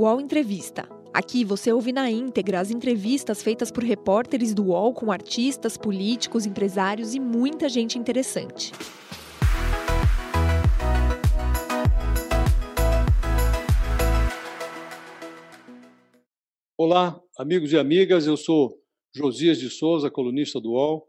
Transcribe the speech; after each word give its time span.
UOL 0.00 0.18
Entrevista. 0.18 0.88
Aqui 1.12 1.44
você 1.44 1.70
ouve 1.70 1.92
na 1.92 2.10
íntegra 2.10 2.58
as 2.58 2.70
entrevistas 2.70 3.42
feitas 3.42 3.70
por 3.70 3.84
repórteres 3.84 4.54
do 4.54 4.68
UOL 4.68 4.94
com 4.94 5.12
artistas, 5.12 5.76
políticos, 5.76 6.46
empresários 6.46 7.14
e 7.14 7.20
muita 7.20 7.68
gente 7.68 7.98
interessante. 7.98 8.72
Olá, 16.78 17.20
amigos 17.36 17.70
e 17.74 17.78
amigas, 17.78 18.26
eu 18.26 18.38
sou 18.38 18.80
Josias 19.14 19.58
de 19.58 19.68
Souza, 19.68 20.10
colunista 20.10 20.58
do 20.58 20.70
UOL. 20.70 21.06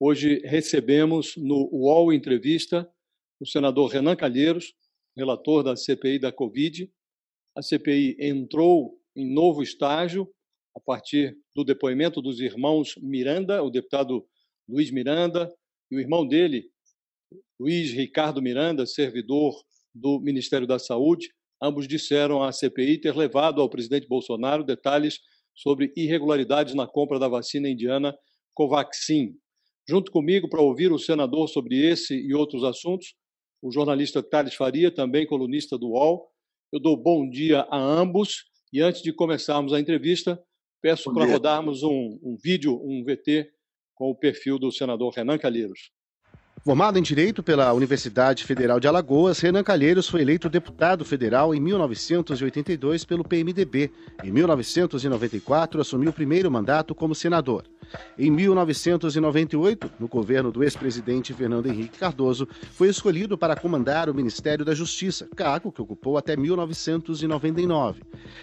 Hoje 0.00 0.40
recebemos 0.46 1.34
no 1.36 1.68
UOL 1.70 2.14
Entrevista 2.14 2.90
o 3.38 3.44
senador 3.46 3.90
Renan 3.90 4.16
Calheiros, 4.16 4.72
relator 5.14 5.62
da 5.62 5.76
CPI 5.76 6.18
da 6.18 6.32
Covid. 6.32 6.90
A 7.54 7.60
CPI 7.60 8.16
entrou 8.18 8.98
em 9.14 9.30
novo 9.30 9.62
estágio 9.62 10.26
a 10.74 10.80
partir 10.80 11.36
do 11.54 11.62
depoimento 11.62 12.22
dos 12.22 12.40
irmãos 12.40 12.94
Miranda, 12.96 13.62
o 13.62 13.68
deputado 13.68 14.26
Luiz 14.66 14.90
Miranda 14.90 15.52
e 15.90 15.96
o 15.96 16.00
irmão 16.00 16.26
dele, 16.26 16.70
Luiz 17.60 17.92
Ricardo 17.92 18.40
Miranda, 18.40 18.86
servidor 18.86 19.54
do 19.94 20.18
Ministério 20.18 20.66
da 20.66 20.78
Saúde. 20.78 21.28
Ambos 21.62 21.86
disseram 21.86 22.42
à 22.42 22.50
CPI 22.50 22.98
ter 22.98 23.14
levado 23.14 23.60
ao 23.60 23.68
presidente 23.68 24.08
Bolsonaro 24.08 24.64
detalhes 24.64 25.20
sobre 25.54 25.92
irregularidades 25.94 26.74
na 26.74 26.86
compra 26.86 27.18
da 27.18 27.28
vacina 27.28 27.68
indiana 27.68 28.16
Covaxin. 28.54 29.36
Junto 29.86 30.10
comigo, 30.10 30.48
para 30.48 30.62
ouvir 30.62 30.90
o 30.90 30.98
senador 30.98 31.48
sobre 31.48 31.76
esse 31.76 32.14
e 32.14 32.34
outros 32.34 32.64
assuntos, 32.64 33.14
o 33.60 33.70
jornalista 33.70 34.22
Thales 34.22 34.54
Faria, 34.54 34.90
também 34.90 35.26
colunista 35.26 35.76
do 35.76 35.90
UOL. 35.90 36.31
Eu 36.72 36.80
dou 36.80 36.96
bom 36.96 37.28
dia 37.28 37.66
a 37.70 37.76
ambos 37.76 38.46
e 38.72 38.80
antes 38.80 39.02
de 39.02 39.12
começarmos 39.12 39.74
a 39.74 39.78
entrevista, 39.78 40.42
peço 40.80 41.12
para 41.12 41.26
rodarmos 41.26 41.82
um, 41.82 42.18
um 42.22 42.34
vídeo, 42.42 42.80
um 42.82 43.04
VT, 43.04 43.50
com 43.94 44.10
o 44.10 44.14
perfil 44.14 44.58
do 44.58 44.72
senador 44.72 45.12
Renan 45.12 45.36
Calheiros. 45.36 45.90
Formado 46.64 46.98
em 46.98 47.02
Direito 47.02 47.42
pela 47.42 47.74
Universidade 47.74 48.44
Federal 48.44 48.80
de 48.80 48.88
Alagoas, 48.88 49.38
Renan 49.40 49.62
Calheiros 49.62 50.08
foi 50.08 50.22
eleito 50.22 50.48
deputado 50.48 51.04
federal 51.04 51.54
em 51.54 51.60
1982 51.60 53.04
pelo 53.04 53.22
PMDB. 53.22 53.90
Em 54.24 54.30
1994, 54.30 55.78
assumiu 55.78 56.08
o 56.08 56.14
primeiro 56.14 56.50
mandato 56.50 56.94
como 56.94 57.14
senador. 57.14 57.64
Em 58.18 58.30
1998, 58.30 59.90
no 59.98 60.08
governo 60.08 60.52
do 60.52 60.62
ex-presidente 60.62 61.32
Fernando 61.32 61.66
Henrique 61.66 61.98
Cardoso, 61.98 62.48
foi 62.72 62.88
escolhido 62.88 63.36
para 63.38 63.56
comandar 63.56 64.08
o 64.08 64.14
Ministério 64.14 64.64
da 64.64 64.74
Justiça, 64.74 65.28
cargo 65.34 65.72
que 65.72 65.82
ocupou 65.82 66.16
até 66.16 66.36
1999. 66.36 68.02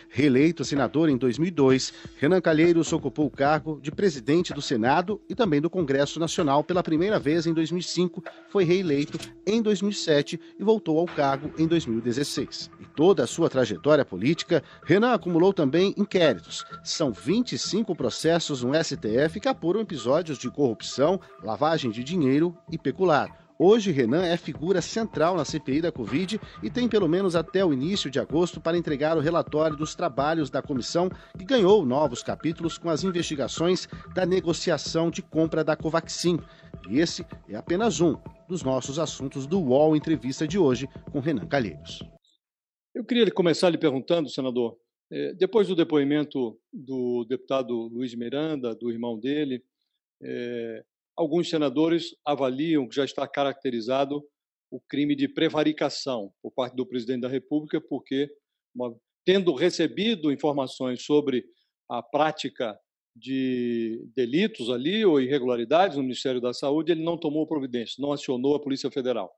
Reeleito 0.09 0.65
senador 0.65 1.09
em 1.09 1.17
2002, 1.17 1.93
Renan 2.17 2.41
Calheiros 2.41 2.91
ocupou 2.91 3.27
o 3.27 3.31
cargo 3.31 3.79
de 3.81 3.91
presidente 3.91 4.53
do 4.53 4.61
Senado 4.61 5.21
e 5.29 5.35
também 5.35 5.61
do 5.61 5.69
Congresso 5.69 6.19
Nacional 6.19 6.63
pela 6.63 6.83
primeira 6.83 7.19
vez 7.19 7.45
em 7.45 7.53
2005, 7.53 8.23
foi 8.49 8.63
reeleito 8.63 9.17
em 9.45 9.61
2007 9.61 10.39
e 10.59 10.63
voltou 10.63 10.99
ao 10.99 11.05
cargo 11.05 11.51
em 11.57 11.67
2016. 11.67 12.69
Em 12.79 12.85
toda 12.95 13.23
a 13.23 13.27
sua 13.27 13.49
trajetória 13.49 14.05
política, 14.05 14.63
Renan 14.83 15.13
acumulou 15.13 15.53
também 15.53 15.93
inquéritos. 15.97 16.65
São 16.83 17.11
25 17.11 17.95
processos 17.95 18.63
no 18.63 18.73
STF 18.73 19.38
que 19.39 19.47
apuram 19.47 19.81
episódios 19.81 20.37
de 20.37 20.49
corrupção, 20.49 21.19
lavagem 21.43 21.91
de 21.91 22.03
dinheiro 22.03 22.57
e 22.71 22.77
pecular. 22.77 23.39
Hoje, 23.61 23.91
Renan 23.91 24.23
é 24.23 24.37
figura 24.37 24.81
central 24.81 25.35
na 25.35 25.43
CPI 25.43 25.81
da 25.81 25.91
Covid 25.91 26.39
e 26.63 26.69
tem 26.69 26.87
pelo 26.87 27.09
menos 27.09 27.35
até 27.35 27.63
o 27.65 27.73
início 27.73 28.09
de 28.09 28.17
agosto 28.17 28.61
para 28.61 28.77
entregar 28.77 29.17
o 29.17 29.19
relatório 29.19 29.75
dos 29.75 29.93
trabalhos 29.93 30.49
da 30.49 30.61
comissão, 30.61 31.09
que 31.37 31.43
ganhou 31.43 31.85
novos 31.85 32.23
capítulos 32.23 32.77
com 32.77 32.89
as 32.89 33.03
investigações 33.03 33.85
da 34.15 34.25
negociação 34.25 35.11
de 35.11 35.21
compra 35.21 35.61
da 35.61 35.75
Covaxin. 35.75 36.39
E 36.89 36.99
esse 36.99 37.25
é 37.49 37.57
apenas 37.57 37.99
um 37.99 38.15
dos 38.47 38.63
nossos 38.63 38.97
assuntos 38.97 39.45
do 39.45 39.59
UOL 39.59 39.93
Entrevista 39.93 40.47
de 40.47 40.57
hoje 40.57 40.87
com 41.11 41.19
Renan 41.19 41.45
Calheiros. 41.45 42.01
Eu 42.95 43.03
queria 43.03 43.29
começar 43.29 43.69
lhe 43.69 43.77
perguntando, 43.77 44.29
senador, 44.29 44.77
depois 45.37 45.67
do 45.67 45.75
depoimento 45.75 46.59
do 46.71 47.25
deputado 47.25 47.73
Luiz 47.73 48.13
Miranda, 48.13 48.75
do 48.75 48.91
irmão 48.91 49.19
dele, 49.19 49.63
é, 50.21 50.83
alguns 51.17 51.49
senadores 51.49 52.15
avaliam 52.23 52.87
que 52.87 52.95
já 52.95 53.03
está 53.03 53.27
caracterizado 53.27 54.23
o 54.71 54.79
crime 54.79 55.15
de 55.15 55.27
prevaricação 55.27 56.31
por 56.41 56.51
parte 56.51 56.75
do 56.75 56.85
presidente 56.85 57.21
da 57.21 57.27
República, 57.27 57.81
porque, 57.81 58.29
uma, 58.73 58.95
tendo 59.25 59.53
recebido 59.53 60.31
informações 60.31 61.03
sobre 61.03 61.43
a 61.89 62.03
prática 62.03 62.79
de 63.15 64.07
delitos 64.15 64.69
ali 64.69 65.03
ou 65.03 65.19
irregularidades 65.19 65.97
no 65.97 66.03
Ministério 66.03 66.39
da 66.39 66.53
Saúde, 66.53 66.91
ele 66.91 67.03
não 67.03 67.17
tomou 67.17 67.47
providência, 67.47 67.95
não 67.99 68.13
acionou 68.13 68.55
a 68.55 68.61
Polícia 68.61 68.91
Federal. 68.91 69.31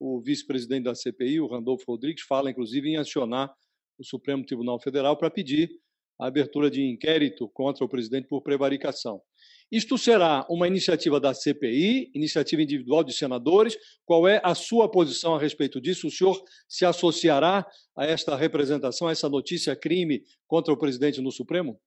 O 0.00 0.20
vice-presidente 0.20 0.84
da 0.84 0.94
CPI, 0.94 1.40
o 1.40 1.46
Randolfo 1.46 1.84
Rodrigues, 1.86 2.24
fala 2.24 2.50
inclusive 2.50 2.88
em 2.88 2.96
acionar 2.96 3.54
o 3.98 4.04
Supremo 4.04 4.44
Tribunal 4.44 4.80
Federal 4.80 5.16
para 5.16 5.30
pedir 5.30 5.70
a 6.20 6.26
abertura 6.26 6.70
de 6.70 6.82
inquérito 6.82 7.48
contra 7.48 7.84
o 7.84 7.88
presidente 7.88 8.28
por 8.28 8.42
prevaricação. 8.42 9.20
Isto 9.70 9.96
será 9.96 10.46
uma 10.50 10.68
iniciativa 10.68 11.18
da 11.18 11.32
CPI, 11.32 12.12
iniciativa 12.14 12.62
individual 12.62 13.02
de 13.02 13.12
senadores. 13.12 13.76
Qual 14.04 14.28
é 14.28 14.40
a 14.44 14.54
sua 14.54 14.90
posição 14.90 15.34
a 15.34 15.40
respeito 15.40 15.80
disso? 15.80 16.06
O 16.06 16.10
senhor 16.10 16.42
se 16.68 16.84
associará 16.84 17.66
a 17.96 18.04
esta 18.04 18.36
representação, 18.36 19.08
a 19.08 19.12
essa 19.12 19.28
notícia 19.28 19.74
crime 19.74 20.22
contra 20.46 20.72
o 20.72 20.76
presidente 20.76 21.20
no 21.20 21.32
Supremo? 21.32 21.80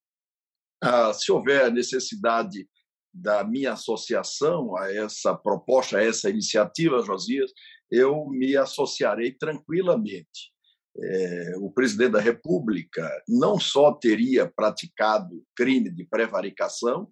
Ah, 0.82 1.14
se 1.14 1.32
houver 1.32 1.72
necessidade 1.72 2.68
da 3.14 3.44
minha 3.44 3.74
associação 3.74 4.76
a 4.76 4.92
essa 4.92 5.34
proposta, 5.36 6.00
a 6.00 6.04
essa 6.04 6.30
iniciativa, 6.30 7.04
Josias, 7.04 7.52
eu 7.90 8.26
me 8.28 8.58
associarei 8.58 9.32
tranquilamente 9.32 10.55
é, 10.98 11.54
o 11.58 11.72
presidente 11.72 12.12
da 12.12 12.22
República 12.22 13.10
não 13.28 13.60
só 13.60 13.94
teria 13.94 14.48
praticado 14.48 15.44
crime 15.56 15.90
de 15.90 16.06
prevaricação, 16.06 17.10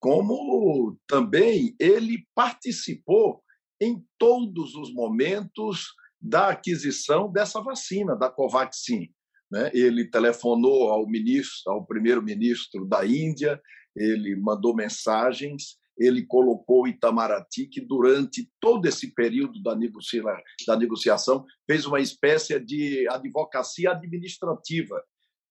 como 0.00 0.98
também 1.06 1.76
ele 1.78 2.26
participou 2.34 3.42
em 3.80 4.04
todos 4.18 4.74
os 4.74 4.92
momentos 4.92 5.94
da 6.20 6.48
aquisição 6.48 7.30
dessa 7.30 7.60
vacina, 7.60 8.16
da 8.16 8.28
Covaxin. 8.28 9.08
Né? 9.50 9.70
Ele 9.72 10.08
telefonou 10.08 10.88
ao 10.88 11.06
ministro, 11.06 11.72
ao 11.72 11.84
primeiro-ministro 11.84 12.84
da 12.86 13.06
Índia, 13.06 13.60
ele 13.94 14.36
mandou 14.36 14.74
mensagens, 14.74 15.76
ele 16.04 16.26
colocou 16.26 16.88
Itamaraty, 16.88 17.66
que 17.66 17.80
durante 17.80 18.50
todo 18.60 18.86
esse 18.86 19.14
período 19.14 19.62
da, 19.62 19.74
negocia 19.76 20.22
da 20.66 20.76
negociação 20.76 21.44
fez 21.66 21.86
uma 21.86 22.00
espécie 22.00 22.58
de 22.58 23.06
advocacia 23.08 23.92
administrativa, 23.92 25.02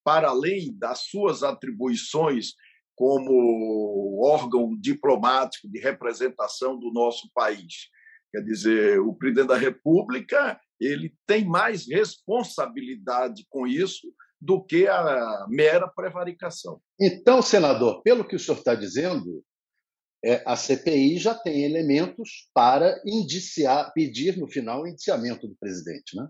para 0.03 0.29
além 0.29 0.77
das 0.77 1.05
suas 1.09 1.43
atribuições 1.43 2.53
como 2.95 4.19
órgão 4.23 4.77
diplomático 4.79 5.69
de 5.69 5.79
representação 5.79 6.77
do 6.77 6.91
nosso 6.91 7.29
país. 7.33 7.89
Quer 8.31 8.41
dizer, 8.41 8.99
o 8.99 9.13
presidente 9.13 9.47
da 9.47 9.57
República 9.57 10.59
ele 10.79 11.13
tem 11.27 11.45
mais 11.45 11.87
responsabilidade 11.87 13.45
com 13.49 13.67
isso 13.67 14.07
do 14.41 14.63
que 14.63 14.87
a 14.87 15.45
mera 15.47 15.87
prevaricação. 15.87 16.81
Então, 16.99 17.41
senador, 17.41 18.01
pelo 18.01 18.27
que 18.27 18.35
o 18.35 18.39
senhor 18.39 18.57
está 18.57 18.73
dizendo, 18.73 19.43
é, 20.23 20.43
a 20.45 20.55
CPI 20.55 21.17
já 21.17 21.33
tem 21.33 21.63
elementos 21.63 22.49
para 22.53 23.01
indiciar, 23.05 23.91
pedir 23.93 24.37
no 24.37 24.47
final 24.47 24.83
o 24.83 24.87
indiciamento 24.87 25.47
do 25.47 25.55
presidente, 25.55 26.15
né? 26.15 26.27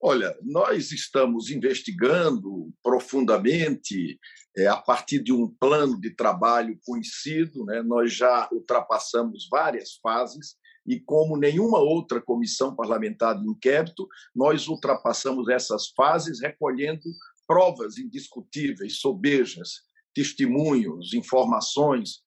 Olha, 0.00 0.36
nós 0.42 0.92
estamos 0.92 1.50
investigando 1.50 2.70
profundamente 2.82 4.20
é, 4.56 4.66
a 4.66 4.76
partir 4.76 5.22
de 5.22 5.32
um 5.32 5.48
plano 5.48 5.98
de 5.98 6.10
trabalho 6.14 6.78
conhecido, 6.84 7.64
né? 7.64 7.82
nós 7.82 8.12
já 8.12 8.46
ultrapassamos 8.52 9.48
várias 9.50 9.94
fases 10.02 10.56
e, 10.86 11.00
como 11.00 11.36
nenhuma 11.36 11.78
outra 11.78 12.20
comissão 12.20 12.76
parlamentar 12.76 13.40
de 13.40 13.48
inquérito, 13.48 14.06
nós 14.34 14.68
ultrapassamos 14.68 15.48
essas 15.48 15.88
fases 15.88 16.40
recolhendo 16.40 17.02
provas 17.46 17.96
indiscutíveis, 17.96 18.98
sobejas, 18.98 19.80
testemunhos, 20.14 21.14
informações? 21.14 22.22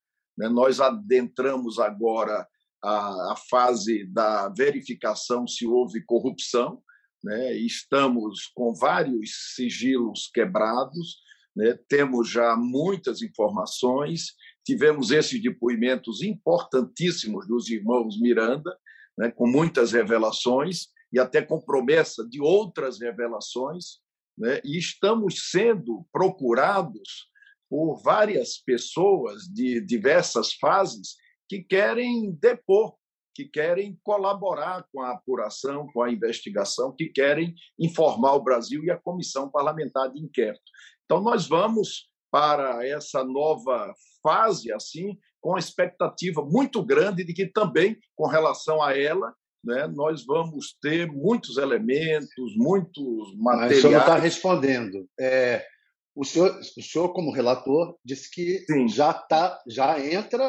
Nós 0.48 0.80
adentramos 0.80 1.80
agora 1.80 2.48
a, 2.82 3.34
a 3.34 3.36
fase 3.50 4.06
da 4.06 4.50
verificação 4.50 5.46
se 5.46 5.68
houve 5.68 6.04
corrupção, 6.06 6.82
né? 7.24 7.54
estamos 7.56 8.48
com 8.56 8.74
vários 8.74 9.54
sigilos 9.56 10.30
quebrados, 10.34 11.18
né? 11.56 11.78
temos 11.88 12.30
já 12.30 12.56
muitas 12.56 13.22
informações, 13.22 14.34
tivemos 14.66 15.12
esses 15.12 15.42
depoimentos 15.42 16.22
importantíssimos 16.22 17.48
dos 17.48 17.70
irmãos 17.70 18.20
Miranda, 18.20 18.76
né? 19.18 19.32
com 19.32 19.48
muitas 19.48 19.92
revelações 19.92 20.88
e 21.12 21.20
até 21.20 21.42
com 21.42 21.60
promessa 21.60 22.26
de 22.28 22.40
outras 22.40 23.00
revelações. 23.02 24.00
né? 24.38 24.62
e 24.64 24.78
estamos 24.78 25.50
sendo 25.50 26.08
procurados 26.14 27.29
por 27.70 28.02
várias 28.02 28.58
pessoas 28.58 29.44
de 29.44 29.80
diversas 29.80 30.54
fases 30.54 31.16
que 31.48 31.64
querem 31.64 32.32
depor, 32.32 32.96
que 33.36 33.46
querem 33.46 33.98
colaborar 34.04 34.86
com 34.92 35.02
a 35.02 35.12
apuração, 35.12 35.88
com 35.94 36.02
a 36.02 36.12
investigação, 36.12 36.94
que 36.96 37.08
querem 37.08 37.54
informar 37.80 38.34
o 38.34 38.44
Brasil 38.44 38.84
e 38.84 38.92
a 38.92 38.98
Comissão 38.98 39.50
Parlamentar 39.50 40.12
de 40.12 40.20
Inquérito. 40.20 40.62
Então, 41.06 41.22
nós 41.22 41.48
vamos 41.48 42.10
para 42.32 42.86
essa 42.86 43.24
nova 43.24 43.94
fase, 44.22 44.72
assim, 44.72 45.18
com 45.42 45.56
a 45.56 45.60
expectativa 45.60 46.44
muito 46.44 46.84
grande 46.84 47.24
de 47.24 47.34
que 47.34 47.46
também, 47.48 47.98
com 48.16 48.28
relação 48.28 48.82
a 48.82 48.98
ela, 48.98 49.34
né, 49.64 49.88
nós 49.88 50.26
vamos 50.26 50.78
ter 50.82 51.08
muitos 51.12 51.58
elementos, 51.58 52.56
muitos 52.56 53.36
materiais. 53.38 53.72
Mas 53.72 53.78
o 53.78 53.82
senhor 53.82 54.00
está 54.00 54.16
respondendo. 54.16 55.08
É, 55.20 55.66
o, 56.16 56.24
senhor, 56.26 56.60
o 56.78 56.82
senhor, 56.82 57.14
como 57.14 57.32
relator, 57.32 57.96
disse 58.04 58.30
que 58.30 58.60
Sim. 58.66 58.88
já 58.88 59.14
tá, 59.14 59.62
já 59.68 60.00
entra 60.00 60.46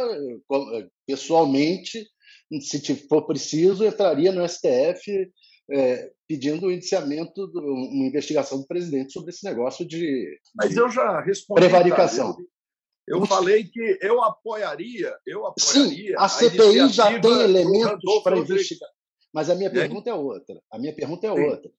pessoalmente, 1.07 2.07
se 2.61 2.97
for 3.09 3.27
preciso, 3.27 3.85
entraria 3.85 4.33
no 4.33 4.47
STF 4.49 5.31
é, 5.73 6.11
pedindo 6.27 6.67
o 6.67 6.73
indiciamento, 6.73 7.47
de 7.47 7.59
uma 7.59 8.07
investigação 8.07 8.61
do 8.61 8.67
presidente 8.67 9.13
sobre 9.13 9.31
esse 9.31 9.45
negócio 9.45 9.87
de. 9.87 10.39
Mas 10.55 10.77
eu 10.77 10.89
já 10.91 11.21
respondi. 11.21 11.61
Prevaricação. 11.61 12.37
Eu, 13.07 13.19
eu 13.19 13.27
falei 13.27 13.65
que 13.65 13.99
eu 14.01 14.23
apoiaria, 14.23 15.15
eu 15.27 15.47
apoiaria. 15.47 16.11
Sim, 16.11 16.15
a 16.17 16.29
CPI 16.29 16.81
a 16.81 16.87
já 16.89 17.21
tem 17.21 17.41
elementos 17.43 18.23
para 18.23 18.39
investigar. 18.39 18.91
Mas 19.33 19.49
a 19.49 19.55
minha 19.55 19.71
pergunta 19.71 20.11
é 20.11 20.15
outra. 20.15 20.61
A 20.73 20.79
minha 20.79 20.95
pergunta 20.95 21.27
é 21.27 21.35
Sim. 21.35 21.41
outra. 21.41 21.71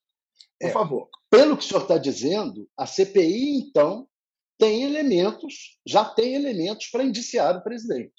Por 0.59 0.67
é, 0.67 0.71
favor. 0.71 1.09
Pelo 1.31 1.55
que 1.55 1.63
o 1.63 1.67
senhor 1.67 1.83
está 1.83 1.97
dizendo, 1.97 2.69
a 2.77 2.85
CPI, 2.85 3.57
então, 3.57 4.05
tem 4.59 4.83
elementos, 4.83 5.79
já 5.87 6.03
tem 6.03 6.35
elementos 6.35 6.87
para 6.91 7.05
indiciar 7.05 7.55
o 7.55 7.63
presidente. 7.63 8.13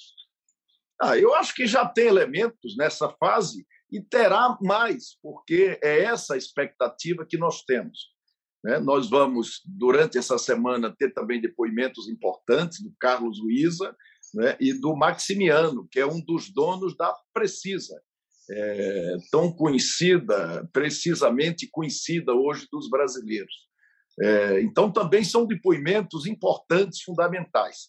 Ah, 1.00 1.18
eu 1.18 1.34
acho 1.34 1.54
que 1.54 1.66
já 1.66 1.86
tem 1.86 2.06
elementos 2.06 2.74
nessa 2.76 3.10
fase 3.20 3.66
e 3.90 4.00
terá 4.00 4.56
mais, 4.62 5.18
porque 5.22 5.78
é 5.82 6.04
essa 6.04 6.34
a 6.34 6.38
expectativa 6.38 7.26
que 7.28 7.36
nós 7.36 7.62
temos. 7.62 8.12
Né? 8.64 8.78
Nós 8.78 9.10
vamos, 9.10 9.60
durante 9.66 10.16
essa 10.16 10.38
semana, 10.38 10.94
ter 10.96 11.12
também 11.12 11.38
depoimentos 11.38 12.08
importantes 12.08 12.82
do 12.82 12.94
Carlos 12.98 13.38
Luiza 13.38 13.94
né? 14.32 14.56
e 14.58 14.72
do 14.72 14.96
Maximiano, 14.96 15.86
que 15.90 16.00
é 16.00 16.06
um 16.06 16.20
dos 16.20 16.50
donos 16.50 16.96
da 16.96 17.14
Precisa, 17.34 18.00
é, 18.50 19.16
tão 19.30 19.52
conhecida, 19.52 20.68
precisamente 20.72 21.68
conhecida 21.70 22.32
hoje 22.32 22.66
dos 22.70 22.88
brasileiros. 22.88 23.54
É, 24.20 24.60
então, 24.60 24.92
também 24.92 25.24
são 25.24 25.46
depoimentos 25.46 26.26
importantes, 26.26 27.02
fundamentais. 27.02 27.88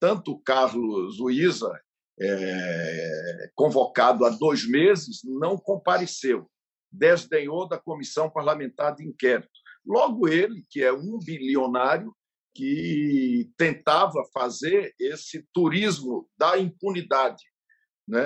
Tanto 0.00 0.38
Carlos 0.40 1.18
Luiza, 1.18 1.72
é, 2.20 3.50
convocado 3.54 4.24
há 4.24 4.30
dois 4.30 4.68
meses, 4.68 5.20
não 5.24 5.56
compareceu, 5.56 6.48
desdenhou 6.92 7.68
da 7.68 7.78
comissão 7.78 8.30
parlamentar 8.30 8.94
de 8.94 9.04
inquérito. 9.04 9.50
Logo 9.84 10.28
ele, 10.28 10.64
que 10.70 10.82
é 10.82 10.92
um 10.92 11.18
bilionário, 11.18 12.14
que 12.54 13.50
tentava 13.58 14.22
fazer 14.32 14.94
esse 14.98 15.44
turismo 15.52 16.28
da 16.38 16.56
impunidade. 16.56 17.42
Né? 18.06 18.20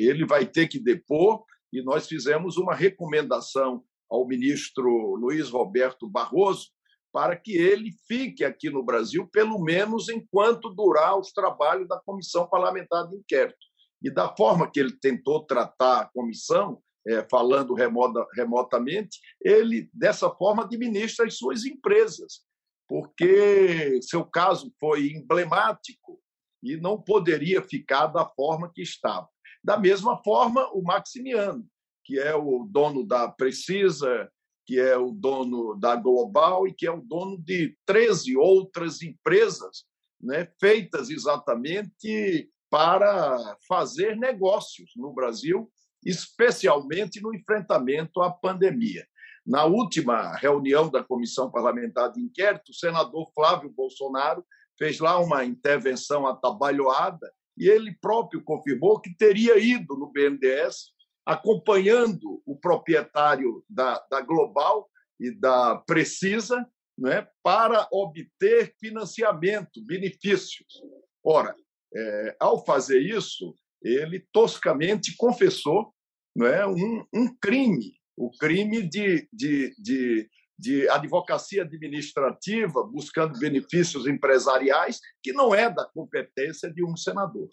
Ele 0.00 0.24
vai 0.26 0.46
ter 0.46 0.68
que 0.68 0.78
depor, 0.78 1.44
e 1.72 1.82
nós 1.82 2.06
fizemos 2.06 2.56
uma 2.56 2.74
recomendação 2.74 3.84
ao 4.10 4.26
ministro 4.26 4.88
Luiz 5.16 5.50
Roberto 5.50 6.08
Barroso 6.08 6.68
para 7.12 7.36
que 7.36 7.56
ele 7.56 7.90
fique 8.06 8.44
aqui 8.44 8.70
no 8.70 8.82
Brasil, 8.82 9.26
pelo 9.32 9.58
menos 9.58 10.08
enquanto 10.08 10.70
durar 10.70 11.18
os 11.18 11.32
trabalhos 11.32 11.88
da 11.88 12.00
Comissão 12.00 12.48
Parlamentar 12.48 13.08
de 13.08 13.16
Inquérito. 13.16 13.58
E 14.02 14.10
da 14.10 14.34
forma 14.36 14.70
que 14.70 14.78
ele 14.78 14.96
tentou 15.00 15.44
tratar 15.44 16.00
a 16.00 16.04
comissão, 16.06 16.80
é, 17.06 17.26
falando 17.28 17.74
remota, 17.74 18.24
remotamente, 18.34 19.18
ele, 19.42 19.90
dessa 19.92 20.30
forma, 20.30 20.64
administra 20.64 21.26
as 21.26 21.36
suas 21.36 21.64
empresas, 21.64 22.42
porque 22.86 23.98
seu 24.02 24.24
caso 24.24 24.72
foi 24.78 25.10
emblemático 25.10 26.20
e 26.62 26.76
não 26.76 27.00
poderia 27.00 27.62
ficar 27.62 28.06
da 28.06 28.24
forma 28.24 28.70
que 28.72 28.82
estava. 28.82 29.28
Da 29.62 29.78
mesma 29.78 30.22
forma, 30.22 30.68
o 30.72 30.82
Maximiano, 30.82 31.66
que 32.04 32.18
é 32.18 32.34
o 32.34 32.66
dono 32.70 33.06
da 33.06 33.28
Precisa, 33.28 34.30
que 34.66 34.78
é 34.78 34.96
o 34.96 35.10
dono 35.10 35.74
da 35.76 35.96
Global 35.96 36.66
e 36.66 36.74
que 36.74 36.86
é 36.86 36.90
o 36.90 37.00
dono 37.00 37.38
de 37.38 37.76
13 37.86 38.36
outras 38.36 39.02
empresas, 39.02 39.84
né, 40.20 40.48
feitas 40.60 41.10
exatamente 41.10 42.50
para 42.70 43.56
fazer 43.66 44.16
negócios 44.16 44.90
no 44.96 45.12
Brasil, 45.12 45.70
especialmente 46.04 47.20
no 47.20 47.34
enfrentamento 47.34 48.20
à 48.20 48.30
pandemia. 48.30 49.06
Na 49.46 49.64
última 49.64 50.36
reunião 50.36 50.90
da 50.90 51.02
Comissão 51.02 51.50
Parlamentar 51.50 52.12
de 52.12 52.20
Inquérito, 52.20 52.70
o 52.70 52.74
senador 52.74 53.30
Flávio 53.34 53.70
Bolsonaro 53.70 54.44
fez 54.78 54.98
lá 54.98 55.18
uma 55.18 55.44
intervenção 55.44 56.26
atabalhoada 56.26 57.32
e 57.56 57.68
ele 57.68 57.96
próprio 58.00 58.42
confirmou 58.42 59.00
que 59.00 59.14
teria 59.16 59.58
ido 59.58 59.96
no 59.96 60.10
BNDES 60.12 60.92
acompanhando 61.26 62.40
o 62.46 62.56
proprietário 62.56 63.64
da, 63.68 63.98
da 64.10 64.20
Global 64.20 64.88
e 65.20 65.30
da 65.30 65.76
Precisa 65.86 66.66
né, 66.96 67.28
para 67.42 67.86
obter 67.92 68.74
financiamento, 68.80 69.84
benefícios. 69.84 70.82
Ora, 71.22 71.54
é, 71.94 72.36
ao 72.40 72.64
fazer 72.64 73.00
isso, 73.00 73.54
ele 73.82 74.26
toscamente 74.32 75.14
confessou 75.16 75.92
é 76.40 76.66
um, 76.66 77.04
um 77.12 77.36
crime, 77.40 77.94
o 78.16 78.30
crime 78.38 78.88
de, 78.88 79.28
de, 79.32 79.74
de, 79.76 80.28
de 80.58 80.88
advocacia 80.88 81.62
administrativa 81.62 82.82
buscando 82.82 83.38
benefícios 83.38 84.06
empresariais, 84.06 84.98
que 85.22 85.32
não 85.32 85.54
é 85.54 85.72
da 85.72 85.84
competência 85.84 86.72
de 86.72 86.84
um 86.84 86.96
senador. 86.96 87.48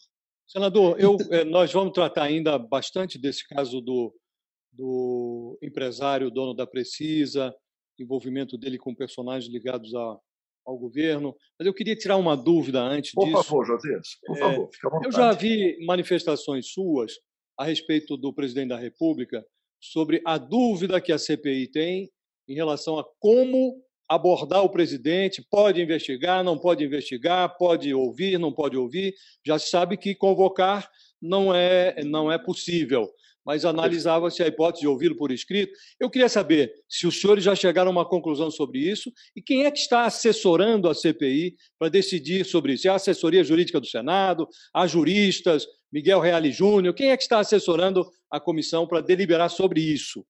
Senador, 0.48 1.00
eu, 1.00 1.18
eh, 1.32 1.44
nós 1.44 1.72
vamos 1.72 1.94
tratar 1.94 2.24
ainda 2.24 2.58
bastante 2.58 3.20
desse 3.20 3.48
caso 3.48 3.82
do, 3.82 4.16
do 4.72 5.58
empresário, 5.62 6.32
dono 6.32 6.54
da 6.54 6.66
Precisa, 6.66 7.54
envolvimento 8.00 8.58
dele 8.58 8.78
com 8.78 8.94
personagens 8.94 9.52
ligados 9.52 9.94
a, 9.94 10.20
ao 10.66 10.78
governo, 10.78 11.36
mas 11.60 11.66
eu 11.66 11.74
queria 11.74 11.96
tirar 11.96 12.18
uma 12.18 12.36
dúvida 12.36 12.82
antes 12.82 13.12
por 13.12 13.26
disso. 13.26 13.38
Por 13.38 13.44
favor, 13.44 13.66
Josias, 13.66 14.08
por 14.26 14.38
favor, 14.38 14.70
fica 14.72 14.88
à 14.88 14.92
vontade. 14.92 15.08
Eu 15.08 15.12
já 15.12 15.32
vi 15.32 15.86
manifestações 15.86 16.72
suas 16.72 17.14
a 17.58 17.64
respeito 17.64 18.18
do 18.18 18.34
presidente 18.34 18.70
da 18.70 18.78
República 18.78 19.46
sobre 19.80 20.22
a 20.26 20.38
dúvida 20.38 21.00
que 21.00 21.12
a 21.12 21.18
CPI 21.18 21.68
tem 21.68 22.12
em 22.48 22.54
relação 22.54 23.00
a 23.00 23.06
como 23.20 23.84
abordar 24.08 24.64
o 24.64 24.70
presidente, 24.70 25.46
pode 25.50 25.82
investigar, 25.82 26.44
não 26.44 26.58
pode 26.58 26.84
investigar, 26.84 27.58
pode 27.58 27.94
ouvir, 27.94 28.40
não 28.40 28.54
pode 28.54 28.78
ouvir. 28.78 29.16
Já 29.46 29.58
sabe 29.58 29.98
que 29.98 30.14
convocar 30.14 30.90
não 31.22 31.54
é, 31.54 32.04
não 32.04 32.32
é 32.32 32.38
possível, 32.38 33.10
mas 33.44 33.66
analisava-se 33.66 34.44
a 34.44 34.48
hipótese 34.48 34.82
de 34.82 34.88
ouvi-lo 34.88 35.16
por 35.16 35.32
escrito. 35.32 35.74
Eu 36.00 36.10
queria 36.10 36.30
saber 36.30 36.72
se 36.88 37.08
os 37.08 37.20
senhores 37.20 37.44
já 37.44 37.56
chegaram 37.56 37.90
a 37.90 37.92
uma 37.92 38.08
conclusão 38.08 38.52
sobre 38.52 38.80
isso 38.80 39.12
e 39.36 39.42
quem 39.42 39.66
é 39.66 39.72
que 39.72 39.80
está 39.80 40.06
assessorando 40.06 40.88
a 40.88 40.94
CPI 40.94 41.56
para 41.80 41.90
decidir 41.90 42.46
sobre 42.46 42.74
isso. 42.74 42.88
É 42.88 42.92
a 42.92 42.96
assessoria 42.96 43.44
jurídica 43.44 43.80
do 43.80 43.88
Senado, 43.88 44.48
há 44.74 44.86
juristas, 44.86 45.66
Miguel 45.92 46.20
Reale 46.20 46.52
Júnior, 46.52 46.94
quem 46.94 47.10
é 47.10 47.18
que 47.18 47.24
está 47.24 47.40
assessorando 47.40 48.06
a 48.30 48.40
comissão 48.40 48.88
para 48.88 49.02
deliberar 49.02 49.50
sobre 49.50 49.80
isso? 49.80 50.26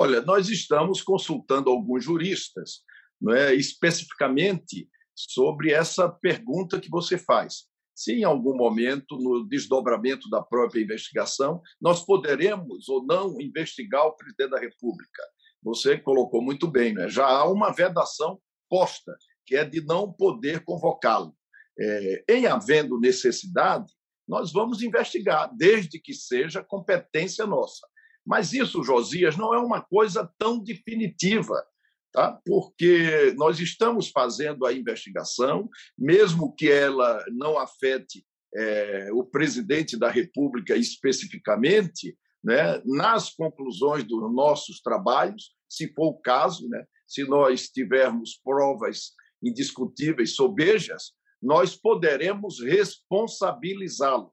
Olha, 0.00 0.20
nós 0.22 0.48
estamos 0.48 1.02
consultando 1.02 1.70
alguns 1.70 2.04
juristas, 2.04 2.82
não 3.20 3.34
é, 3.34 3.52
especificamente 3.54 4.88
sobre 5.12 5.72
essa 5.72 6.08
pergunta 6.08 6.78
que 6.78 6.88
você 6.88 7.18
faz. 7.18 7.64
Se 7.96 8.12
em 8.12 8.22
algum 8.22 8.56
momento, 8.56 9.16
no 9.16 9.44
desdobramento 9.48 10.30
da 10.30 10.40
própria 10.40 10.80
investigação, 10.80 11.60
nós 11.80 12.04
poderemos 12.04 12.88
ou 12.88 13.04
não 13.04 13.40
investigar 13.40 14.06
o 14.06 14.14
presidente 14.14 14.50
da 14.50 14.60
República. 14.60 15.22
Você 15.64 15.98
colocou 15.98 16.40
muito 16.40 16.68
bem, 16.68 16.94
né? 16.94 17.08
já 17.08 17.26
há 17.26 17.50
uma 17.50 17.72
vedação 17.72 18.38
posta, 18.70 19.16
que 19.44 19.56
é 19.56 19.64
de 19.64 19.84
não 19.84 20.12
poder 20.12 20.62
convocá-lo. 20.62 21.34
É, 21.76 22.24
em 22.28 22.46
havendo 22.46 23.00
necessidade, 23.00 23.92
nós 24.28 24.52
vamos 24.52 24.80
investigar, 24.80 25.50
desde 25.56 25.98
que 25.98 26.14
seja 26.14 26.62
competência 26.62 27.44
nossa. 27.46 27.84
Mas 28.28 28.52
isso, 28.52 28.84
Josias, 28.84 29.38
não 29.38 29.54
é 29.54 29.58
uma 29.58 29.80
coisa 29.80 30.30
tão 30.36 30.62
definitiva, 30.62 31.64
tá? 32.12 32.38
porque 32.44 33.34
nós 33.38 33.58
estamos 33.58 34.10
fazendo 34.10 34.66
a 34.66 34.72
investigação, 34.74 35.66
mesmo 35.96 36.54
que 36.54 36.70
ela 36.70 37.24
não 37.32 37.58
afete 37.58 38.22
é, 38.54 39.08
o 39.14 39.24
presidente 39.24 39.96
da 39.96 40.10
República 40.10 40.76
especificamente, 40.76 42.18
né, 42.44 42.82
nas 42.84 43.30
conclusões 43.30 44.04
dos 44.04 44.30
nossos 44.34 44.82
trabalhos, 44.82 45.54
se 45.66 45.90
for 45.94 46.08
o 46.08 46.20
caso, 46.20 46.68
né, 46.68 46.84
se 47.06 47.24
nós 47.24 47.70
tivermos 47.70 48.38
provas 48.44 49.12
indiscutíveis, 49.42 50.34
sobejas, 50.34 51.12
nós 51.42 51.74
poderemos 51.74 52.60
responsabilizá-lo. 52.60 54.30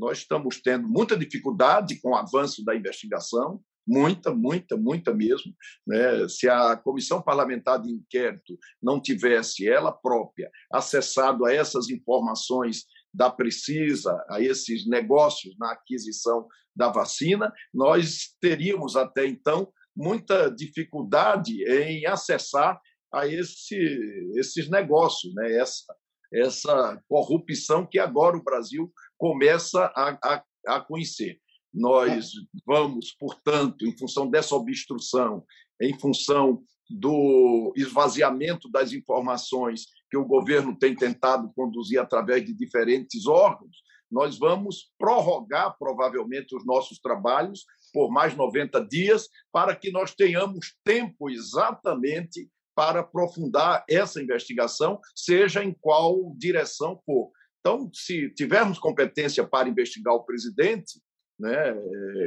Nós 0.00 0.18
estamos 0.18 0.62
tendo 0.62 0.88
muita 0.88 1.14
dificuldade 1.14 2.00
com 2.00 2.12
o 2.12 2.16
avanço 2.16 2.64
da 2.64 2.74
investigação, 2.74 3.62
muita, 3.86 4.34
muita, 4.34 4.74
muita 4.74 5.12
mesmo. 5.12 5.54
Né? 5.86 6.26
Se 6.26 6.48
a 6.48 6.74
comissão 6.74 7.20
parlamentar 7.20 7.82
de 7.82 7.90
inquérito 7.90 8.58
não 8.82 8.98
tivesse 8.98 9.68
ela 9.68 9.92
própria 9.92 10.50
acessado 10.72 11.44
a 11.44 11.52
essas 11.52 11.90
informações 11.90 12.86
da 13.12 13.30
Precisa, 13.30 14.24
a 14.30 14.40
esses 14.40 14.88
negócios 14.88 15.54
na 15.58 15.72
aquisição 15.72 16.48
da 16.74 16.88
vacina, 16.88 17.52
nós 17.74 18.34
teríamos 18.40 18.96
até 18.96 19.26
então 19.26 19.70
muita 19.94 20.48
dificuldade 20.48 21.62
em 21.64 22.06
acessar 22.06 22.80
a 23.12 23.26
esse, 23.26 23.76
esses 24.36 24.70
negócios, 24.70 25.34
né? 25.34 25.52
essa, 25.56 25.94
essa 26.32 27.02
corrupção 27.06 27.86
que 27.86 27.98
agora 27.98 28.36
o 28.36 28.42
Brasil 28.42 28.90
começa 29.20 29.92
a, 29.94 30.18
a, 30.24 30.44
a 30.66 30.80
conhecer. 30.80 31.38
Nós 31.72 32.32
vamos, 32.66 33.12
portanto, 33.12 33.86
em 33.86 33.96
função 33.96 34.28
dessa 34.28 34.56
obstrução, 34.56 35.44
em 35.78 35.96
função 35.96 36.64
do 36.88 37.70
esvaziamento 37.76 38.68
das 38.70 38.92
informações 38.92 39.84
que 40.10 40.16
o 40.16 40.24
governo 40.24 40.76
tem 40.76 40.96
tentado 40.96 41.52
conduzir 41.54 42.00
através 42.00 42.44
de 42.44 42.54
diferentes 42.54 43.26
órgãos, 43.26 43.76
nós 44.10 44.38
vamos 44.38 44.90
prorrogar 44.98 45.76
provavelmente 45.78 46.56
os 46.56 46.64
nossos 46.64 46.98
trabalhos 46.98 47.64
por 47.92 48.10
mais 48.10 48.34
90 48.34 48.84
dias 48.86 49.28
para 49.52 49.76
que 49.76 49.92
nós 49.92 50.14
tenhamos 50.14 50.74
tempo 50.82 51.28
exatamente 51.28 52.48
para 52.74 53.00
aprofundar 53.00 53.84
essa 53.88 54.20
investigação, 54.20 54.98
seja 55.14 55.62
em 55.62 55.76
qual 55.78 56.34
direção 56.36 56.98
for. 57.04 57.30
Então, 57.60 57.90
se 57.92 58.30
tivermos 58.30 58.78
competência 58.78 59.46
para 59.46 59.68
investigar 59.68 60.14
o 60.14 60.24
presidente, 60.24 61.00
né, 61.38 61.74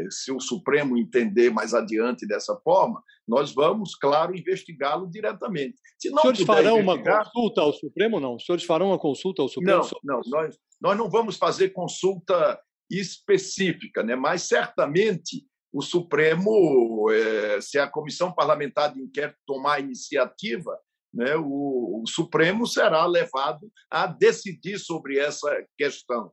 se 0.09 0.31
o 0.31 0.39
Supremo 0.39 0.97
entender 0.97 1.51
mais 1.51 1.73
adiante 1.73 2.27
dessa 2.27 2.55
forma, 2.63 3.01
nós 3.27 3.53
vamos, 3.53 3.95
claro, 3.95 4.35
investigá-lo 4.35 5.09
diretamente. 5.09 5.75
Se 5.99 6.09
não 6.09 6.17
Os 6.17 6.21
senhores 6.21 6.41
farão 6.41 6.79
investigar... 6.79 7.15
uma 7.15 7.25
consulta 7.25 7.61
ao 7.61 7.73
Supremo, 7.73 8.19
não? 8.19 8.35
Os 8.35 8.45
senhores 8.45 8.65
farão 8.65 8.87
uma 8.87 8.99
consulta 8.99 9.41
ao 9.41 9.47
Supremo? 9.47 9.81
Não, 9.81 9.89
não 10.03 10.21
nós, 10.25 10.57
nós 10.81 10.97
não 10.97 11.09
vamos 11.09 11.37
fazer 11.37 11.69
consulta 11.69 12.59
específica, 12.89 14.03
né? 14.03 14.15
mas 14.15 14.43
certamente 14.43 15.45
o 15.71 15.81
Supremo, 15.81 17.09
é, 17.11 17.59
se 17.61 17.79
a 17.79 17.87
comissão 17.87 18.31
parlamentar 18.31 18.93
de 18.93 19.01
inquérito 19.01 19.37
tomar 19.45 19.75
a 19.75 19.79
iniciativa, 19.79 20.77
né, 21.13 21.35
o, 21.35 22.01
o 22.01 22.07
Supremo 22.07 22.65
será 22.65 23.05
levado 23.05 23.71
a 23.89 24.07
decidir 24.07 24.79
sobre 24.79 25.19
essa 25.19 25.49
questão. 25.77 26.31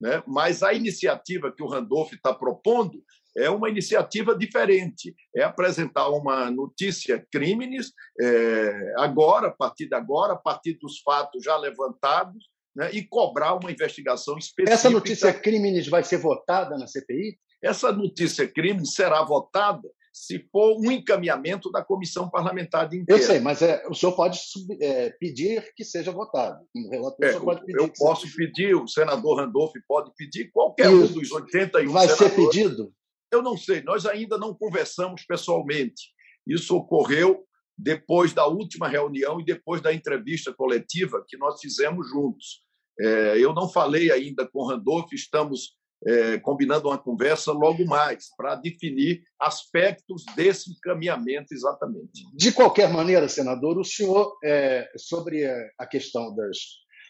Né? 0.00 0.22
Mas 0.26 0.62
a 0.62 0.72
iniciativa 0.72 1.52
que 1.52 1.62
o 1.62 1.68
Randolph 1.68 2.12
está 2.12 2.32
propondo 2.34 3.02
é 3.36 3.48
uma 3.48 3.68
iniciativa 3.68 4.36
diferente. 4.36 5.14
É 5.34 5.42
apresentar 5.42 6.08
uma 6.08 6.50
notícia 6.50 7.24
crimes 7.32 7.92
é, 8.20 8.94
agora, 8.98 9.48
a 9.48 9.52
partir 9.52 9.88
de 9.88 9.94
agora, 9.94 10.34
a 10.34 10.38
partir 10.38 10.74
dos 10.74 11.00
fatos 11.00 11.44
já 11.44 11.56
levantados, 11.56 12.44
né, 12.76 12.90
e 12.92 13.04
cobrar 13.06 13.54
uma 13.54 13.72
investigação 13.72 14.38
específica. 14.38 14.72
Essa 14.72 14.90
notícia 14.90 15.32
crimes 15.32 15.88
vai 15.88 16.04
ser 16.04 16.18
votada 16.18 16.76
na 16.76 16.86
CPI? 16.86 17.38
Essa 17.62 17.90
notícia 17.90 18.46
crime 18.46 18.86
será 18.86 19.22
votada 19.22 19.88
se 20.24 20.46
for 20.50 20.76
um 20.78 20.90
encaminhamento 20.90 21.70
da 21.70 21.84
comissão 21.84 22.28
parlamentar 22.28 22.88
de 22.88 22.98
inquérito. 22.98 23.22
Eu 23.22 23.26
sei, 23.26 23.40
mas 23.40 23.62
é, 23.62 23.86
o 23.88 23.94
senhor 23.94 24.12
pode 24.12 24.38
é, 24.80 25.10
pedir 25.10 25.72
que 25.76 25.84
seja 25.84 26.10
votado. 26.10 26.58
O 26.74 26.90
relator 26.90 27.26
é, 27.26 27.40
pode 27.40 27.64
pedir. 27.64 27.80
Eu 27.80 27.92
posso 27.96 28.22
seja... 28.22 28.34
pedir, 28.36 28.74
o 28.74 28.88
senador 28.88 29.38
Randolph 29.38 29.72
pode 29.86 30.12
pedir, 30.16 30.50
qualquer 30.50 30.92
Isso. 30.92 31.12
um 31.12 31.20
dos 31.20 31.30
81 31.32 31.92
Vai 31.92 32.08
ser 32.08 32.34
pedido? 32.34 32.92
Eu 33.32 33.42
não 33.42 33.56
sei, 33.56 33.82
nós 33.82 34.06
ainda 34.06 34.38
não 34.38 34.54
conversamos 34.54 35.24
pessoalmente. 35.24 36.12
Isso 36.46 36.76
ocorreu 36.76 37.44
depois 37.76 38.32
da 38.32 38.46
última 38.46 38.88
reunião 38.88 39.40
e 39.40 39.44
depois 39.44 39.80
da 39.80 39.92
entrevista 39.92 40.52
coletiva 40.52 41.24
que 41.26 41.36
nós 41.36 41.60
fizemos 41.60 42.08
juntos. 42.08 42.62
É, 43.00 43.38
eu 43.38 43.54
não 43.54 43.68
falei 43.68 44.10
ainda 44.10 44.48
com 44.48 44.60
o 44.60 44.66
Randolph, 44.66 45.12
estamos 45.12 45.77
é, 46.06 46.38
combinando 46.38 46.88
uma 46.88 46.98
conversa 46.98 47.52
logo 47.52 47.84
mais 47.84 48.28
para 48.36 48.54
definir 48.54 49.22
aspectos 49.38 50.24
desse 50.36 50.70
encaminhamento 50.70 51.52
exatamente. 51.52 52.24
De 52.34 52.52
qualquer 52.52 52.92
maneira, 52.92 53.28
senador, 53.28 53.78
o 53.78 53.84
senhor, 53.84 54.36
é, 54.44 54.88
sobre 54.96 55.44
a 55.78 55.86
questão 55.86 56.34
das, 56.34 56.58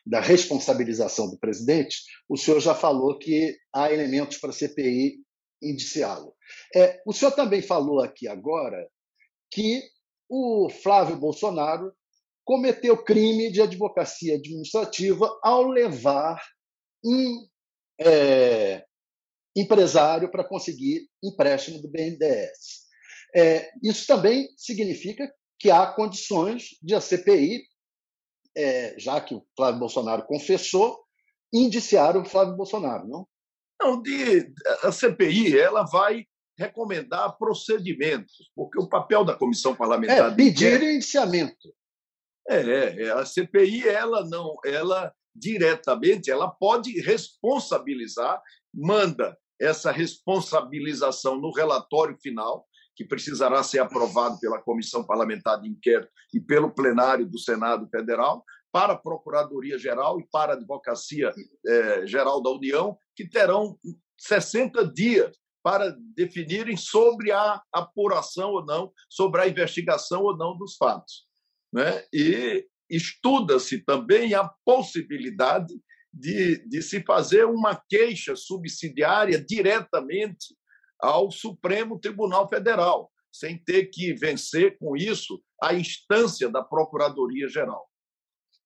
da 0.07 0.21
responsabilização 0.21 1.31
do 1.31 1.39
presidente, 1.39 1.99
o 2.29 2.37
senhor 2.37 2.61
já 2.61 2.75
falou 2.75 3.19
que 3.19 3.57
há 3.75 3.93
elementos 3.93 4.39
para 4.39 4.51
a 4.51 4.55
CPI 4.55 5.17
indiciá-lo. 5.63 6.35
É, 6.75 7.01
o 7.07 7.13
senhor 7.13 7.33
também 7.33 7.61
falou 7.61 8.01
aqui 8.01 8.27
agora 8.27 8.89
que 9.51 9.83
o 10.29 10.69
Flávio 10.71 11.17
Bolsonaro 11.17 11.93
cometeu 12.45 12.97
crime 12.97 13.51
de 13.51 13.61
advocacia 13.61 14.37
administrativa 14.37 15.39
ao 15.43 15.67
levar 15.69 16.41
um 17.05 17.47
é, 18.01 18.85
empresário 19.57 20.31
para 20.31 20.45
conseguir 20.45 21.09
empréstimo 21.23 21.81
do 21.83 21.91
BNDES. 21.91 22.87
É, 23.35 23.71
isso 23.83 24.07
também 24.07 24.49
significa 24.57 25.31
que 25.59 25.71
há 25.71 25.87
condições 25.87 26.69
de 26.83 26.95
a 26.95 27.01
CPI, 27.01 27.63
é, 28.57 28.99
já 28.99 29.21
que 29.21 29.35
o 29.35 29.45
Flávio 29.57 29.81
Bolsonaro 29.81 30.27
confessou, 30.27 30.99
indiciar 31.53 32.17
o 32.17 32.25
Flávio 32.25 32.57
Bolsonaro, 32.57 33.07
não? 33.09 33.27
Não, 33.81 34.03
de, 34.03 34.53
a 34.83 34.91
CPI 34.91 35.59
ela 35.59 35.85
vai 35.85 36.25
recomendar 36.59 37.37
procedimentos, 37.39 38.51
porque 38.55 38.81
o 38.81 38.89
papel 38.89 39.25
da 39.25 39.37
comissão 39.37 39.77
parlamentar 39.77 40.33
é 40.33 40.35
pedir 40.35 40.83
é, 40.83 40.95
indiciamento. 40.95 41.73
É, 42.49 43.05
é, 43.05 43.11
a 43.11 43.25
CPI 43.25 43.89
ela 43.89 44.27
não, 44.29 44.57
ela 44.65 45.15
diretamente, 45.39 46.31
ela 46.31 46.49
pode 46.49 47.01
responsabilizar, 47.01 48.43
manda 48.75 49.37
essa 49.61 49.91
responsabilização 49.91 51.41
no 51.41 51.53
relatório 51.53 52.17
final, 52.21 52.67
que 52.95 53.05
precisará 53.05 53.63
ser 53.63 53.79
aprovado 53.79 54.39
pela 54.41 54.61
Comissão 54.61 55.05
Parlamentar 55.05 55.61
de 55.61 55.69
Inquérito 55.69 56.11
e 56.35 56.41
pelo 56.41 56.71
plenário 56.71 57.27
do 57.27 57.39
Senado 57.39 57.89
Federal, 57.89 58.45
para 58.73 58.93
a 58.95 58.99
Procuradoria-Geral 58.99 60.21
e 60.21 60.27
para 60.31 60.53
a 60.53 60.57
Advocacia 60.57 61.33
eh, 61.67 62.07
Geral 62.07 62.43
da 62.43 62.51
União, 62.51 62.99
que 63.17 63.27
terão 63.27 63.79
60 64.19 64.87
dias 64.93 65.37
para 65.63 65.95
definirem 66.15 66.77
sobre 66.77 67.33
a 67.33 67.63
apuração 67.73 68.51
ou 68.51 68.65
não, 68.65 68.93
sobre 69.09 69.41
a 69.41 69.49
investigação 69.49 70.23
ou 70.23 70.37
não 70.37 70.57
dos 70.57 70.77
fatos. 70.77 71.27
Né? 71.73 72.05
E 72.13 72.67
estuda-se 72.89 73.85
também 73.85 74.35
a 74.35 74.49
possibilidade 74.65 75.75
de, 76.13 76.67
de 76.69 76.83
se 76.83 77.03
fazer 77.03 77.45
uma 77.45 77.81
queixa 77.89 78.35
subsidiária 78.35 79.43
diretamente 79.43 80.57
ao 81.01 81.31
Supremo 81.31 81.99
Tribunal 81.99 82.49
Federal, 82.49 83.11
sem 83.33 83.57
ter 83.59 83.87
que 83.87 84.13
vencer 84.15 84.77
com 84.79 84.97
isso 84.97 85.41
a 85.63 85.75
instância 85.75 86.49
da 86.49 86.63
Procuradoria-Geral. 86.63 87.89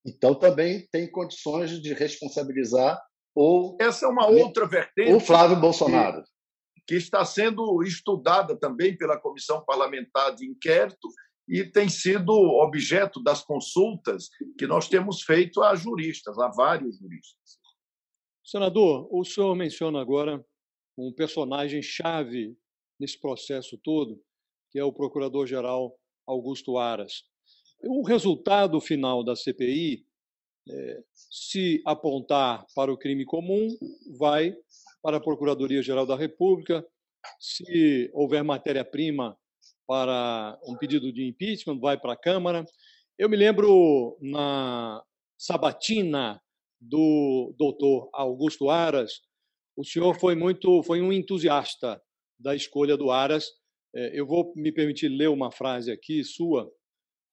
Então 0.05 0.35
também 0.35 0.87
tem 0.91 1.09
condições 1.09 1.81
de 1.81 1.93
responsabilizar 1.93 3.01
ou 3.35 3.77
essa 3.79 4.05
é 4.05 4.09
uma 4.09 4.27
outra 4.27 4.67
vertente 4.67 5.11
o 5.11 5.19
Flávio 5.19 5.59
Bolsonaro 5.59 6.21
que, 6.21 6.81
que 6.87 6.95
está 6.95 7.25
sendo 7.25 7.81
estudada 7.83 8.55
também 8.55 8.95
pela 8.95 9.19
comissão 9.19 9.63
parlamentar 9.65 10.35
de 10.35 10.45
inquérito 10.45 11.07
e 11.47 11.63
tem 11.65 11.89
sido 11.89 12.31
objeto 12.31 13.21
das 13.21 13.43
consultas 13.43 14.29
que 14.57 14.65
nós 14.65 14.87
temos 14.87 15.21
feito 15.21 15.61
a 15.61 15.75
juristas, 15.75 16.37
a 16.39 16.47
vários 16.49 16.97
juristas. 16.97 17.59
Senador, 18.43 19.07
o 19.11 19.23
senhor 19.23 19.55
menciona 19.55 20.01
agora 20.01 20.43
um 20.97 21.11
personagem 21.11 21.81
chave 21.81 22.55
nesse 22.99 23.19
processo 23.19 23.77
todo, 23.77 24.21
que 24.71 24.79
é 24.79 24.83
o 24.83 24.93
Procurador-Geral 24.93 25.97
Augusto 26.25 26.77
Aras. 26.77 27.23
O 27.81 28.03
resultado 28.03 28.79
final 28.79 29.23
da 29.23 29.35
CPI, 29.35 30.05
é, 30.69 31.03
se 31.13 31.81
apontar 31.85 32.65
para 32.73 32.91
o 32.91 32.97
crime 32.97 33.25
comum, 33.25 33.67
vai 34.17 34.55
para 35.01 35.17
a 35.17 35.21
Procuradoria-Geral 35.21 36.05
da 36.05 36.15
República. 36.15 36.85
Se 37.39 38.09
houver 38.13 38.43
matéria-prima 38.43 39.37
para 39.87 40.59
um 40.67 40.77
pedido 40.77 41.11
de 41.11 41.25
impeachment, 41.27 41.79
vai 41.79 41.99
para 41.99 42.13
a 42.13 42.17
Câmara. 42.17 42.65
Eu 43.17 43.29
me 43.29 43.37
lembro 43.37 44.17
na 44.21 45.03
sabatina 45.37 46.41
do 46.79 47.53
doutor 47.57 48.09
Augusto 48.13 48.69
Aras, 48.69 49.21
o 49.75 49.83
senhor 49.83 50.19
foi 50.19 50.35
muito, 50.35 50.83
foi 50.83 51.01
um 51.01 51.11
entusiasta 51.11 52.01
da 52.39 52.55
escolha 52.55 52.95
do 52.95 53.09
Aras. 53.09 53.45
É, 53.95 54.19
eu 54.19 54.25
vou 54.25 54.53
me 54.55 54.71
permitir 54.71 55.07
ler 55.07 55.29
uma 55.29 55.51
frase 55.51 55.91
aqui 55.91 56.23
sua. 56.23 56.71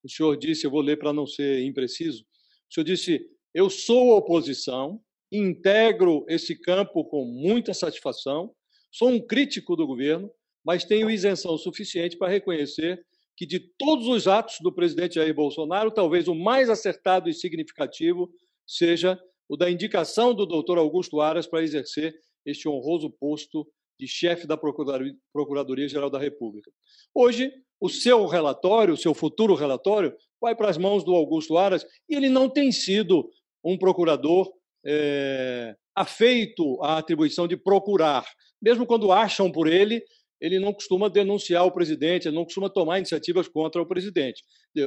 O 0.02 0.08
senhor 0.08 0.36
disse, 0.36 0.66
eu 0.66 0.70
vou 0.70 0.80
ler 0.80 0.98
para 0.98 1.12
não 1.12 1.26
ser 1.26 1.62
impreciso. 1.64 2.24
O 2.70 2.74
senhor 2.74 2.84
disse: 2.84 3.20
Eu 3.52 3.68
sou 3.68 4.16
oposição, 4.16 5.02
integro 5.30 6.24
esse 6.28 6.58
campo 6.58 7.04
com 7.04 7.24
muita 7.24 7.74
satisfação, 7.74 8.54
sou 8.90 9.10
um 9.10 9.20
crítico 9.20 9.76
do 9.76 9.86
governo, 9.86 10.30
mas 10.64 10.84
tenho 10.84 11.10
isenção 11.10 11.56
suficiente 11.56 12.16
para 12.16 12.30
reconhecer 12.30 13.04
que 13.36 13.46
de 13.46 13.58
todos 13.78 14.06
os 14.06 14.28
atos 14.28 14.56
do 14.60 14.72
presidente 14.72 15.14
Jair 15.14 15.34
Bolsonaro, 15.34 15.90
talvez 15.90 16.28
o 16.28 16.34
mais 16.34 16.68
acertado 16.68 17.28
e 17.28 17.34
significativo 17.34 18.30
seja 18.66 19.18
o 19.48 19.56
da 19.56 19.70
indicação 19.70 20.34
do 20.34 20.46
doutor 20.46 20.78
Augusto 20.78 21.20
Aras 21.20 21.46
para 21.46 21.62
exercer 21.62 22.14
este 22.44 22.68
honroso 22.68 23.10
posto 23.10 23.66
de 23.98 24.06
chefe 24.06 24.46
da 24.46 24.56
Procuradoria-Geral 24.56 26.08
da 26.08 26.18
República. 26.18 26.70
Hoje, 27.14 27.52
o 27.80 27.88
seu 27.88 28.26
relatório, 28.26 28.94
o 28.94 28.96
seu 28.96 29.14
futuro 29.14 29.54
relatório, 29.54 30.14
vai 30.40 30.54
para 30.54 30.70
as 30.70 30.78
mãos 30.78 31.04
do 31.04 31.14
Augusto 31.14 31.58
Aras 31.58 31.84
e 32.08 32.14
ele 32.14 32.28
não 32.28 32.48
tem 32.48 32.70
sido 32.70 33.30
um 33.64 33.76
procurador 33.76 34.50
é, 34.84 35.76
afeito 35.94 36.82
à 36.82 36.98
atribuição 36.98 37.46
de 37.46 37.56
procurar. 37.56 38.26
Mesmo 38.60 38.86
quando 38.86 39.12
acham 39.12 39.50
por 39.50 39.66
ele, 39.66 40.02
ele 40.40 40.58
não 40.58 40.72
costuma 40.72 41.08
denunciar 41.08 41.66
o 41.66 41.72
presidente, 41.72 42.26
ele 42.26 42.36
não 42.36 42.44
costuma 42.44 42.70
tomar 42.70 42.98
iniciativas 42.98 43.46
contra 43.46 43.80
o 43.82 43.86
presidente. 43.86 44.42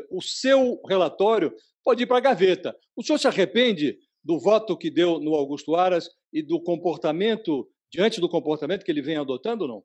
O 0.10 0.22
seu 0.22 0.82
relatório 0.88 1.54
pode 1.84 2.04
ir 2.04 2.08
para 2.08 2.18
a 2.18 2.22
gaveta. 2.22 2.76
O 2.96 3.04
senhor 3.04 3.20
se 3.20 3.28
arrepende 3.28 3.98
do 4.24 4.40
voto 4.40 4.78
que 4.78 4.90
deu 4.90 5.20
no 5.20 5.36
Augusto 5.36 5.76
Aras 5.76 6.10
e 6.32 6.42
do 6.42 6.62
comportamento, 6.62 7.68
diante 7.92 8.20
do 8.20 8.30
comportamento 8.30 8.84
que 8.84 8.92
ele 8.92 9.02
vem 9.02 9.18
adotando 9.18 9.64
ou 9.64 9.68
não? 9.68 9.84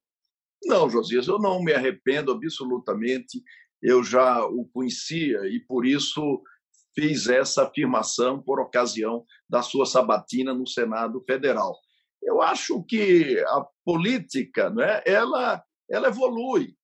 Não, 0.65 0.89
Josias, 0.89 1.29
eu 1.29 1.39
não 1.39 1.63
me 1.63 1.73
arrependo 1.73 2.33
absolutamente. 2.33 3.43
Eu 3.83 4.03
já 4.03 4.45
o 4.45 4.65
conhecia 4.73 5.41
e, 5.47 5.61
por 5.61 5.87
isso, 5.87 6.43
fiz 6.95 7.29
essa 7.29 7.65
afirmação 7.65 8.43
por 8.43 8.61
ocasião 8.61 9.25
da 9.49 9.63
sua 9.63 9.87
sabatina 9.87 10.53
no 10.53 10.67
Senado 10.67 11.23
Federal. 11.25 11.77
Eu 12.23 12.43
acho 12.43 12.83
que 12.85 13.39
a 13.47 13.67
política, 13.85 14.71
né, 14.71 15.03
ela, 15.07 15.63
ela 15.91 16.09
evolui, 16.09 16.75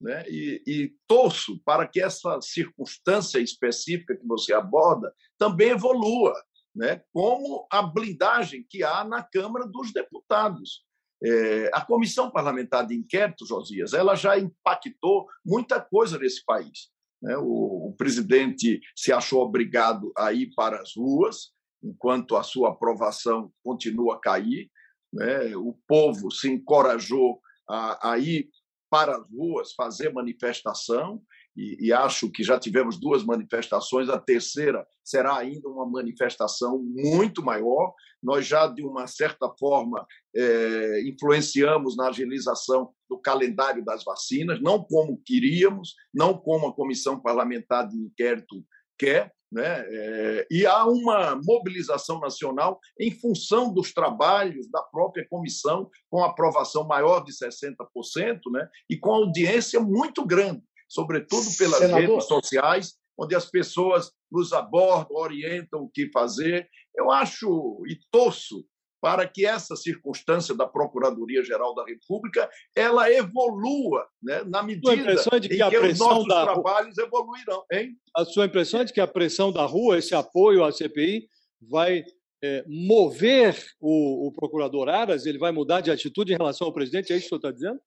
né, 0.00 0.24
e, 0.28 0.62
e 0.66 0.94
torço 1.06 1.60
para 1.64 1.86
que 1.86 2.00
essa 2.00 2.40
circunstância 2.40 3.38
específica 3.38 4.16
que 4.16 4.26
você 4.26 4.52
aborda 4.52 5.12
também 5.38 5.70
evolua, 5.70 6.34
né, 6.74 7.02
como 7.12 7.66
a 7.70 7.82
blindagem 7.82 8.66
que 8.68 8.82
há 8.82 9.04
na 9.04 9.22
Câmara 9.22 9.66
dos 9.66 9.92
Deputados. 9.92 10.84
É, 11.22 11.70
a 11.72 11.80
comissão 11.80 12.30
parlamentar 12.30 12.86
de 12.86 12.94
inquérito, 12.94 13.46
Josias, 13.46 13.94
ela 13.94 14.14
já 14.14 14.38
impactou 14.38 15.26
muita 15.44 15.80
coisa 15.80 16.18
nesse 16.18 16.44
país. 16.44 16.90
Né? 17.22 17.36
O, 17.38 17.88
o, 17.88 17.94
presidente 17.96 18.80
se 18.94 19.10
achou 19.10 19.40
obrigado 19.40 20.12
a 20.16 20.32
ir 20.34 20.52
para 20.54 20.82
as 20.82 20.94
ruas, 20.94 21.52
enquanto 21.82 22.36
a 22.36 22.42
sua 22.42 22.70
aprovação 22.70 23.50
continua 23.62 24.16
a 24.16 24.20
cair. 24.20 24.70
Né? 25.14 25.56
O 25.56 25.78
povo 25.86 26.30
se 26.30 26.50
encorajou 26.50 27.40
a, 27.68 28.12
a 28.12 28.18
ir 28.18 28.50
para 28.90 29.16
as 29.16 29.24
ruas 29.30 29.72
fazer 29.72 30.12
manifestação 30.12 31.22
e, 31.56 31.86
e, 31.86 31.92
acho 31.92 32.30
que 32.30 32.42
já 32.42 32.58
tivemos 32.58 32.98
duas 32.98 33.24
manifestações, 33.24 34.08
a 34.08 34.18
terceira 34.18 34.84
será 35.04 35.36
ainda 35.36 35.68
uma 35.68 35.86
manifestação 35.86 36.82
muito 36.82 37.44
maior. 37.44 37.94
Nós 38.20 38.44
já, 38.44 38.66
de 38.66 38.84
uma 38.84 39.06
certa 39.06 39.48
forma, 39.56 40.04
é, 40.34 41.02
influenciamos 41.06 41.96
na 41.96 42.08
agilização 42.08 42.92
do 43.08 43.18
calendário 43.18 43.84
das 43.84 44.02
vacinas, 44.02 44.60
não 44.60 44.82
como 44.82 45.22
queríamos, 45.24 45.94
não 46.12 46.36
como 46.36 46.66
a 46.66 46.74
Comissão 46.74 47.20
Parlamentar 47.20 47.86
de 47.88 47.96
Inquérito 47.96 48.64
quer, 48.98 49.32
né? 49.54 49.84
É, 49.86 50.46
e 50.50 50.66
há 50.66 50.84
uma 50.84 51.40
mobilização 51.42 52.20
nacional 52.20 52.78
em 53.00 53.10
função 53.10 53.72
dos 53.72 53.92
trabalhos 53.92 54.68
da 54.70 54.82
própria 54.82 55.26
comissão, 55.30 55.88
com 56.10 56.22
aprovação 56.22 56.86
maior 56.86 57.24
de 57.24 57.32
60%, 57.32 58.40
né? 58.52 58.68
e 58.90 58.98
com 58.98 59.12
audiência 59.12 59.80
muito 59.80 60.26
grande 60.26 60.62
sobretudo 60.94 61.46
pelas 61.58 61.78
Senador. 61.78 62.00
redes 62.00 62.26
sociais, 62.26 62.94
onde 63.18 63.34
as 63.34 63.46
pessoas 63.46 64.12
nos 64.30 64.52
abordam, 64.52 65.16
orientam 65.16 65.82
o 65.82 65.88
que 65.88 66.10
fazer. 66.10 66.68
Eu 66.96 67.10
acho 67.10 67.82
e 67.88 67.98
torço 68.10 68.64
para 69.04 69.28
que 69.28 69.44
essa 69.44 69.76
circunstância 69.76 70.54
da 70.54 70.66
Procuradoria-Geral 70.66 71.74
da 71.74 71.84
República 71.84 72.48
ela 72.74 73.12
evolua 73.12 74.08
né, 74.22 74.42
na 74.44 74.62
medida 74.62 74.96
de 75.38 75.46
que, 75.46 75.62
em 75.62 75.68
que 75.68 75.78
os 75.78 75.98
nossos 75.98 76.26
da... 76.26 76.44
trabalhos 76.44 76.96
evoluirão. 76.96 77.62
Hein? 77.70 77.98
A 78.16 78.24
sua 78.24 78.46
impressão 78.46 78.80
é 78.80 78.84
de 78.84 78.94
que 78.94 79.02
a 79.02 79.06
pressão 79.06 79.52
da 79.52 79.66
rua, 79.66 79.98
esse 79.98 80.14
apoio 80.14 80.64
à 80.64 80.72
CPI, 80.72 81.28
vai 81.60 82.02
é, 82.42 82.64
mover 82.66 83.62
o, 83.78 84.28
o 84.28 84.32
procurador 84.32 84.88
Aras, 84.88 85.26
ele 85.26 85.36
vai 85.36 85.52
mudar 85.52 85.82
de 85.82 85.90
atitude 85.90 86.32
em 86.32 86.38
relação 86.38 86.66
ao 86.66 86.72
presidente? 86.72 87.12
É 87.12 87.16
isso 87.16 87.28
que 87.28 87.34
o 87.34 87.38
senhor 87.38 87.50
está 87.50 87.50
dizendo? 87.50 87.80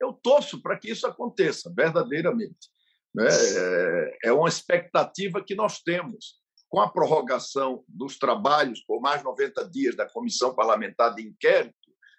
Eu 0.00 0.12
torço 0.12 0.60
para 0.60 0.76
que 0.76 0.90
isso 0.90 1.06
aconteça, 1.06 1.72
verdadeiramente. 1.72 2.68
Né? 3.14 3.28
É, 3.28 4.18
é 4.24 4.32
uma 4.32 4.48
expectativa 4.48 5.40
que 5.40 5.54
nós 5.54 5.78
temos. 5.82 6.34
Com 6.68 6.80
a 6.80 6.88
prorrogação 6.88 7.84
dos 7.88 8.18
trabalhos 8.18 8.80
por 8.84 9.00
mais 9.00 9.22
90 9.22 9.68
dias 9.68 9.96
da 9.96 10.08
Comissão 10.08 10.54
Parlamentar 10.54 11.14
de 11.14 11.22
Inquérito, 11.22 11.74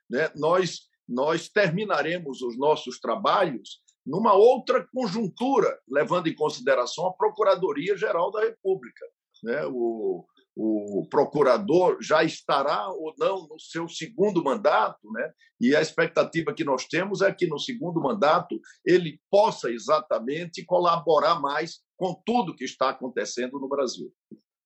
né, 0.10 0.32
nós, 0.36 0.90
nós 1.08 1.50
terminaremos 1.50 2.42
os 2.42 2.58
nossos 2.58 3.00
trabalhos 3.00 3.82
numa 4.06 4.34
outra 4.34 4.88
conjuntura, 4.92 5.80
levando 5.88 6.28
em 6.28 6.36
consideração 6.36 7.06
a 7.06 7.14
Procuradoria-Geral 7.14 8.32
da 8.32 8.42
República. 8.42 9.06
Né? 9.44 9.66
O, 9.68 10.26
o 10.62 11.08
procurador 11.08 11.98
já 12.02 12.22
estará 12.22 12.90
ou 12.90 13.14
não 13.18 13.48
no 13.48 13.58
seu 13.58 13.88
segundo 13.88 14.44
mandato, 14.44 15.10
né? 15.10 15.32
E 15.58 15.74
a 15.74 15.82
expectativa 15.82 16.54
que 16.54 16.66
nós 16.66 16.86
temos 16.86 17.22
é 17.22 17.34
que 17.34 17.48
no 17.48 17.58
segundo 17.58 18.02
mandato 18.02 18.60
ele 18.86 19.22
possa 19.32 19.72
exatamente 19.72 20.66
colaborar 20.66 21.40
mais 21.40 21.80
com 21.96 22.14
tudo 22.26 22.56
que 22.56 22.66
está 22.66 22.90
acontecendo 22.90 23.58
no 23.58 23.70
Brasil. 23.70 24.14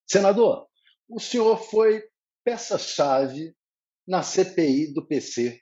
Senador, 0.10 0.68
o 1.08 1.20
senhor 1.20 1.58
foi 1.58 2.04
peça-chave 2.44 3.56
na 4.08 4.24
CPI 4.24 4.92
do 4.94 5.06
PC 5.06 5.62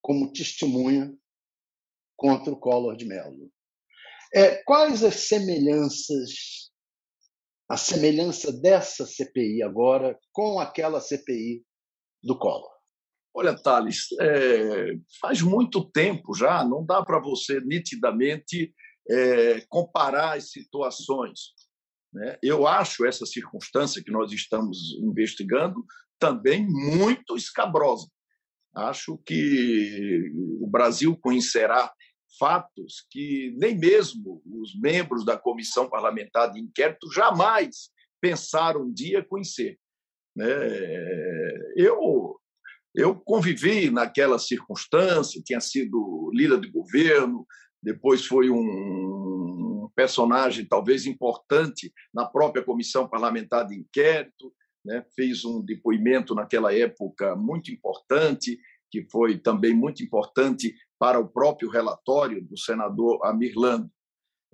como 0.00 0.32
testemunha 0.32 1.12
contra 2.16 2.52
o 2.52 2.60
Collor 2.60 2.96
de 2.96 3.06
Mello. 3.06 3.50
É, 4.32 4.62
quais 4.62 5.02
as 5.02 5.26
semelhanças 5.26 6.71
a 7.72 7.76
semelhança 7.78 8.52
dessa 8.52 9.06
CPI 9.06 9.62
agora 9.62 10.18
com 10.30 10.60
aquela 10.60 11.00
CPI 11.00 11.64
do 12.22 12.38
Collor? 12.38 12.70
Olha, 13.32 13.56
Thales, 13.56 14.08
é, 14.20 14.88
faz 15.18 15.40
muito 15.40 15.82
tempo 15.90 16.34
já, 16.34 16.62
não 16.66 16.84
dá 16.84 17.02
para 17.02 17.18
você 17.18 17.62
nitidamente 17.62 18.74
é, 19.08 19.62
comparar 19.70 20.36
as 20.36 20.50
situações. 20.50 21.54
Né? 22.12 22.38
Eu 22.42 22.66
acho 22.66 23.06
essa 23.06 23.24
circunstância 23.24 24.04
que 24.04 24.10
nós 24.10 24.30
estamos 24.32 24.94
investigando 25.00 25.82
também 26.18 26.68
muito 26.68 27.36
escabrosa. 27.36 28.06
Acho 28.74 29.16
que 29.24 30.30
o 30.60 30.66
Brasil 30.66 31.16
conhecerá 31.22 31.90
fatos 32.38 33.06
que 33.10 33.54
nem 33.58 33.76
mesmo 33.76 34.42
os 34.46 34.78
membros 34.80 35.24
da 35.24 35.36
comissão 35.36 35.88
parlamentar 35.88 36.52
de 36.52 36.60
inquérito 36.60 37.10
jamais 37.12 37.90
pensaram 38.20 38.82
um 38.82 38.92
dia 38.92 39.24
conhecer. 39.24 39.78
Né? 40.36 40.46
Eu, 41.76 42.38
eu 42.94 43.14
convivi 43.14 43.90
naquela 43.90 44.38
circunstância, 44.38 45.42
tinha 45.44 45.60
sido 45.60 46.30
líder 46.32 46.60
de 46.60 46.68
governo, 46.68 47.46
depois 47.82 48.24
foi 48.24 48.48
um 48.48 49.90
personagem 49.94 50.64
talvez 50.64 51.04
importante 51.04 51.92
na 52.14 52.24
própria 52.24 52.64
comissão 52.64 53.08
parlamentar 53.08 53.66
de 53.66 53.74
inquérito, 53.74 54.52
né? 54.84 55.04
fez 55.14 55.44
um 55.44 55.62
depoimento 55.62 56.34
naquela 56.34 56.74
época 56.74 57.36
muito 57.36 57.70
importante, 57.70 58.58
que 58.92 59.08
foi 59.10 59.38
também 59.38 59.74
muito 59.74 60.04
importante 60.04 60.74
para 60.98 61.18
o 61.18 61.26
próprio 61.26 61.70
relatório 61.70 62.44
do 62.44 62.58
senador 62.58 63.24
Amir 63.24 63.54
Lando. 63.56 63.90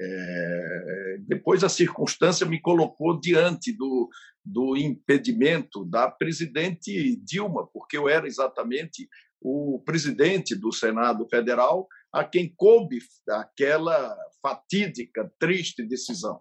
É, 0.01 1.19
depois 1.27 1.65
a 1.65 1.69
circunstância 1.69 2.47
me 2.47 2.61
colocou 2.61 3.19
diante 3.19 3.77
do, 3.77 4.09
do 4.45 4.77
impedimento 4.77 5.85
da 5.85 6.09
presidente 6.09 7.17
Dilma, 7.17 7.67
porque 7.73 7.99
eu 7.99 8.09
era 8.09 8.29
exatamente 8.29 9.09
o 9.41 9.83
presidente 9.85 10.55
do 10.55 10.73
Senado 10.73 11.27
Federal 11.29 11.89
a 12.13 12.25
quem 12.25 12.53
coube 12.57 12.99
aquela 13.29 14.17
fatídica, 14.41 15.31
triste 15.39 15.83
decisão, 15.83 16.41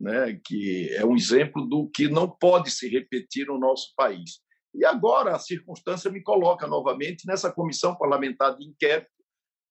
né, 0.00 0.40
que 0.42 0.88
é 0.94 1.04
um 1.04 1.14
exemplo 1.14 1.66
do 1.66 1.88
que 1.90 2.08
não 2.08 2.28
pode 2.28 2.70
se 2.70 2.88
repetir 2.88 3.46
no 3.46 3.58
nosso 3.58 3.92
país. 3.94 4.40
E 4.76 4.84
agora 4.84 5.34
a 5.34 5.38
circunstância 5.38 6.10
me 6.10 6.22
coloca 6.22 6.66
novamente 6.66 7.26
nessa 7.26 7.50
comissão 7.50 7.96
parlamentar 7.96 8.56
de 8.56 8.64
inquérito 8.64 9.10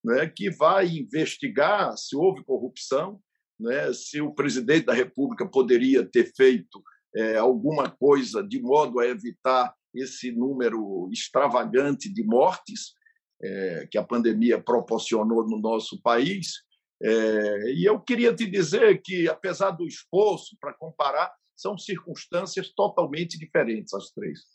né, 0.03 0.27
que 0.27 0.49
vai 0.49 0.87
investigar 0.87 1.95
se 1.97 2.15
houve 2.15 2.43
corrupção, 2.43 3.19
né, 3.59 3.93
se 3.93 4.19
o 4.19 4.33
presidente 4.33 4.85
da 4.85 4.93
República 4.93 5.47
poderia 5.47 6.03
ter 6.03 6.33
feito 6.35 6.83
é, 7.15 7.37
alguma 7.37 7.89
coisa 7.89 8.43
de 8.43 8.61
modo 8.61 8.99
a 8.99 9.07
evitar 9.07 9.73
esse 9.93 10.31
número 10.31 11.09
extravagante 11.11 12.11
de 12.13 12.23
mortes 12.23 12.93
é, 13.41 13.87
que 13.89 13.97
a 13.97 14.03
pandemia 14.03 14.61
proporcionou 14.61 15.47
no 15.47 15.59
nosso 15.59 16.01
país. 16.01 16.63
É, 17.01 17.73
e 17.73 17.85
eu 17.85 17.99
queria 17.99 18.33
te 18.33 18.45
dizer 18.45 19.01
que, 19.01 19.29
apesar 19.29 19.71
do 19.71 19.87
esforço 19.87 20.57
para 20.59 20.73
comparar, 20.73 21.33
são 21.55 21.77
circunstâncias 21.77 22.69
totalmente 22.73 23.37
diferentes 23.37 23.93
as 23.93 24.11
três. 24.11 24.54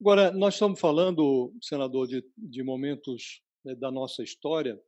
Agora, 0.00 0.30
nós 0.30 0.54
estamos 0.54 0.80
falando, 0.80 1.52
senador, 1.60 2.06
de, 2.06 2.24
de 2.34 2.62
momentos 2.62 3.42
né, 3.62 3.74
da 3.74 3.90
nossa 3.90 4.22
história. 4.22 4.80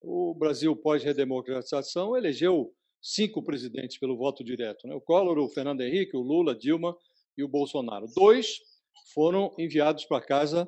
O 0.00 0.34
Brasil, 0.34 0.74
pós-redemocratização, 0.74 2.16
elegeu 2.16 2.72
cinco 3.02 3.42
presidentes 3.42 3.98
pelo 3.98 4.16
voto 4.16 4.42
direto: 4.42 4.88
né? 4.88 4.94
o 4.94 5.02
Collor, 5.02 5.36
o 5.36 5.50
Fernando 5.50 5.82
Henrique, 5.82 6.16
o 6.16 6.22
Lula, 6.22 6.56
Dilma 6.56 6.96
e 7.36 7.44
o 7.44 7.48
Bolsonaro. 7.48 8.06
Dois 8.14 8.56
foram 9.12 9.54
enviados 9.58 10.06
para 10.06 10.24
casa 10.24 10.66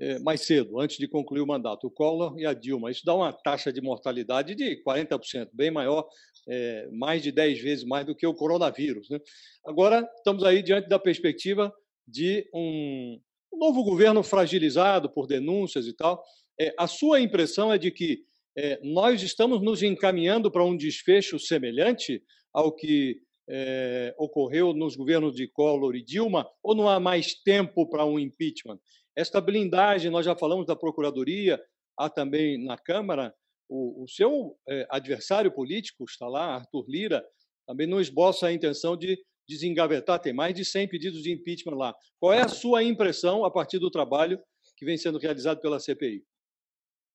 é, 0.00 0.18
mais 0.20 0.46
cedo, 0.46 0.80
antes 0.80 0.96
de 0.96 1.06
concluir 1.06 1.42
o 1.42 1.46
mandato, 1.46 1.86
o 1.86 1.90
Collor 1.90 2.38
e 2.38 2.46
a 2.46 2.54
Dilma. 2.54 2.90
Isso 2.90 3.04
dá 3.04 3.14
uma 3.14 3.30
taxa 3.30 3.70
de 3.70 3.82
mortalidade 3.82 4.54
de 4.54 4.82
40%, 4.82 5.50
bem 5.52 5.70
maior, 5.70 6.08
é, 6.48 6.88
mais 6.92 7.22
de 7.22 7.30
10 7.30 7.60
vezes 7.60 7.84
mais 7.84 8.06
do 8.06 8.14
que 8.14 8.26
o 8.26 8.32
coronavírus. 8.32 9.10
Né? 9.10 9.20
Agora, 9.66 10.08
estamos 10.16 10.44
aí 10.44 10.62
diante 10.62 10.88
da 10.88 10.98
perspectiva 10.98 11.70
de 12.08 12.48
um, 12.54 13.20
novo 13.52 13.84
governo 13.84 14.22
fragilizado 14.22 15.10
por 15.10 15.26
denúncias 15.26 15.86
e 15.86 15.92
tal. 15.92 16.22
É, 16.58 16.74
a 16.78 16.86
sua 16.86 17.20
impressão 17.20 17.72
é 17.72 17.76
de 17.76 17.90
que 17.90 18.24
é, 18.56 18.80
nós 18.82 19.22
estamos 19.22 19.60
nos 19.60 19.82
encaminhando 19.82 20.50
para 20.50 20.64
um 20.64 20.76
desfecho 20.76 21.38
semelhante 21.38 22.22
ao 22.52 22.72
que 22.72 23.20
é, 23.48 24.14
ocorreu 24.18 24.72
nos 24.72 24.96
governos 24.96 25.34
de 25.34 25.46
Collor 25.46 25.94
e 25.94 26.02
Dilma, 26.02 26.48
ou 26.62 26.74
não 26.74 26.88
há 26.88 26.98
mais 26.98 27.34
tempo 27.34 27.88
para 27.88 28.04
um 28.04 28.18
impeachment? 28.18 28.78
Esta 29.14 29.40
blindagem, 29.40 30.10
nós 30.10 30.24
já 30.24 30.34
falamos 30.34 30.66
da 30.66 30.76
Procuradoria, 30.76 31.60
há 31.96 32.08
também 32.08 32.62
na 32.62 32.76
Câmara, 32.76 33.34
o, 33.68 34.04
o 34.04 34.08
seu 34.08 34.56
é, 34.68 34.86
adversário 34.90 35.52
político 35.52 36.04
está 36.04 36.26
lá, 36.26 36.54
Arthur 36.54 36.84
Lira, 36.88 37.24
também 37.66 37.86
não 37.86 38.00
esboça 38.00 38.46
a 38.46 38.52
intenção 38.52 38.96
de 38.96 39.18
desengavetar, 39.48 40.20
tem 40.20 40.32
mais 40.32 40.54
de 40.54 40.64
100 40.64 40.88
pedidos 40.88 41.22
de 41.22 41.32
impeachment 41.32 41.76
lá. 41.76 41.94
Qual 42.20 42.32
é 42.32 42.42
a 42.42 42.48
sua 42.48 42.82
impressão 42.82 43.44
a 43.44 43.50
partir 43.50 43.78
do 43.78 43.90
trabalho 43.90 44.40
que 44.76 44.84
vem 44.84 44.96
sendo 44.96 45.18
realizado 45.18 45.60
pela 45.60 45.80
CPI? 45.80 46.24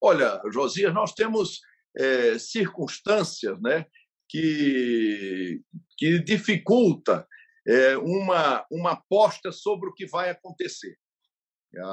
Olha, 0.02 0.42
Josias, 0.52 0.94
nós 0.94 1.14
temos 1.14 1.62
é, 1.98 2.38
circunstâncias 2.38 3.62
né, 3.62 3.86
que, 4.28 5.62
que 5.98 6.20
dificulta 6.20 7.26
é, 7.68 7.98
uma, 7.98 8.66
uma 8.70 8.92
aposta 8.92 9.52
sobre 9.52 9.90
o 9.90 9.94
que 9.94 10.06
vai 10.06 10.30
acontecer, 10.30 10.98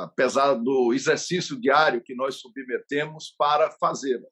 apesar 0.03 0.55
do 0.55 0.93
exercício 0.93 1.61
diário 1.61 2.03
que 2.03 2.15
nós 2.15 2.37
submetemos 2.37 3.35
para 3.39 3.71
fazê-lo. 3.73 4.27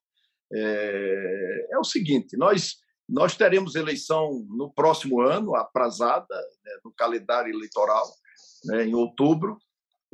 É, 0.52 1.68
é, 1.72 1.78
o 1.78 1.84
seguinte: 1.84 2.36
nós, 2.36 2.76
nós 3.08 3.36
teremos 3.36 3.74
eleição 3.74 4.44
no 4.50 4.70
próximo 4.70 5.20
ano, 5.20 5.56
aprazada, 5.56 6.34
né, 6.64 6.72
no 6.84 6.92
calendário 6.92 7.52
eleitoral, 7.52 8.06
né, 8.66 8.84
em 8.84 8.94
outubro, 8.94 9.58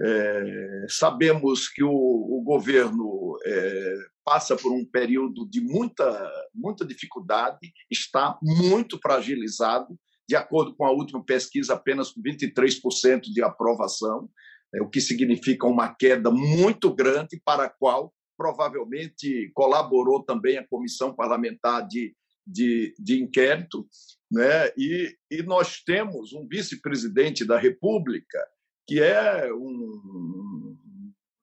é, 0.01 0.87
sabemos 0.89 1.69
que 1.69 1.83
o, 1.83 1.91
o 1.91 2.43
governo 2.45 3.39
é, 3.45 3.95
passa 4.25 4.57
por 4.57 4.73
um 4.73 4.85
período 4.85 5.49
de 5.49 5.61
muita, 5.61 6.31
muita 6.53 6.85
dificuldade, 6.85 7.73
está 7.91 8.39
muito 8.43 8.99
fragilizado, 8.99 9.97
de 10.29 10.35
acordo 10.35 10.75
com 10.75 10.85
a 10.85 10.91
última 10.91 11.23
pesquisa, 11.23 11.75
apenas 11.75 12.11
com 12.11 12.23
23% 12.23 13.23
de 13.33 13.43
aprovação, 13.43 14.29
é, 14.75 14.83
o 14.83 14.89
que 14.89 15.01
significa 15.01 15.67
uma 15.67 15.95
queda 15.95 16.31
muito 16.31 16.93
grande 16.93 17.41
para 17.45 17.65
a 17.65 17.71
qual 17.71 18.13
provavelmente 18.37 19.53
colaborou 19.55 20.25
também 20.25 20.59
a 20.59 20.67
comissão 20.67 21.15
parlamentar 21.15 21.87
de, 21.87 22.17
de, 22.47 22.95
de 22.99 23.23
inquérito, 23.23 23.87
né? 24.31 24.69
e, 24.77 25.17
e 25.31 25.43
nós 25.43 25.83
temos 25.83 26.33
um 26.33 26.47
vice-presidente 26.47 27.45
da 27.45 27.59
República 27.59 28.39
que 28.87 29.01
é 29.01 29.53
um 29.53 30.77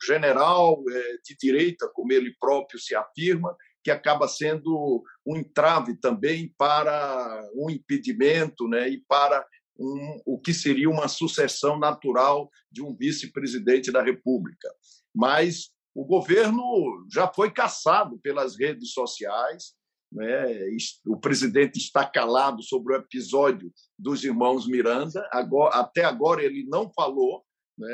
general 0.03 0.83
é, 0.89 1.17
de 1.23 1.35
direita, 1.39 1.89
como 1.93 2.11
ele 2.11 2.35
próprio 2.39 2.79
se 2.79 2.95
afirma, 2.95 3.55
que 3.83 3.91
acaba 3.91 4.27
sendo 4.27 5.03
um 5.25 5.37
entrave 5.37 5.95
também 5.97 6.53
para 6.57 7.49
um 7.55 7.69
impedimento 7.69 8.67
né, 8.67 8.89
e 8.89 9.03
para 9.07 9.45
um, 9.79 10.21
o 10.25 10.39
que 10.39 10.53
seria 10.53 10.89
uma 10.89 11.07
sucessão 11.07 11.79
natural 11.79 12.49
de 12.71 12.83
um 12.83 12.95
vice-presidente 12.95 13.91
da 13.91 14.01
República. 14.01 14.69
Mas 15.13 15.71
o 15.93 16.05
governo 16.05 17.05
já 17.11 17.27
foi 17.27 17.51
caçado 17.51 18.19
pelas 18.19 18.57
redes 18.57 18.93
sociais, 18.93 19.73
né? 20.11 20.45
o 21.07 21.17
presidente 21.17 21.77
está 21.77 22.05
calado 22.05 22.61
sobre 22.61 22.93
o 22.93 22.97
episódio 22.97 23.71
dos 23.97 24.23
irmãos 24.23 24.67
Miranda. 24.67 25.27
Agora, 25.31 25.75
até 25.75 26.03
agora 26.03 26.43
ele 26.43 26.65
não 26.67 26.91
falou. 26.91 27.43
Né? 27.77 27.87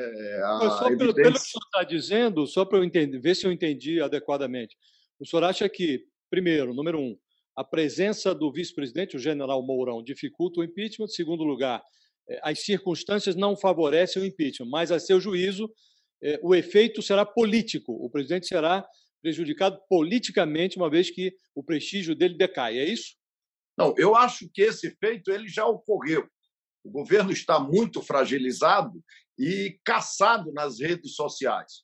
só 0.60 0.88
evidência... 0.88 0.98
pelo, 0.98 1.14
pelo 1.14 1.34
que 1.34 1.40
o 1.40 1.44
senhor 1.44 1.64
está 1.66 1.84
dizendo, 1.84 2.48
só 2.48 2.66
para 2.66 2.80
eu 2.80 2.84
entender, 2.84 3.20
ver 3.20 3.36
se 3.36 3.46
eu 3.46 3.52
entendi 3.52 4.02
adequadamente. 4.02 4.76
O 5.20 5.26
senhor 5.26 5.44
acha 5.44 5.70
que, 5.70 6.06
primeiro, 6.30 6.74
número 6.74 7.00
um, 7.00 7.18
a 7.56 7.64
presença 7.64 8.36
do 8.36 8.52
vice-presidente, 8.52 9.16
o 9.16 9.20
general 9.20 9.64
Mourão, 9.64 10.04
dificulta 10.04 10.60
o 10.60 10.64
impeachment. 10.64 11.08
Segundo 11.08 11.44
lugar, 11.44 11.82
é, 12.30 12.40
as 12.44 12.64
circunstâncias 12.64 13.36
não 13.36 13.56
favorecem 13.56 14.22
o 14.22 14.26
impeachment, 14.26 14.70
mas, 14.70 14.92
a 14.92 15.00
seu 15.00 15.20
juízo, 15.20 15.72
é, 16.22 16.40
o 16.44 16.54
efeito 16.54 17.02
será 17.02 17.26
político. 17.26 17.94
O 17.94 18.10
presidente 18.10 18.48
será 18.48 18.86
prejudicado 19.22 19.80
politicamente, 19.90 20.78
uma 20.78 20.90
vez 20.90 21.10
que 21.10 21.34
o 21.56 21.64
prestígio 21.64 22.16
dele 22.16 22.38
decai. 22.38 22.78
É 22.78 22.86
isso? 22.86 23.16
Não, 23.78 23.94
eu 23.98 24.16
acho 24.16 24.50
que 24.54 24.62
esse 24.62 24.88
efeito 24.88 25.32
ele 25.32 25.48
já 25.48 25.66
ocorreu. 25.66 26.28
O 26.84 26.90
governo 26.90 27.32
está 27.32 27.60
muito 27.60 28.02
fragilizado 28.02 29.04
e 29.38 29.80
caçado 29.84 30.52
nas 30.52 30.80
redes 30.80 31.16
sociais, 31.16 31.84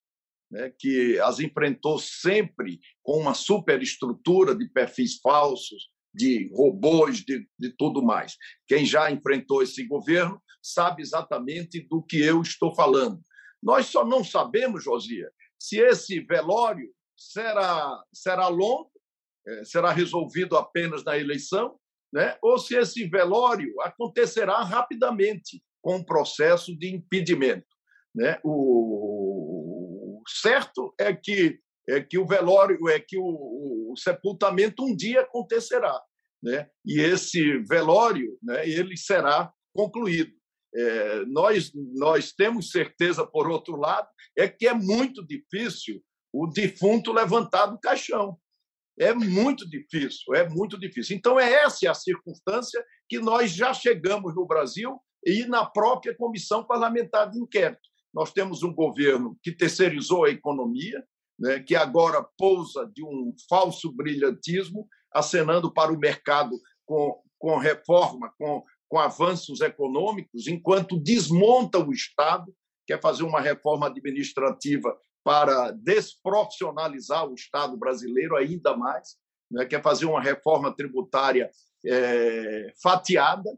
né, 0.49 0.73
que 0.79 1.19
as 1.19 1.39
enfrentou 1.39 1.99
sempre 1.99 2.79
com 3.03 3.19
uma 3.19 3.33
superestrutura 3.33 4.55
de 4.55 4.67
perfis 4.69 5.19
falsos, 5.21 5.91
de 6.13 6.49
robôs, 6.53 7.17
de, 7.17 7.47
de 7.59 7.75
tudo 7.75 8.01
mais. 8.03 8.37
Quem 8.67 8.85
já 8.85 9.11
enfrentou 9.11 9.61
esse 9.61 9.85
governo 9.85 10.41
sabe 10.61 11.01
exatamente 11.01 11.85
do 11.89 12.01
que 12.01 12.21
eu 12.21 12.41
estou 12.41 12.73
falando. 12.73 13.19
Nós 13.61 13.87
só 13.87 14.05
não 14.05 14.23
sabemos, 14.23 14.83
Josia, 14.83 15.29
se 15.59 15.79
esse 15.79 16.19
velório 16.19 16.89
será, 17.31 18.03
será 18.13 18.47
longo, 18.47 18.91
é, 19.47 19.63
será 19.63 19.91
resolvido 19.91 20.57
apenas 20.57 21.03
na 21.03 21.17
eleição, 21.17 21.77
né? 22.11 22.37
ou 22.41 22.57
se 22.57 22.75
esse 22.75 23.07
velório 23.07 23.73
acontecerá 23.81 24.61
rapidamente 24.63 25.63
com 25.81 25.97
um 25.97 26.03
processo 26.03 26.77
de 26.77 26.93
impedimento. 26.93 27.67
Né? 28.15 28.39
O 28.43 30.21
certo 30.27 30.93
é 30.99 31.13
que 31.13 31.59
é 31.87 32.01
que 32.01 32.17
o 32.17 32.25
velório 32.25 32.87
é 32.87 32.97
que 32.97 33.17
o, 33.17 33.91
o 33.91 33.93
sepultamento 33.97 34.85
um 34.85 34.95
dia 34.95 35.19
acontecerá, 35.19 36.01
né? 36.41 36.69
E 36.85 37.01
esse 37.01 37.57
velório, 37.67 38.37
né? 38.41 38.65
Ele 38.65 38.95
será 38.95 39.51
concluído. 39.73 40.31
É, 40.73 41.25
nós 41.25 41.73
nós 41.95 42.31
temos 42.31 42.71
certeza, 42.71 43.27
por 43.27 43.49
outro 43.49 43.75
lado, 43.75 44.07
é 44.37 44.47
que 44.47 44.65
é 44.65 44.73
muito 44.73 45.25
difícil 45.27 46.01
o 46.33 46.47
defunto 46.47 47.13
levantar 47.13 47.67
do 47.67 47.79
caixão. 47.79 48.37
É 48.99 49.13
muito 49.13 49.69
difícil, 49.69 50.33
é 50.35 50.47
muito 50.49 50.79
difícil. 50.79 51.15
Então, 51.15 51.39
é 51.39 51.51
essa 51.51 51.89
a 51.89 51.95
circunstância 51.95 52.83
que 53.07 53.19
nós 53.19 53.51
já 53.51 53.73
chegamos 53.73 54.35
no 54.35 54.45
Brasil 54.45 54.99
e 55.25 55.45
na 55.45 55.65
própria 55.65 56.15
Comissão 56.15 56.65
Parlamentar 56.65 57.29
de 57.29 57.39
Inquérito. 57.39 57.81
Nós 58.13 58.31
temos 58.31 58.61
um 58.61 58.73
governo 58.73 59.37
que 59.41 59.51
terceirizou 59.51 60.25
a 60.25 60.29
economia, 60.29 61.03
né, 61.39 61.59
que 61.59 61.75
agora 61.75 62.27
pousa 62.37 62.89
de 62.93 63.03
um 63.03 63.33
falso 63.49 63.91
brilhantismo, 63.91 64.87
acenando 65.11 65.71
para 65.71 65.91
o 65.91 65.97
mercado 65.97 66.55
com, 66.85 67.19
com 67.39 67.57
reforma, 67.57 68.31
com, 68.37 68.63
com 68.87 68.99
avanços 68.99 69.61
econômicos, 69.61 70.47
enquanto 70.47 70.99
desmonta 70.99 71.79
o 71.79 71.91
Estado, 71.91 72.53
quer 72.85 73.01
fazer 73.01 73.23
uma 73.23 73.41
reforma 73.41 73.87
administrativa 73.87 74.95
para 75.23 75.71
desprofissionalizar 75.71 77.25
o 77.27 77.33
Estado 77.33 77.77
brasileiro 77.77 78.35
ainda 78.35 78.75
mais, 78.75 79.15
né? 79.49 79.65
quer 79.65 79.81
fazer 79.81 80.05
uma 80.05 80.21
reforma 80.21 80.75
tributária 80.75 81.49
é, 81.85 82.73
fatiada, 82.81 83.49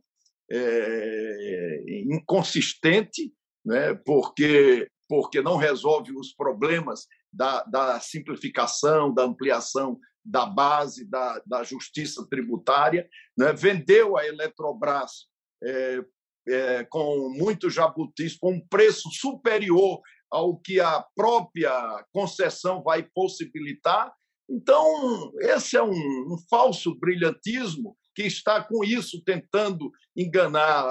é, 0.52 1.84
inconsistente, 2.06 3.34
né? 3.66 3.96
porque, 4.06 4.88
porque 5.10 5.42
não 5.42 5.58
resolve 5.58 6.16
os 6.16 6.34
problemas 6.34 7.08
da, 7.34 7.64
da 7.64 8.00
simplificação, 8.00 9.14
da 9.14 9.24
ampliação 9.24 10.00
da 10.24 10.46
base 10.46 11.06
da, 11.06 11.42
da 11.46 11.64
justiça 11.64 12.26
tributária, 12.28 13.08
né? 13.38 13.54
vendeu 13.54 14.18
a 14.18 14.26
Eletrobras 14.26 15.28
é, 15.64 16.04
é, 16.48 16.84
com 16.86 17.30
muitos 17.30 17.74
jabutis, 17.74 18.38
com 18.38 18.54
um 18.54 18.68
preço 18.68 19.10
superior 19.12 20.02
ao 20.36 20.58
que 20.58 20.82
a 20.82 21.02
própria 21.16 22.06
concessão 22.12 22.84
vai 22.84 23.04
possibilitar. 23.04 24.14
Então, 24.50 25.32
esse 25.40 25.78
é 25.78 25.82
um, 25.82 25.90
um 25.90 26.38
falso 26.50 26.94
brilhantismo 26.94 27.96
que 28.14 28.24
está 28.24 28.62
com 28.62 28.84
isso 28.84 29.24
tentando 29.24 29.90
enganar 30.16 30.86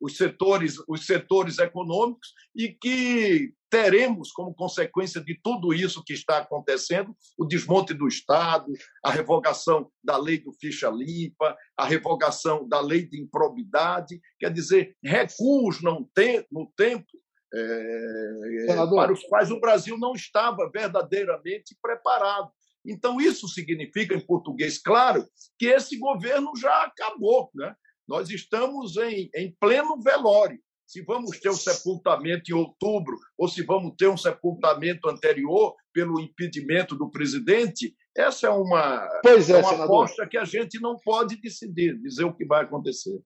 os 0.00 0.16
setores, 0.16 0.76
os 0.88 1.04
setores 1.04 1.58
econômicos 1.58 2.32
e 2.56 2.68
que 2.68 3.52
teremos 3.70 4.32
como 4.32 4.54
consequência 4.54 5.20
de 5.20 5.38
tudo 5.42 5.74
isso 5.74 6.02
que 6.02 6.14
está 6.14 6.38
acontecendo 6.38 7.14
o 7.36 7.44
desmonte 7.44 7.92
do 7.92 8.08
Estado, 8.08 8.72
a 9.04 9.10
revogação 9.10 9.90
da 10.02 10.16
lei 10.16 10.38
do 10.38 10.54
ficha 10.54 10.88
limpa, 10.88 11.54
a 11.76 11.84
revogação 11.84 12.66
da 12.66 12.80
lei 12.80 13.06
de 13.06 13.20
improbidade, 13.20 14.18
quer 14.38 14.50
dizer, 14.50 14.96
recuos 15.04 15.82
não 15.82 16.08
tem, 16.14 16.46
no 16.50 16.72
tempo 16.74 17.06
é, 17.54 18.66
para 18.66 19.12
os 19.12 19.22
quais 19.24 19.50
o 19.50 19.60
Brasil 19.60 19.96
não 19.98 20.12
estava 20.12 20.70
verdadeiramente 20.70 21.76
preparado. 21.80 22.50
Então, 22.86 23.20
isso 23.20 23.48
significa, 23.48 24.14
em 24.14 24.24
português 24.24 24.78
claro, 24.78 25.26
que 25.58 25.66
esse 25.66 25.98
governo 25.98 26.52
já 26.56 26.84
acabou. 26.84 27.50
Né? 27.54 27.74
Nós 28.06 28.30
estamos 28.30 28.96
em, 28.96 29.30
em 29.34 29.54
pleno 29.60 30.00
velório. 30.00 30.58
Se 30.86 31.02
vamos 31.02 31.38
ter 31.38 31.50
um 31.50 31.54
sepultamento 31.54 32.50
em 32.50 32.54
outubro 32.54 33.18
ou 33.36 33.46
se 33.46 33.62
vamos 33.62 33.94
ter 33.98 34.08
um 34.08 34.16
sepultamento 34.16 35.06
anterior 35.10 35.74
pelo 35.92 36.18
impedimento 36.18 36.96
do 36.96 37.10
presidente, 37.10 37.94
essa 38.16 38.46
é 38.46 38.50
uma, 38.50 39.06
pois 39.22 39.50
é, 39.50 39.60
é 39.60 39.66
uma 39.66 39.84
aposta 39.84 40.26
que 40.26 40.38
a 40.38 40.46
gente 40.46 40.80
não 40.80 40.96
pode 41.04 41.38
decidir, 41.42 42.00
dizer 42.00 42.24
o 42.24 42.34
que 42.34 42.46
vai 42.46 42.64
acontecer. 42.64 43.20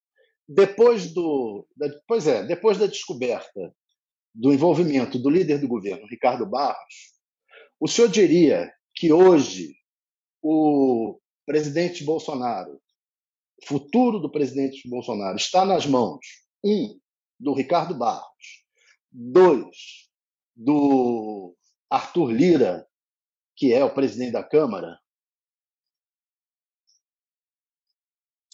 Depois 0.48 1.14
do, 1.14 1.64
da, 1.76 1.88
pois 2.08 2.26
é, 2.26 2.44
depois 2.44 2.78
da 2.78 2.86
descoberta 2.86 3.72
do 4.34 4.52
envolvimento 4.52 5.18
do 5.18 5.30
líder 5.30 5.58
do 5.58 5.68
governo, 5.68 6.06
Ricardo 6.06 6.46
Barros, 6.46 7.12
o 7.78 7.86
senhor 7.86 8.08
diria 8.08 8.72
que 8.94 9.12
hoje 9.12 9.74
o 10.42 11.18
presidente 11.44 12.04
Bolsonaro 12.04 12.80
futuro 13.64 14.18
do 14.18 14.30
presidente 14.30 14.88
Bolsonaro 14.88 15.36
está 15.36 15.64
nas 15.64 15.86
mãos, 15.86 16.26
um, 16.64 16.98
do 17.38 17.52
Ricardo 17.54 17.94
Barros, 17.94 18.64
dois, 19.10 20.08
do 20.54 21.54
Arthur 21.90 22.30
Lira, 22.30 22.86
que 23.56 23.72
é 23.72 23.84
o 23.84 23.94
presidente 23.94 24.32
da 24.32 24.42
Câmara? 24.42 24.98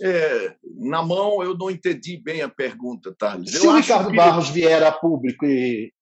É, 0.00 0.56
na 0.76 1.02
mão, 1.02 1.42
eu 1.42 1.56
não 1.56 1.70
entendi 1.70 2.16
bem 2.16 2.42
a 2.42 2.48
pergunta, 2.48 3.14
Thales. 3.18 3.50
Se 3.50 3.66
eu 3.66 3.72
o 3.72 3.76
Ricardo 3.76 4.10
que... 4.10 4.16
Barros 4.16 4.48
vier 4.48 4.82
a 4.82 4.92
público 4.92 5.44
e, 5.44 5.92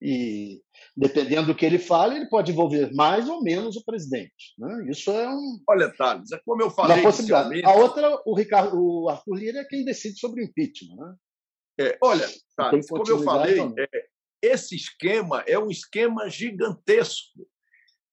e 0.00 0.60
dependendo 0.96 1.48
do 1.48 1.54
que 1.54 1.66
ele 1.66 1.78
fale, 1.78 2.16
ele 2.16 2.28
pode 2.28 2.52
envolver 2.52 2.92
mais 2.92 3.28
ou 3.28 3.42
menos 3.42 3.76
o 3.76 3.84
presidente. 3.84 4.54
Né? 4.58 4.86
Isso 4.88 5.10
é 5.10 5.28
um. 5.28 5.58
Olha, 5.68 5.92
Thales, 5.96 6.30
é 6.32 6.40
como 6.44 6.62
eu 6.62 6.70
falei. 6.70 7.02
Possibilidade. 7.02 7.64
A 7.64 7.74
outra, 7.74 8.22
o, 8.24 8.34
Ricardo, 8.34 8.76
o 8.78 9.08
Arthur 9.08 9.34
Lira 9.34 9.60
é 9.60 9.64
quem 9.64 9.84
decide 9.84 10.18
sobre 10.18 10.42
o 10.42 10.44
impeachment. 10.44 10.96
Né? 10.96 11.14
É, 11.80 11.98
olha, 12.02 12.28
Thales, 12.56 12.86
como 12.88 13.08
eu 13.08 13.22
falei, 13.22 13.58
é, 13.60 14.04
esse 14.42 14.76
esquema 14.76 15.42
é 15.46 15.58
um 15.58 15.70
esquema 15.70 16.28
gigantesco. 16.28 17.46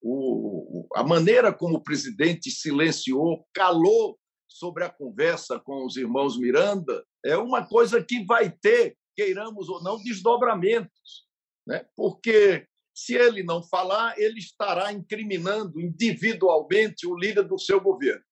O, 0.02 0.88
a 0.96 1.04
maneira 1.04 1.52
como 1.52 1.78
o 1.78 1.84
presidente 1.84 2.50
silenciou, 2.50 3.46
calou 3.54 4.18
sobre 4.58 4.84
a 4.84 4.90
conversa 4.90 5.60
com 5.60 5.86
os 5.86 5.98
irmãos 5.98 6.38
Miranda 6.38 7.04
é 7.24 7.38
uma 7.38 7.66
coisa 7.66 8.04
que 8.04 8.24
vai 8.26 8.50
ter, 8.50 8.98
queiramos 9.16 9.70
ou 9.70 9.82
não, 9.84 10.02
desdobramentos 10.02 11.28
né? 11.68 11.86
porque 11.96 12.66
se 12.96 13.14
ele 13.14 13.44
não 13.44 13.62
falar, 13.62 14.18
ele 14.18 14.40
estará 14.40 14.92
incriminando 14.92 15.80
individualmente 15.80 17.06
o 17.06 17.16
líder 17.16 17.44
do 17.44 17.60
seu 17.60 17.80
governo, 17.80 18.24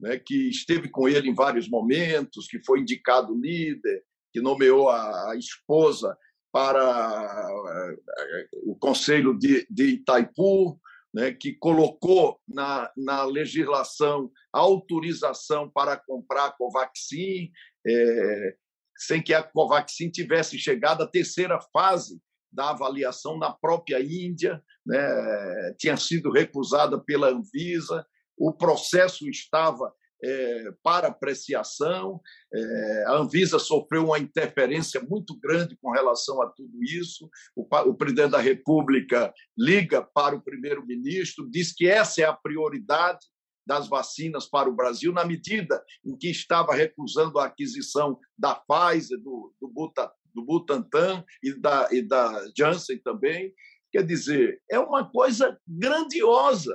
né? 0.00 0.18
que 0.18 0.48
esteve 0.48 0.88
com 0.88 1.08
ele 1.08 1.28
em 1.28 1.34
vários 1.34 1.68
momentos, 1.68 2.46
que 2.46 2.64
foi 2.64 2.80
indicado 2.80 3.38
líder, 3.38 4.02
que 4.32 4.40
nomeou 4.40 4.88
a 4.88 5.34
esposa 5.36 6.16
para 6.50 6.80
eh, 6.80 8.48
o 8.64 8.74
Conselho 8.76 9.36
de, 9.38 9.66
de 9.68 9.84
Itaipu, 9.88 10.80
né, 11.14 11.32
que 11.32 11.54
colocou 11.54 12.38
na, 12.46 12.90
na 12.96 13.24
legislação 13.24 14.30
autorização 14.52 15.70
para 15.70 15.96
comprar 15.96 16.46
a 16.46 16.52
Covaxin, 16.52 17.50
é, 17.86 18.54
sem 18.96 19.22
que 19.22 19.32
a 19.32 19.42
Covaxin 19.42 20.10
tivesse 20.10 20.58
chegado 20.58 21.02
à 21.02 21.06
terceira 21.06 21.60
fase 21.72 22.20
da 22.52 22.70
avaliação 22.70 23.38
na 23.38 23.52
própria 23.52 24.00
Índia, 24.00 24.62
né? 24.84 25.74
tinha 25.78 25.96
sido 25.96 26.30
recusada 26.30 26.98
pela 26.98 27.28
Anvisa, 27.28 28.06
o 28.36 28.52
processo 28.52 29.28
estava 29.28 29.92
é, 30.22 30.72
para 30.82 31.08
apreciação, 31.08 32.20
é, 32.52 33.04
a 33.06 33.12
Anvisa 33.18 33.58
sofreu 33.58 34.06
uma 34.06 34.18
interferência 34.18 35.00
muito 35.00 35.38
grande 35.38 35.76
com 35.80 35.90
relação 35.90 36.42
a 36.42 36.48
tudo 36.48 36.82
isso. 36.82 37.28
O, 37.54 37.66
o 37.88 37.94
presidente 37.94 38.32
da 38.32 38.40
República 38.40 39.32
liga 39.56 40.02
para 40.02 40.34
o 40.34 40.42
primeiro-ministro, 40.42 41.48
diz 41.50 41.72
que 41.72 41.88
essa 41.88 42.22
é 42.22 42.24
a 42.24 42.32
prioridade 42.32 43.20
das 43.68 43.86
vacinas 43.86 44.48
para 44.48 44.68
o 44.68 44.74
Brasil, 44.74 45.12
na 45.12 45.26
medida 45.26 45.84
em 46.02 46.16
que 46.16 46.30
estava 46.30 46.74
recusando 46.74 47.38
a 47.38 47.44
aquisição 47.44 48.18
da 48.36 48.54
Pfizer, 48.54 49.18
do, 49.18 49.54
do, 49.60 49.68
Buta, 49.68 50.10
do 50.34 50.42
Butantan 50.42 51.22
e 51.42 51.52
da, 51.52 51.86
e 51.92 52.00
da 52.00 52.50
Janssen 52.56 52.98
também. 53.02 53.52
Quer 53.92 54.04
dizer, 54.04 54.62
é 54.70 54.78
uma 54.78 55.10
coisa 55.10 55.58
grandiosa 55.66 56.74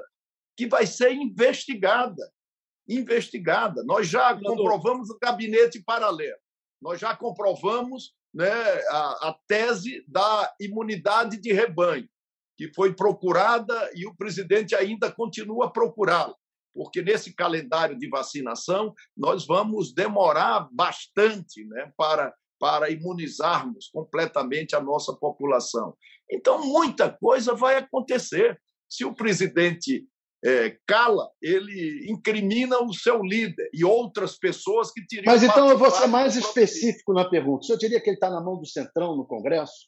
que 0.56 0.68
vai 0.68 0.86
ser 0.86 1.12
investigada. 1.14 2.32
Investigada. 2.88 3.84
Nós 3.84 4.08
já 4.08 4.38
comprovamos 4.38 5.10
o 5.10 5.18
gabinete 5.20 5.82
paralelo, 5.82 6.38
nós 6.82 7.00
já 7.00 7.16
comprovamos 7.16 8.14
né, 8.34 8.52
a, 8.90 9.30
a 9.30 9.40
tese 9.48 10.04
da 10.08 10.54
imunidade 10.60 11.40
de 11.40 11.54
rebanho, 11.54 12.08
que 12.58 12.74
foi 12.74 12.94
procurada 12.94 13.90
e 13.96 14.06
o 14.06 14.16
presidente 14.16 14.76
ainda 14.76 15.12
continua 15.12 15.68
a 15.68 15.72
procurá-la 15.72 16.36
porque 16.74 17.04
nesse 17.04 17.34
calendário 17.34 17.96
de 17.98 18.10
vacinação 18.10 18.94
nós 19.16 19.46
vamos 19.46 19.94
demorar 19.94 20.68
bastante 20.72 21.64
né, 21.66 21.92
para 21.96 22.34
para 22.64 22.90
imunizarmos 22.90 23.90
completamente 23.90 24.74
a 24.74 24.80
nossa 24.80 25.14
população. 25.14 25.98
Então, 26.32 26.66
muita 26.66 27.12
coisa 27.12 27.54
vai 27.54 27.76
acontecer. 27.76 28.58
Se 28.88 29.04
o 29.04 29.14
presidente 29.14 30.08
é, 30.46 30.78
cala, 30.86 31.30
ele 31.42 32.12
incrimina 32.12 32.78
o 32.80 32.94
seu 32.94 33.24
líder 33.24 33.70
e 33.74 33.86
outras 33.86 34.38
pessoas 34.38 34.92
que 34.92 35.06
teriam. 35.08 35.32
Mas 35.32 35.42
então 35.42 35.70
eu 35.70 35.78
vou 35.78 35.90
ser 35.90 36.08
mais 36.08 36.36
específico 36.36 37.14
na 37.14 37.30
pergunta. 37.30 37.62
O 37.62 37.64
senhor 37.64 37.78
diria 37.78 38.02
que 38.02 38.10
ele 38.10 38.18
está 38.18 38.30
na 38.30 38.42
mão 38.42 38.60
do 38.60 38.66
Centrão 38.66 39.16
no 39.16 39.26
Congresso? 39.26 39.88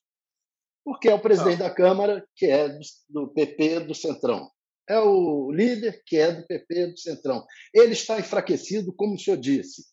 Porque 0.83 1.09
é 1.09 1.13
o 1.13 1.19
presidente 1.19 1.59
Não. 1.59 1.67
da 1.67 1.73
Câmara, 1.73 2.25
que 2.35 2.45
é 2.45 2.69
do 3.09 3.27
PP 3.33 3.81
do 3.81 3.93
Centrão. 3.93 4.49
É 4.87 4.99
o 4.99 5.51
líder, 5.51 6.01
que 6.05 6.15
é 6.15 6.31
do 6.31 6.47
PP 6.47 6.87
do 6.87 6.99
Centrão. 6.99 7.43
Ele 7.73 7.93
está 7.93 8.19
enfraquecido, 8.19 8.93
como 8.93 9.15
o 9.15 9.19
senhor 9.19 9.37
disse. 9.37 9.83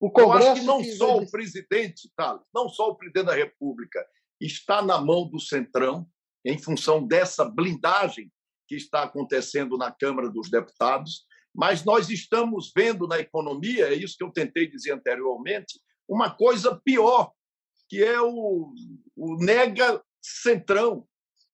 O 0.00 0.10
Congresso 0.10 0.46
Eu 0.46 0.52
acho 0.52 0.60
que 0.60 0.66
não 0.66 0.80
que 0.80 0.92
só 0.92 1.18
o 1.18 1.30
presidente, 1.30 2.08
Thales, 2.16 2.42
não 2.54 2.68
só 2.68 2.88
o 2.88 2.94
presidente 2.94 3.26
da 3.26 3.34
República 3.34 4.06
está 4.40 4.80
na 4.80 5.00
mão 5.00 5.28
do 5.28 5.40
Centrão, 5.40 6.06
em 6.44 6.56
função 6.56 7.04
dessa 7.04 7.44
blindagem 7.44 8.30
que 8.68 8.76
está 8.76 9.02
acontecendo 9.02 9.76
na 9.78 9.90
Câmara 9.90 10.28
dos 10.28 10.50
Deputados, 10.50 11.26
mas 11.54 11.84
nós 11.84 12.10
estamos 12.10 12.70
vendo 12.76 13.08
na 13.08 13.18
economia, 13.18 13.88
é 13.88 13.94
isso 13.94 14.16
que 14.16 14.22
eu 14.22 14.30
tentei 14.30 14.68
dizer 14.68 14.92
anteriormente, 14.92 15.80
uma 16.08 16.30
coisa 16.30 16.78
pior, 16.84 17.32
que 17.88 18.02
é 18.02 18.20
o, 18.20 18.72
o 19.16 19.36
nega 19.38 20.02
centrão, 20.22 21.06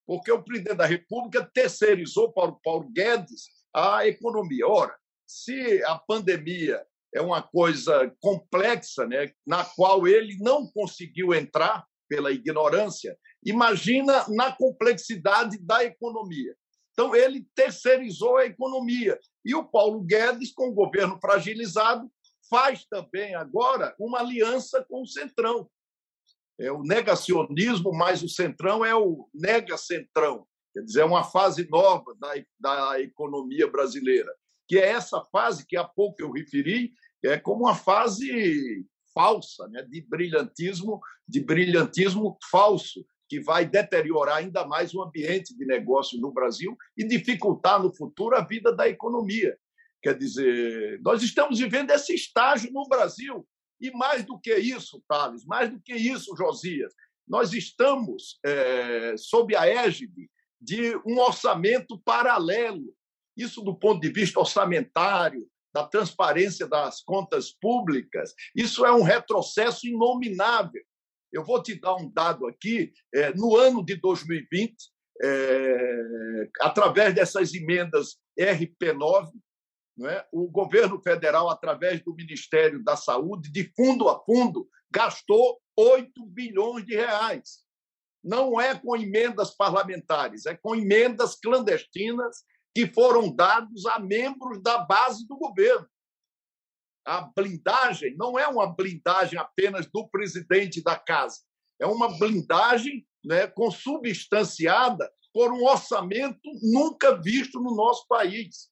porque 0.06 0.30
o 0.30 0.42
presidente 0.42 0.76
da 0.76 0.86
República 0.86 1.48
terceirizou 1.54 2.32
para 2.32 2.50
o 2.50 2.60
Paulo 2.60 2.90
Guedes 2.90 3.44
a 3.72 4.06
economia. 4.06 4.66
Ora, 4.66 4.94
se 5.26 5.82
a 5.84 5.98
pandemia 5.98 6.84
é 7.14 7.20
uma 7.20 7.40
coisa 7.40 8.12
complexa, 8.20 9.06
né, 9.06 9.32
na 9.46 9.64
qual 9.64 10.06
ele 10.06 10.36
não 10.40 10.66
conseguiu 10.66 11.32
entrar 11.32 11.86
pela 12.08 12.30
ignorância. 12.30 13.16
Imagina 13.44 14.26
na 14.28 14.52
complexidade 14.52 15.58
da 15.58 15.84
economia. 15.84 16.54
Então, 16.94 17.14
ele 17.14 17.44
terceirizou 17.56 18.36
a 18.36 18.46
economia. 18.46 19.18
E 19.44 19.54
o 19.54 19.64
Paulo 19.64 20.00
Guedes, 20.00 20.52
com 20.52 20.68
o 20.68 20.74
governo 20.74 21.18
fragilizado, 21.20 22.10
faz 22.48 22.84
também 22.86 23.34
agora 23.34 23.94
uma 23.98 24.20
aliança 24.20 24.84
com 24.88 25.02
o 25.02 25.06
Centrão. 25.06 25.68
É 26.58 26.70
o 26.70 26.82
negacionismo, 26.82 27.92
mas 27.92 28.22
o 28.22 28.28
Centrão 28.28 28.84
é 28.84 28.94
o 28.94 29.28
nega-centrão. 29.34 30.46
quer 30.72 30.82
dizer, 30.82 31.00
é 31.00 31.04
uma 31.04 31.24
fase 31.24 31.68
nova 31.68 32.14
da, 32.16 32.32
da 32.60 33.00
economia 33.00 33.68
brasileira, 33.68 34.32
que 34.68 34.78
é 34.78 34.90
essa 34.90 35.20
fase 35.32 35.66
que 35.66 35.76
há 35.76 35.82
pouco 35.82 36.22
eu 36.22 36.30
referi, 36.30 36.92
é 37.24 37.36
como 37.38 37.64
uma 37.64 37.74
fase 37.74 38.86
falsa, 39.12 39.66
né, 39.68 39.82
de 39.82 40.00
brilhantismo, 40.02 41.00
de 41.26 41.40
brilhantismo 41.40 42.38
falso, 42.50 43.04
que 43.28 43.40
vai 43.40 43.66
deteriorar 43.66 44.38
ainda 44.38 44.66
mais 44.66 44.94
o 44.94 45.02
ambiente 45.02 45.56
de 45.56 45.64
negócio 45.64 46.20
no 46.20 46.32
Brasil 46.32 46.76
e 46.96 47.06
dificultar 47.06 47.82
no 47.82 47.94
futuro 47.94 48.36
a 48.36 48.44
vida 48.44 48.74
da 48.74 48.88
economia. 48.88 49.56
Quer 50.02 50.16
dizer, 50.18 51.00
nós 51.02 51.22
estamos 51.22 51.58
vivendo 51.58 51.90
esse 51.90 52.14
estágio 52.14 52.70
no 52.72 52.86
Brasil. 52.86 53.46
E 53.80 53.90
mais 53.90 54.24
do 54.24 54.38
que 54.38 54.54
isso, 54.54 55.02
Thales, 55.08 55.44
mais 55.44 55.70
do 55.70 55.80
que 55.80 55.94
isso, 55.94 56.36
Josias, 56.36 56.92
nós 57.26 57.52
estamos 57.52 58.38
é, 58.44 59.14
sob 59.16 59.56
a 59.56 59.66
égide 59.66 60.30
de 60.60 60.94
um 61.06 61.18
orçamento 61.18 61.98
paralelo. 61.98 62.94
Isso 63.36 63.62
do 63.62 63.74
ponto 63.74 64.00
de 64.00 64.10
vista 64.10 64.38
orçamentário, 64.38 65.48
da 65.72 65.84
transparência 65.84 66.68
das 66.68 67.02
contas 67.02 67.50
públicas, 67.50 68.32
isso 68.54 68.86
é 68.86 68.92
um 68.92 69.02
retrocesso 69.02 69.88
inominável. 69.88 70.82
Eu 71.34 71.44
vou 71.44 71.60
te 71.60 71.78
dar 71.78 71.96
um 71.96 72.08
dado 72.08 72.46
aqui. 72.46 72.92
É, 73.12 73.34
no 73.34 73.56
ano 73.56 73.84
de 73.84 73.96
2020, 73.96 74.72
é, 75.20 76.48
através 76.60 77.12
dessas 77.12 77.52
emendas 77.52 78.16
RP9, 78.38 79.30
é? 80.08 80.24
o 80.32 80.48
governo 80.48 81.00
federal, 81.02 81.50
através 81.50 82.02
do 82.02 82.14
Ministério 82.14 82.82
da 82.84 82.96
Saúde, 82.96 83.50
de 83.50 83.72
fundo 83.76 84.08
a 84.08 84.24
fundo, 84.24 84.68
gastou 84.90 85.60
8 85.76 86.24
bilhões 86.26 86.86
de 86.86 86.94
reais. 86.94 87.64
Não 88.22 88.60
é 88.60 88.78
com 88.78 88.96
emendas 88.96 89.54
parlamentares, 89.56 90.46
é 90.46 90.56
com 90.56 90.74
emendas 90.74 91.34
clandestinas 91.34 92.44
que 92.74 92.86
foram 92.86 93.34
dados 93.34 93.86
a 93.86 93.98
membros 93.98 94.62
da 94.62 94.78
base 94.78 95.26
do 95.26 95.36
governo. 95.36 95.86
A 97.04 97.30
blindagem 97.36 98.16
não 98.16 98.38
é 98.38 98.46
uma 98.46 98.66
blindagem 98.66 99.38
apenas 99.38 99.86
do 99.86 100.08
presidente 100.08 100.82
da 100.82 100.96
casa, 100.96 101.40
é 101.80 101.86
uma 101.86 102.18
blindagem 102.18 103.06
né, 103.24 103.46
consubstanciada 103.46 105.10
por 105.32 105.52
um 105.52 105.64
orçamento 105.64 106.48
nunca 106.62 107.20
visto 107.20 107.60
no 107.60 107.74
nosso 107.74 108.06
país, 108.06 108.68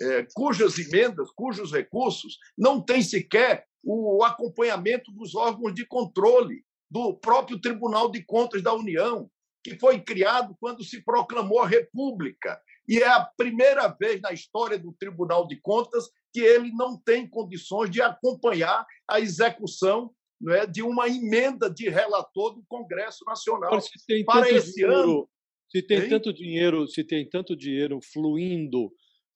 é, 0.00 0.26
cujas 0.34 0.78
emendas, 0.78 1.30
cujos 1.32 1.72
recursos 1.72 2.38
não 2.56 2.80
têm 2.80 3.02
sequer 3.02 3.66
o 3.84 4.22
acompanhamento 4.24 5.12
dos 5.12 5.34
órgãos 5.34 5.74
de 5.74 5.84
controle 5.86 6.64
do 6.90 7.14
próprio 7.14 7.60
Tribunal 7.60 8.10
de 8.10 8.24
Contas 8.24 8.62
da 8.62 8.72
União, 8.72 9.30
que 9.62 9.78
foi 9.78 10.00
criado 10.00 10.56
quando 10.60 10.82
se 10.82 11.02
proclamou 11.02 11.60
a 11.60 11.68
República. 11.68 12.60
E 12.88 12.98
é 12.98 13.06
a 13.06 13.24
primeira 13.36 13.86
vez 13.88 14.20
na 14.20 14.32
história 14.32 14.78
do 14.78 14.92
Tribunal 14.92 15.46
de 15.46 15.60
Contas 15.60 16.08
que 16.32 16.40
ele 16.40 16.72
não 16.72 16.96
tem 16.96 17.28
condições 17.28 17.90
de 17.90 18.00
acompanhar 18.00 18.86
a 19.06 19.20
execução 19.20 20.14
não 20.40 20.54
é, 20.54 20.66
de 20.66 20.82
uma 20.82 21.08
emenda 21.08 21.68
de 21.68 21.88
relator 21.88 22.54
do 22.54 22.64
Congresso 22.68 23.24
Nacional 23.24 23.80
se 23.80 24.06
tem 24.06 24.24
para 24.24 24.48
esse 24.50 24.74
dinheiro, 24.74 24.94
ano. 24.94 25.30
Se 25.68 25.82
tem 25.82 25.98
hein? 25.98 26.08
tanto 26.08 26.32
dinheiro, 26.32 26.86
se 26.86 27.04
tem 27.04 27.28
tanto 27.28 27.56
dinheiro 27.56 27.98
fluindo 28.00 28.92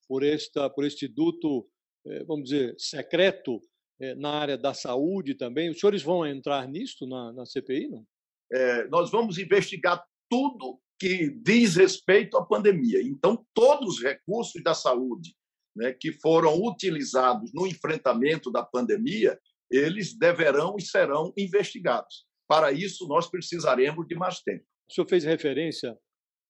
por 0.09 0.23
esta 0.23 0.71
por 0.71 0.85
este 0.85 1.09
duto, 1.09 1.69
eh, 2.07 2.25
vamos 2.25 2.45
dizer, 2.45 2.75
secreto 2.79 3.61
eh, 4.01 4.15
na 4.15 4.31
área 4.31 4.57
da 4.57 4.73
saúde 4.73 5.35
também. 5.35 5.71
Os 5.71 5.81
senhores 5.81 6.03
vão 6.03 6.25
entrar 6.27 6.67
nisto 6.69 7.07
na, 7.07 7.33
na 7.33 7.45
CPI, 7.45 7.89
não? 7.89 8.07
É, 8.53 8.87
nós 8.89 9.11
vamos 9.11 9.39
investigar 9.39 10.05
tudo 10.29 10.79
que 11.03 11.31
diz 11.31 11.75
respeito 11.75 12.37
à 12.37 12.47
pandemia. 12.47 13.03
Então, 13.03 13.45
todos 13.53 13.97
os 13.97 14.03
recursos 14.05 14.63
da 14.63 14.73
saúde 14.73 15.35
né, 15.75 15.93
que 15.93 16.13
foram 16.13 16.55
utilizados 16.63 17.51
no 17.53 17.67
enfrentamento 17.67 18.53
da 18.53 18.63
pandemia, 18.63 19.37
eles 19.69 20.17
deverão 20.17 20.77
e 20.79 20.83
serão 20.83 21.33
investigados. 21.37 22.25
Para 22.47 22.71
isso, 22.71 23.09
nós 23.09 23.29
precisaremos 23.29 24.07
de 24.07 24.15
mais 24.15 24.43
tempo. 24.43 24.65
O 24.89 24.95
senhor 24.95 25.09
fez 25.09 25.25
referência 25.25 25.99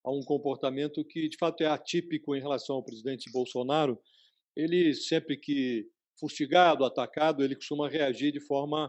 a 0.05 0.11
um 0.11 0.21
comportamento 0.21 1.03
que, 1.03 1.27
de 1.27 1.37
fato, 1.39 1.63
é 1.63 1.65
atípico 1.65 2.35
em 2.35 2.39
relação 2.39 2.75
ao 2.75 2.85
presidente 2.85 3.31
Bolsonaro. 3.31 3.99
Ele, 4.55 4.93
sempre 4.93 5.35
que 5.35 5.87
fustigado, 6.19 6.85
atacado, 6.85 7.43
ele 7.43 7.55
costuma 7.55 7.89
reagir 7.89 8.31
de 8.31 8.39
forma 8.39 8.85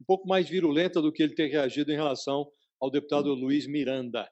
um 0.00 0.04
pouco 0.06 0.28
mais 0.28 0.48
virulenta 0.48 1.02
do 1.02 1.12
que 1.12 1.24
ele 1.24 1.34
tem 1.34 1.50
reagido 1.50 1.90
em 1.90 1.96
relação 1.96 2.48
ao 2.80 2.88
deputado 2.88 3.34
Luiz 3.34 3.66
Miranda. 3.66 4.30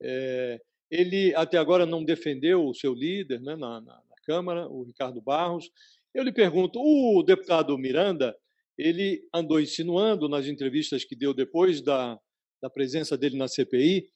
É, 0.00 0.60
ele 0.90 1.34
até 1.34 1.58
agora 1.58 1.86
não 1.86 2.04
defendeu 2.04 2.66
o 2.66 2.74
seu 2.74 2.94
líder 2.94 3.40
né, 3.40 3.56
na, 3.56 3.80
na, 3.80 3.94
na, 3.94 4.16
Câmara, 4.24 4.68
o 4.68 4.82
Ricardo 4.82 5.20
Barros. 5.20 5.70
Eu 6.12 6.24
lhe 6.24 6.32
pergunto, 6.32 6.80
o 6.80 7.22
deputado 7.22 7.78
Miranda, 7.78 8.36
ele 8.76 9.22
andou 9.32 9.60
insinuando 9.60 10.28
nas 10.28 10.46
entrevistas 10.46 11.04
que 11.04 11.14
deu 11.14 11.32
depois 11.32 11.80
da, 11.80 12.18
da 12.60 12.68
presença 12.68 13.16
dele 13.16 13.36
na 13.36 13.46
CPI 13.46 14.08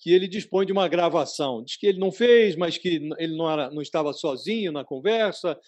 que 0.00 0.12
ele 0.12 0.26
dispõe 0.26 0.64
de 0.64 0.72
uma 0.72 0.88
gravação. 0.88 1.62
Diz 1.62 1.76
que 1.76 1.86
ele 1.86 1.98
não 1.98 2.10
fez, 2.10 2.56
mas 2.56 2.78
que 2.78 2.88
ele 3.18 3.36
não, 3.36 3.50
era, 3.50 3.70
não 3.70 3.82
estava 3.82 4.12
sozinho 4.14 4.72
na 4.72 4.82
conversa, 4.82 5.58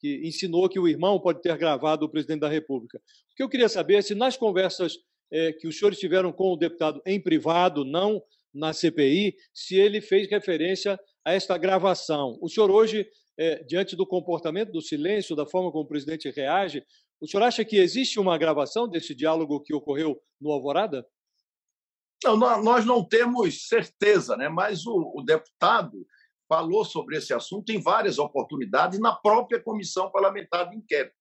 que 0.00 0.26
ensinou 0.26 0.68
que 0.68 0.78
o 0.78 0.88
irmão 0.88 1.20
pode 1.20 1.40
ter 1.40 1.56
gravado 1.56 2.04
o 2.04 2.08
presidente 2.08 2.40
da 2.40 2.48
República. 2.48 2.98
O 2.98 3.36
que 3.36 3.42
eu 3.42 3.48
queria 3.48 3.68
saber 3.68 3.94
é 3.94 4.02
se 4.02 4.14
nas 4.14 4.36
conversas 4.36 4.98
é, 5.30 5.52
que 5.52 5.68
os 5.68 5.78
senhores 5.78 6.00
tiveram 6.00 6.32
com 6.32 6.52
o 6.52 6.56
deputado 6.56 7.00
em 7.06 7.20
privado, 7.20 7.84
não 7.84 8.20
na 8.56 8.72
CPI, 8.72 9.36
se 9.52 9.76
ele 9.76 10.00
fez 10.00 10.28
referência 10.28 10.98
a 11.24 11.32
esta 11.32 11.58
gravação. 11.58 12.38
O 12.40 12.48
senhor 12.48 12.70
hoje, 12.70 13.06
é, 13.38 13.62
diante 13.64 13.94
do 13.94 14.06
comportamento, 14.06 14.72
do 14.72 14.80
silêncio, 14.80 15.36
da 15.36 15.46
forma 15.46 15.70
como 15.70 15.84
o 15.84 15.88
presidente 15.88 16.30
reage, 16.30 16.82
o 17.20 17.26
senhor 17.26 17.44
acha 17.44 17.64
que 17.64 17.76
existe 17.76 18.18
uma 18.18 18.38
gravação 18.38 18.88
desse 18.88 19.14
diálogo 19.14 19.62
que 19.62 19.74
ocorreu 19.74 20.20
no 20.40 20.50
Alvorada? 20.50 21.06
Não, 22.24 22.36
nós 22.62 22.84
não 22.84 23.06
temos 23.06 23.68
certeza, 23.68 24.36
né? 24.36 24.48
mas 24.48 24.86
o, 24.86 25.12
o 25.14 25.22
deputado 25.22 26.06
falou 26.48 26.84
sobre 26.84 27.16
esse 27.16 27.34
assunto 27.34 27.70
em 27.70 27.80
várias 27.80 28.18
oportunidades 28.18 28.98
na 28.98 29.14
própria 29.14 29.60
comissão 29.60 30.10
parlamentar 30.10 30.68
de 30.70 30.76
inquérito. 30.76 31.14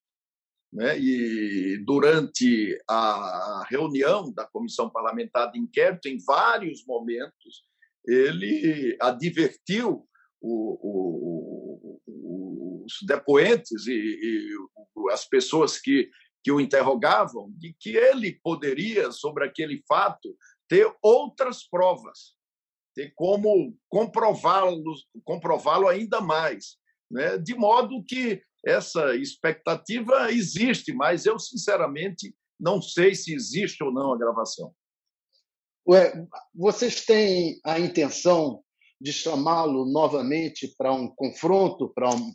Né? 0.76 1.00
E 1.00 1.78
durante 1.86 2.78
a 2.86 3.66
reunião 3.70 4.30
da 4.34 4.46
comissão 4.46 4.90
parlamentar 4.90 5.50
de 5.50 5.58
inquérito, 5.58 6.10
em 6.10 6.18
vários 6.18 6.86
momentos, 6.86 7.64
ele 8.06 8.98
advertiu 9.00 10.06
o, 10.42 12.02
o, 12.06 12.84
os 12.84 12.94
depoentes 13.08 13.88
e, 13.88 13.94
e, 13.94 14.50
as 15.14 15.26
pessoas 15.26 15.80
que, 15.80 16.10
que 16.44 16.52
o 16.52 16.60
interrogavam 16.60 17.54
de 17.58 17.74
que 17.80 17.96
ele 17.96 18.38
poderia, 18.44 19.14
sobre 19.14 19.46
aquele 19.46 19.82
fato, 19.88 20.36
ter 20.68 20.94
outras 21.02 21.64
provas, 21.64 22.36
ter 22.94 23.14
como 23.16 23.78
comprová-lo 23.88 24.94
comprová 25.24 25.90
ainda 25.90 26.20
mais. 26.20 26.76
Né? 27.10 27.38
De 27.38 27.56
modo 27.56 28.04
que 28.06 28.42
essa 28.66 29.16
expectativa 29.16 30.32
existe, 30.32 30.94
mas 30.94 31.26
eu, 31.26 31.38
sinceramente, 31.38 32.34
não 32.60 32.82
sei 32.82 33.14
se 33.14 33.34
existe 33.34 33.84
ou 33.84 33.94
não 33.94 34.14
a 34.14 34.18
gravação. 34.18 34.74
Ué, 35.88 36.14
vocês 36.54 37.06
têm 37.06 37.60
a 37.64 37.80
intenção 37.80 38.64
de 39.00 39.14
chamá-lo 39.14 39.86
novamente 39.86 40.74
para 40.78 40.92
um 40.92 41.08
confronto, 41.08 41.94
para 41.94 42.10
um, 42.10 42.34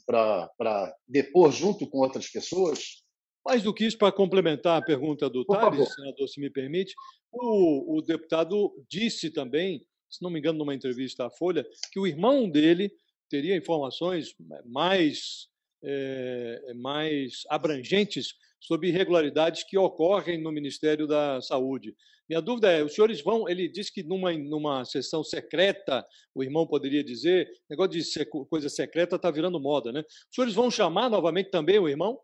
depor 1.08 1.50
junto 1.50 1.88
com 1.88 1.98
outras 1.98 2.28
pessoas? 2.28 3.02
Mais 3.44 3.62
do 3.62 3.74
que 3.74 3.86
isso, 3.86 3.98
para 3.98 4.12
complementar 4.12 4.78
a 4.78 4.84
pergunta 4.84 5.28
do 5.28 5.44
Tales, 5.44 5.94
senador, 5.94 6.28
se 6.28 6.38
me 6.38 6.50
permite, 6.50 6.94
o, 7.32 7.96
o 7.96 8.02
deputado 8.02 8.72
disse 8.88 9.30
também, 9.30 9.84
se 10.08 10.22
não 10.22 10.30
me 10.30 10.38
engano, 10.38 10.58
numa 10.58 10.74
entrevista 10.74 11.26
à 11.26 11.30
Folha, 11.30 11.66
que 11.90 11.98
o 11.98 12.06
irmão 12.06 12.48
dele 12.48 12.92
teria 13.28 13.56
informações 13.56 14.34
mais 14.66 15.48
é, 15.82 16.72
mais 16.74 17.42
abrangentes 17.48 18.34
sobre 18.60 18.88
irregularidades 18.88 19.64
que 19.64 19.78
ocorrem 19.78 20.40
no 20.40 20.52
Ministério 20.52 21.06
da 21.06 21.40
Saúde. 21.40 21.94
Minha 22.28 22.40
dúvida 22.40 22.70
é, 22.70 22.84
os 22.84 22.94
senhores 22.94 23.22
vão, 23.22 23.48
ele 23.48 23.68
disse 23.68 23.92
que 23.92 24.02
numa, 24.02 24.32
numa 24.32 24.84
sessão 24.84 25.24
secreta, 25.24 26.06
o 26.34 26.44
irmão 26.44 26.66
poderia 26.66 27.02
dizer, 27.02 27.50
negócio 27.68 27.90
de 27.90 28.26
coisa 28.48 28.68
secreta 28.68 29.16
está 29.16 29.30
virando 29.30 29.58
moda, 29.58 29.90
né? 29.90 30.00
Os 30.00 30.34
senhores 30.34 30.54
vão 30.54 30.70
chamar 30.70 31.08
novamente 31.08 31.50
também 31.50 31.78
o 31.78 31.88
irmão? 31.88 32.20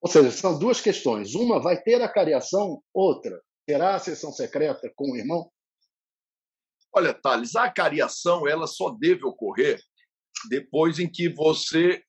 Ou 0.00 0.10
seja, 0.10 0.30
são 0.30 0.58
duas 0.58 0.80
questões. 0.80 1.34
Uma, 1.34 1.60
vai 1.60 1.82
ter 1.82 2.00
a 2.00 2.08
cariação, 2.08 2.82
outra, 2.94 3.38
terá 3.66 3.96
a 3.96 3.98
sessão 3.98 4.32
secreta 4.32 4.90
com 4.94 5.10
o 5.10 5.16
irmão? 5.16 5.50
Olha, 6.94 7.12
Thales, 7.12 7.54
a 7.56 7.70
cariação 7.70 8.48
ela 8.48 8.66
só 8.66 8.88
deve 8.88 9.26
ocorrer 9.26 9.78
depois 10.48 10.98
em 10.98 11.10
que 11.10 11.28
você 11.28 12.02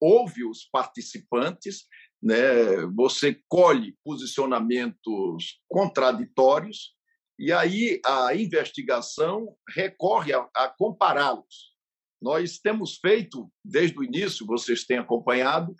ouve 0.00 0.44
os 0.44 0.64
participantes, 0.64 1.86
né? 2.22 2.86
você 2.94 3.40
colhe 3.48 3.96
posicionamentos 4.04 5.60
contraditórios 5.68 6.94
e 7.38 7.52
aí 7.52 8.00
a 8.04 8.34
investigação 8.34 9.56
recorre 9.74 10.32
a, 10.32 10.48
a 10.54 10.68
compará-los. 10.68 11.74
Nós 12.22 12.58
temos 12.58 12.96
feito, 12.96 13.50
desde 13.64 13.98
o 13.98 14.04
início, 14.04 14.46
vocês 14.46 14.84
têm 14.84 14.98
acompanhado, 14.98 15.74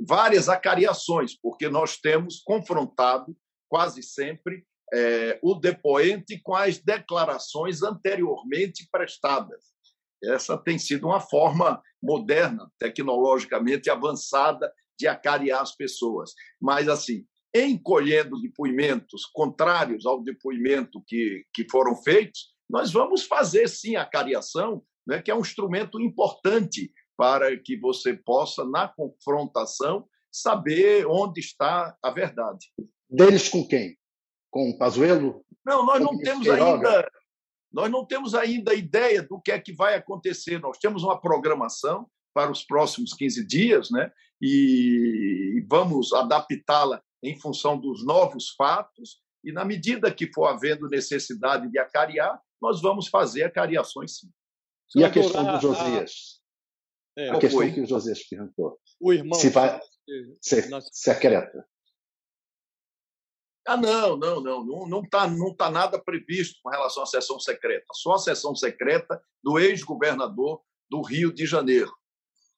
várias 0.00 0.48
acariações, 0.48 1.38
porque 1.38 1.68
nós 1.68 1.98
temos 1.98 2.40
confrontado 2.40 3.36
quase 3.68 4.02
sempre 4.02 4.64
é, 4.92 5.38
o 5.42 5.54
depoente 5.54 6.40
com 6.42 6.54
as 6.54 6.78
declarações 6.78 7.82
anteriormente 7.82 8.88
prestadas. 8.90 9.75
Essa 10.22 10.56
tem 10.56 10.78
sido 10.78 11.06
uma 11.06 11.20
forma 11.20 11.80
moderna, 12.02 12.70
tecnologicamente 12.78 13.90
avançada, 13.90 14.72
de 14.98 15.06
acariar 15.06 15.60
as 15.60 15.74
pessoas. 15.74 16.32
Mas, 16.60 16.88
assim, 16.88 17.24
encolhendo 17.54 18.40
depoimentos 18.40 19.24
contrários 19.26 20.06
ao 20.06 20.22
depoimento 20.22 21.02
que, 21.06 21.44
que 21.52 21.66
foram 21.70 21.94
feitos, 21.96 22.54
nós 22.68 22.92
vamos 22.92 23.24
fazer 23.24 23.68
sim 23.68 23.96
a 23.96 24.04
cariação, 24.04 24.82
né, 25.06 25.22
que 25.22 25.30
é 25.30 25.34
um 25.34 25.40
instrumento 25.40 26.00
importante 26.00 26.92
para 27.16 27.56
que 27.56 27.78
você 27.78 28.14
possa, 28.14 28.64
na 28.64 28.88
confrontação, 28.88 30.06
saber 30.30 31.06
onde 31.06 31.40
está 31.40 31.96
a 32.02 32.10
verdade. 32.10 32.66
Deles 33.08 33.48
com 33.48 33.66
quem? 33.66 33.96
Com 34.50 34.70
o 34.70 34.78
Pazuello? 34.78 35.44
Não, 35.64 35.86
nós 35.86 36.00
não 36.00 36.18
temos 36.18 36.48
ainda 36.48 37.08
nós 37.76 37.90
não 37.90 38.06
temos 38.06 38.34
ainda 38.34 38.72
ideia 38.72 39.22
do 39.22 39.38
que 39.38 39.52
é 39.52 39.60
que 39.60 39.70
vai 39.70 39.94
acontecer. 39.94 40.58
Nós 40.58 40.78
temos 40.78 41.04
uma 41.04 41.20
programação 41.20 42.08
para 42.32 42.50
os 42.50 42.64
próximos 42.64 43.12
15 43.12 43.46
dias, 43.46 43.90
né? 43.90 44.10
E 44.40 45.62
vamos 45.68 46.10
adaptá-la 46.14 47.02
em 47.22 47.38
função 47.38 47.78
dos 47.78 48.02
novos 48.02 48.54
fatos. 48.56 49.20
E 49.44 49.52
na 49.52 49.62
medida 49.62 50.10
que 50.10 50.32
for 50.32 50.46
havendo 50.46 50.88
necessidade 50.88 51.70
de 51.70 51.78
acariar, 51.78 52.40
nós 52.62 52.80
vamos 52.80 53.08
fazer 53.08 53.44
acariações 53.44 54.20
sim. 54.20 54.30
E 54.96 55.04
a 55.04 55.10
questão 55.10 55.44
do 55.44 55.60
Josias? 55.60 56.40
É, 57.14 57.28
a 57.28 57.38
questão 57.38 57.60
foi? 57.60 57.72
que 57.72 57.80
o 57.82 57.86
Josias 57.86 58.26
perguntou. 58.26 58.78
O 58.98 59.12
irmão. 59.12 59.38
Se 59.38 59.50
vai 59.50 59.78
ser 60.40 60.66
secreta. 60.92 61.66
Ah, 63.66 63.76
não, 63.76 64.16
não, 64.16 64.40
não, 64.40 64.86
não 64.86 65.00
está 65.00 65.28
não 65.28 65.52
tá 65.52 65.68
nada 65.70 65.98
previsto 65.98 66.60
com 66.62 66.70
relação 66.70 67.02
à 67.02 67.06
sessão 67.06 67.40
secreta. 67.40 67.86
Só 67.94 68.14
a 68.14 68.18
sessão 68.18 68.54
secreta 68.54 69.20
do 69.42 69.58
ex-governador 69.58 70.60
do 70.88 71.02
Rio 71.02 71.32
de 71.32 71.46
Janeiro, 71.46 71.92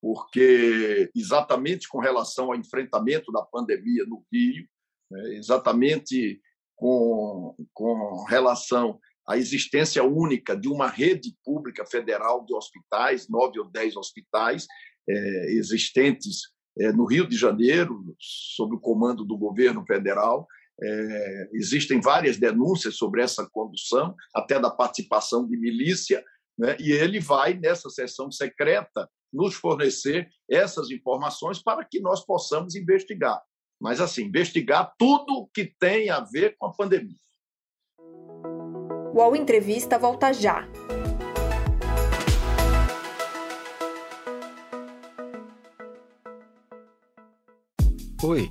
porque 0.02 1.10
exatamente 1.16 1.88
com 1.88 1.98
relação 1.98 2.46
ao 2.46 2.54
enfrentamento 2.54 3.32
da 3.32 3.42
pandemia 3.42 4.04
no 4.04 4.22
Rio, 4.30 4.68
né, 5.10 5.34
exatamente 5.36 6.42
com, 6.76 7.56
com 7.72 8.24
relação 8.24 9.00
à 9.26 9.38
existência 9.38 10.04
única 10.04 10.54
de 10.54 10.68
uma 10.68 10.88
rede 10.88 11.34
pública 11.42 11.86
federal 11.86 12.44
de 12.44 12.54
hospitais, 12.54 13.28
nove 13.28 13.58
ou 13.58 13.70
dez 13.70 13.96
hospitais 13.96 14.66
é, 15.08 15.52
existentes 15.52 16.52
é, 16.78 16.92
no 16.92 17.06
Rio 17.06 17.26
de 17.26 17.36
Janeiro, 17.36 18.14
sob 18.18 18.76
o 18.76 18.80
comando 18.80 19.24
do 19.24 19.36
governo 19.36 19.84
federal, 19.86 20.46
é, 20.80 21.48
existem 21.52 22.00
várias 22.00 22.36
denúncias 22.36 22.96
sobre 22.96 23.22
essa 23.22 23.48
condução, 23.50 24.14
até 24.34 24.60
da 24.60 24.70
participação 24.70 25.46
de 25.46 25.56
milícia, 25.56 26.24
né? 26.58 26.76
e 26.78 26.92
ele 26.92 27.20
vai, 27.20 27.54
nessa 27.54 27.90
sessão 27.90 28.30
secreta, 28.30 29.08
nos 29.32 29.54
fornecer 29.54 30.28
essas 30.50 30.90
informações 30.90 31.62
para 31.62 31.84
que 31.84 32.00
nós 32.00 32.24
possamos 32.24 32.74
investigar. 32.74 33.40
Mas, 33.80 34.00
assim, 34.00 34.24
investigar 34.24 34.92
tudo 34.98 35.48
que 35.54 35.72
tem 35.78 36.10
a 36.10 36.20
ver 36.20 36.56
com 36.58 36.66
a 36.66 36.72
pandemia. 36.72 37.18
O 39.12 39.18
UOL 39.18 39.36
Entrevista 39.36 39.98
volta 39.98 40.32
já. 40.32 40.66
Oi, 48.22 48.50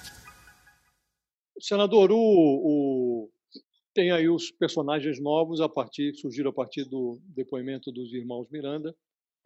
Senador, 1.61 2.11
o, 2.11 2.17
o, 2.17 3.29
tem 3.93 4.11
aí 4.11 4.27
os 4.27 4.51
personagens 4.51 5.21
novos 5.21 5.61
a 5.61 5.69
partir 5.69 6.15
surgiram 6.15 6.49
a 6.49 6.53
partir 6.53 6.85
do 6.85 7.21
depoimento 7.35 7.91
dos 7.91 8.11
irmãos 8.13 8.49
Miranda, 8.49 8.95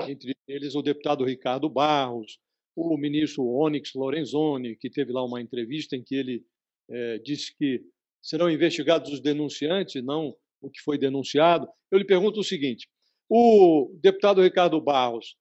entre 0.01 0.33
eles 0.47 0.75
o 0.75 0.81
deputado 0.81 1.25
Ricardo 1.25 1.69
Barros, 1.69 2.39
o 2.75 2.97
ministro 2.97 3.45
Onyx 3.45 3.91
Lorenzoni, 3.93 4.75
que 4.75 4.89
teve 4.89 5.11
lá 5.11 5.23
uma 5.23 5.41
entrevista 5.41 5.95
em 5.95 6.03
que 6.03 6.15
ele 6.15 6.43
é, 6.89 7.19
disse 7.19 7.55
que 7.57 7.81
serão 8.21 8.49
investigados 8.49 9.11
os 9.11 9.19
denunciantes, 9.19 10.03
não 10.03 10.35
o 10.61 10.69
que 10.69 10.81
foi 10.81 10.97
denunciado. 10.97 11.67
Eu 11.91 11.99
lhe 11.99 12.05
pergunto 12.05 12.39
o 12.39 12.43
seguinte: 12.43 12.87
o 13.29 13.93
deputado 14.01 14.41
Ricardo 14.41 14.79
Barros 14.81 15.35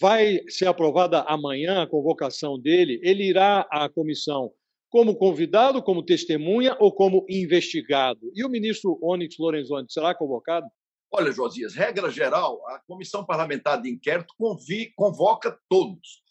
vai 0.00 0.40
ser 0.48 0.66
aprovada 0.66 1.22
amanhã 1.22 1.82
a 1.82 1.86
convocação 1.86 2.58
dele? 2.58 3.00
Ele 3.02 3.24
irá 3.24 3.66
à 3.70 3.88
comissão 3.88 4.52
como 4.92 5.16
convidado, 5.16 5.82
como 5.82 6.04
testemunha 6.04 6.76
ou 6.78 6.92
como 6.94 7.24
investigado? 7.26 8.30
E 8.34 8.44
o 8.44 8.48
ministro 8.50 8.98
Onyx 9.02 9.38
Lorenzoni 9.38 9.86
será 9.88 10.14
convocado? 10.14 10.66
Olha, 11.10 11.32
Josias, 11.32 11.74
regra 11.74 12.10
geral, 12.10 12.60
a 12.68 12.78
Comissão 12.80 13.24
Parlamentar 13.24 13.80
de 13.80 13.88
Inquérito 13.88 14.34
convoca 14.94 15.58
todos. 15.66 16.22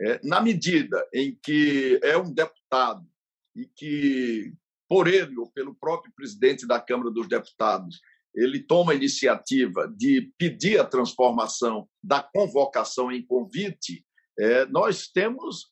É, 0.00 0.18
na 0.24 0.40
medida 0.40 1.06
em 1.14 1.38
que 1.40 2.00
é 2.02 2.18
um 2.18 2.32
deputado 2.32 3.06
e 3.54 3.64
que, 3.66 4.54
por 4.88 5.06
ele 5.06 5.38
ou 5.38 5.48
pelo 5.52 5.72
próprio 5.72 6.12
presidente 6.12 6.66
da 6.66 6.80
Câmara 6.80 7.12
dos 7.12 7.28
Deputados, 7.28 8.00
ele 8.34 8.60
toma 8.60 8.90
a 8.90 8.96
iniciativa 8.96 9.86
de 9.96 10.32
pedir 10.36 10.80
a 10.80 10.84
transformação 10.84 11.88
da 12.02 12.20
convocação 12.20 13.12
em 13.12 13.24
convite, 13.24 14.04
é, 14.36 14.66
nós 14.66 15.06
temos 15.06 15.70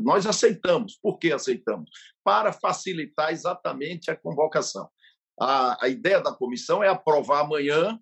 nós 0.00 0.26
aceitamos. 0.26 0.98
Por 1.02 1.18
que 1.18 1.32
aceitamos? 1.32 1.90
Para 2.24 2.52
facilitar 2.52 3.32
exatamente 3.32 4.10
a 4.10 4.16
convocação. 4.16 4.88
A, 5.40 5.84
a 5.84 5.88
ideia 5.88 6.20
da 6.20 6.32
comissão 6.32 6.82
é 6.82 6.88
aprovar 6.88 7.40
amanhã 7.40 7.98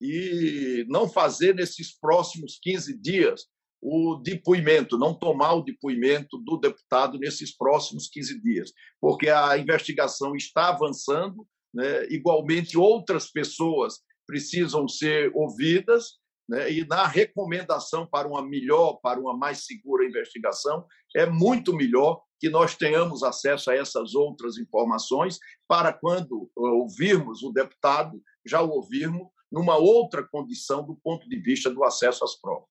e 0.00 0.84
não 0.88 1.08
fazer 1.08 1.54
nesses 1.54 1.96
próximos 1.98 2.58
15 2.60 2.98
dias 2.98 3.46
o 3.82 4.16
depoimento, 4.16 4.98
não 4.98 5.14
tomar 5.14 5.54
o 5.54 5.62
depoimento 5.62 6.36
do 6.38 6.58
deputado 6.58 7.18
nesses 7.18 7.56
próximos 7.56 8.08
15 8.08 8.40
dias, 8.42 8.72
porque 9.00 9.30
a 9.30 9.56
investigação 9.56 10.36
está 10.36 10.68
avançando, 10.68 11.46
né? 11.72 12.06
igualmente 12.10 12.76
outras 12.76 13.30
pessoas 13.30 14.00
precisam 14.26 14.86
ser 14.86 15.32
ouvidas 15.34 16.19
né? 16.50 16.70
e 16.70 16.84
na 16.84 17.06
recomendação 17.06 18.04
para 18.04 18.26
uma 18.26 18.42
melhor, 18.42 18.94
para 18.94 19.20
uma 19.20 19.36
mais 19.36 19.64
segura 19.64 20.04
investigação, 20.04 20.84
é 21.14 21.24
muito 21.24 21.72
melhor 21.72 22.20
que 22.40 22.50
nós 22.50 22.74
tenhamos 22.74 23.22
acesso 23.22 23.70
a 23.70 23.76
essas 23.76 24.16
outras 24.16 24.58
informações 24.58 25.38
para 25.68 25.92
quando 25.92 26.50
eh, 26.58 26.60
ouvirmos 26.60 27.44
o 27.44 27.52
deputado, 27.52 28.20
já 28.44 28.60
o 28.60 28.70
ouvirmos 28.70 29.28
numa 29.52 29.76
outra 29.76 30.26
condição 30.26 30.84
do 30.84 30.96
ponto 30.96 31.28
de 31.28 31.36
vista 31.36 31.70
do 31.70 31.84
acesso 31.84 32.24
às 32.24 32.34
provas. 32.40 32.68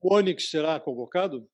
O 0.00 0.14
Onyx 0.14 0.50
será 0.50 0.80
convocado? 0.80 1.46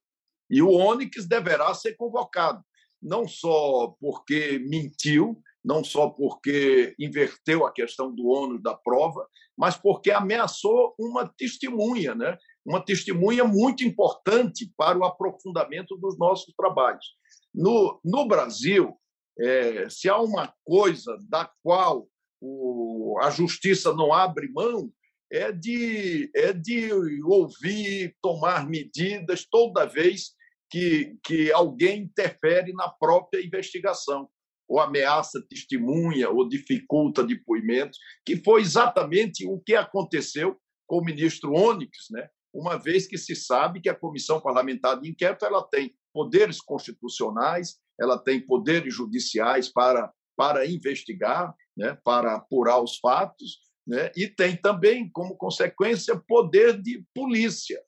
E 0.49 0.63
o 0.63 0.71
Onyx 0.71 1.27
deverá 1.27 1.75
ser 1.75 1.95
convocado, 1.97 2.63
não 3.03 3.29
só 3.29 3.95
porque 4.01 4.59
mentiu, 4.61 5.43
não 5.63 5.83
só 5.83 6.09
porque 6.09 6.95
inverteu 6.99 7.67
a 7.67 7.73
questão 7.73 8.15
do 8.15 8.29
ônus 8.29 8.63
da 8.63 8.75
prova, 8.75 9.27
mas 9.57 9.77
porque 9.77 10.11
ameaçou 10.11 10.95
uma 10.99 11.27
testemunha, 11.37 12.15
né? 12.15 12.37
uma 12.65 12.85
testemunha 12.85 13.45
muito 13.45 13.85
importante 13.85 14.71
para 14.77 14.99
o 14.99 15.05
aprofundamento 15.05 15.97
dos 15.97 16.19
nossos 16.19 16.53
trabalhos. 16.55 17.07
No, 17.55 18.01
no 18.05 18.27
Brasil, 18.27 18.95
é, 19.39 19.89
se 19.89 20.09
há 20.09 20.19
uma 20.19 20.53
coisa 20.65 21.17
da 21.29 21.51
qual 21.63 22.07
o, 22.41 23.19
a 23.23 23.31
justiça 23.31 23.95
não 23.95 24.13
abre 24.13 24.51
mão, 24.53 24.91
é 25.31 25.51
de, 25.53 26.31
é 26.35 26.53
de 26.53 26.93
ouvir, 27.25 28.15
tomar 28.23 28.69
medidas 28.69 29.47
toda 29.51 29.87
vez 29.87 30.35
que, 30.71 31.17
que 31.25 31.53
alguém 31.53 32.03
interfere 32.03 32.73
na 32.73 32.89
própria 32.89 33.45
investigação. 33.45 34.29
Ou 34.69 34.81
ameaça 34.81 35.45
testemunha, 35.49 36.29
ou 36.29 36.49
dificulta 36.49 37.23
depoimentos, 37.23 37.99
que 38.25 38.37
foi 38.43 38.63
exatamente 38.63 39.47
o 39.47 39.61
que 39.61 39.75
aconteceu 39.75 40.57
com 40.87 40.99
o 40.99 41.05
ministro 41.05 41.53
Onyx, 41.53 42.07
né? 42.11 42.29
uma 42.53 42.77
vez 42.77 43.07
que 43.07 43.19
se 43.19 43.37
sabe 43.37 43.81
que 43.81 43.89
a 43.89 43.95
Comissão 43.95 44.41
Parlamentar 44.41 45.01
de 45.01 45.09
Inquérito 45.09 45.45
ela 45.45 45.63
tem 45.63 45.95
poderes 46.13 46.61
constitucionais, 46.61 47.77
ela 48.01 48.19
tem 48.19 48.41
poderes 48.41 48.95
judiciais 48.95 49.69
para, 49.69 50.13
para 50.37 50.67
investigar, 50.67 51.55
né? 51.77 51.99
para 52.05 52.35
apurar 52.35 52.83
os 52.83 52.99
fatos, 52.99 53.59
né? 53.87 54.11
e 54.17 54.27
tem 54.27 54.57
também, 54.57 55.11
como 55.11 55.37
consequência, 55.37 56.21
poder 56.27 56.81
de 56.81 57.05
polícia. 57.15 57.81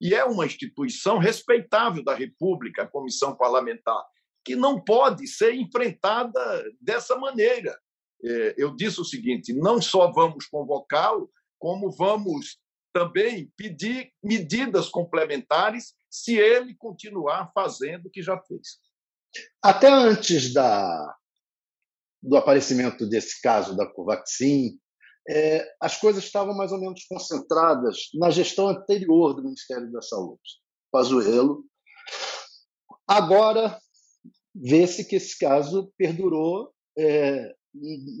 E 0.00 0.14
é 0.14 0.24
uma 0.24 0.46
instituição 0.46 1.18
respeitável 1.18 2.02
da 2.02 2.14
República, 2.14 2.82
a 2.82 2.88
Comissão 2.88 3.36
Parlamentar 3.36 4.02
que 4.50 4.56
não 4.56 4.82
pode 4.82 5.28
ser 5.28 5.54
enfrentada 5.54 6.40
dessa 6.80 7.16
maneira. 7.16 7.78
É, 8.24 8.54
eu 8.58 8.74
disse 8.74 9.00
o 9.00 9.04
seguinte: 9.04 9.52
não 9.52 9.80
só 9.80 10.10
vamos 10.10 10.46
convocá-lo, 10.46 11.30
como 11.56 11.92
vamos 11.92 12.58
também 12.92 13.52
pedir 13.56 14.12
medidas 14.20 14.88
complementares 14.88 15.94
se 16.10 16.36
ele 16.36 16.74
continuar 16.74 17.52
fazendo 17.54 18.06
o 18.06 18.10
que 18.10 18.20
já 18.20 18.36
fez. 18.42 18.78
Até 19.62 19.88
antes 19.88 20.52
da, 20.52 21.16
do 22.20 22.36
aparecimento 22.36 23.08
desse 23.08 23.40
caso 23.40 23.76
da 23.76 23.86
Covaxin, 23.86 24.80
é, 25.28 25.64
as 25.80 25.96
coisas 25.96 26.24
estavam 26.24 26.56
mais 26.56 26.72
ou 26.72 26.80
menos 26.80 27.04
concentradas 27.04 28.08
na 28.14 28.30
gestão 28.30 28.66
anterior 28.66 29.32
do 29.32 29.44
Ministério 29.44 29.92
da 29.92 30.02
Saúde, 30.02 30.40
Pazuello. 30.90 31.64
Agora, 33.06 33.78
vê-se 34.54 35.04
que 35.04 35.16
esse 35.16 35.38
caso 35.38 35.92
perdurou 35.96 36.70
é, 36.98 37.54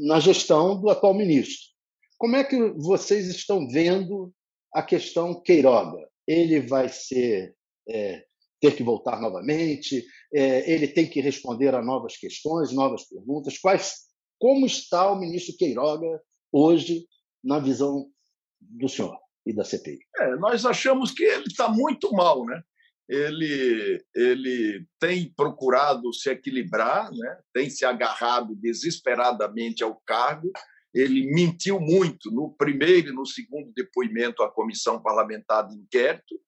na 0.06 0.20
gestão 0.20 0.80
do 0.80 0.90
atual 0.90 1.14
ministro. 1.14 1.70
Como 2.18 2.36
é 2.36 2.44
que 2.44 2.56
vocês 2.76 3.28
estão 3.28 3.66
vendo 3.68 4.32
a 4.74 4.82
questão 4.82 5.40
Queiroga? 5.42 5.98
Ele 6.26 6.60
vai 6.60 6.88
ser 6.88 7.54
é, 7.88 8.24
ter 8.60 8.76
que 8.76 8.82
voltar 8.82 9.20
novamente? 9.20 10.04
É, 10.32 10.70
ele 10.70 10.86
tem 10.86 11.08
que 11.08 11.20
responder 11.20 11.74
a 11.74 11.82
novas 11.82 12.16
questões, 12.16 12.72
novas 12.72 13.04
perguntas? 13.08 13.58
Quais, 13.58 13.94
como 14.38 14.66
está 14.66 15.10
o 15.10 15.18
ministro 15.18 15.56
Queiroga 15.56 16.20
hoje 16.52 17.06
na 17.42 17.58
visão 17.58 18.06
do 18.60 18.88
senhor 18.88 19.16
e 19.46 19.54
da 19.54 19.64
CPI? 19.64 19.98
É, 20.18 20.36
nós 20.36 20.64
achamos 20.66 21.10
que 21.10 21.24
ele 21.24 21.46
está 21.46 21.68
muito 21.68 22.12
mal, 22.12 22.44
né? 22.44 22.62
Ele, 23.10 24.00
ele 24.14 24.86
tem 25.00 25.32
procurado 25.34 26.14
se 26.14 26.30
equilibrar, 26.30 27.10
né? 27.10 27.40
tem 27.52 27.68
se 27.68 27.84
agarrado 27.84 28.54
desesperadamente 28.54 29.82
ao 29.82 30.00
cargo. 30.06 30.48
Ele 30.94 31.26
mentiu 31.26 31.80
muito 31.80 32.30
no 32.30 32.54
primeiro 32.56 33.08
e 33.08 33.12
no 33.12 33.26
segundo 33.26 33.72
depoimento 33.74 34.44
à 34.44 34.50
comissão 34.50 35.02
parlamentar 35.02 35.66
de 35.66 35.74
inquérito, 35.74 36.40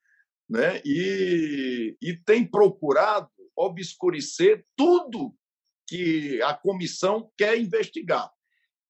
né? 0.49 0.81
e, 0.85 1.97
e 2.01 2.17
tem 2.25 2.47
procurado 2.47 3.29
obscurecer 3.57 4.65
tudo 4.77 5.35
que 5.89 6.41
a 6.43 6.55
comissão 6.55 7.29
quer 7.37 7.59
investigar. 7.59 8.31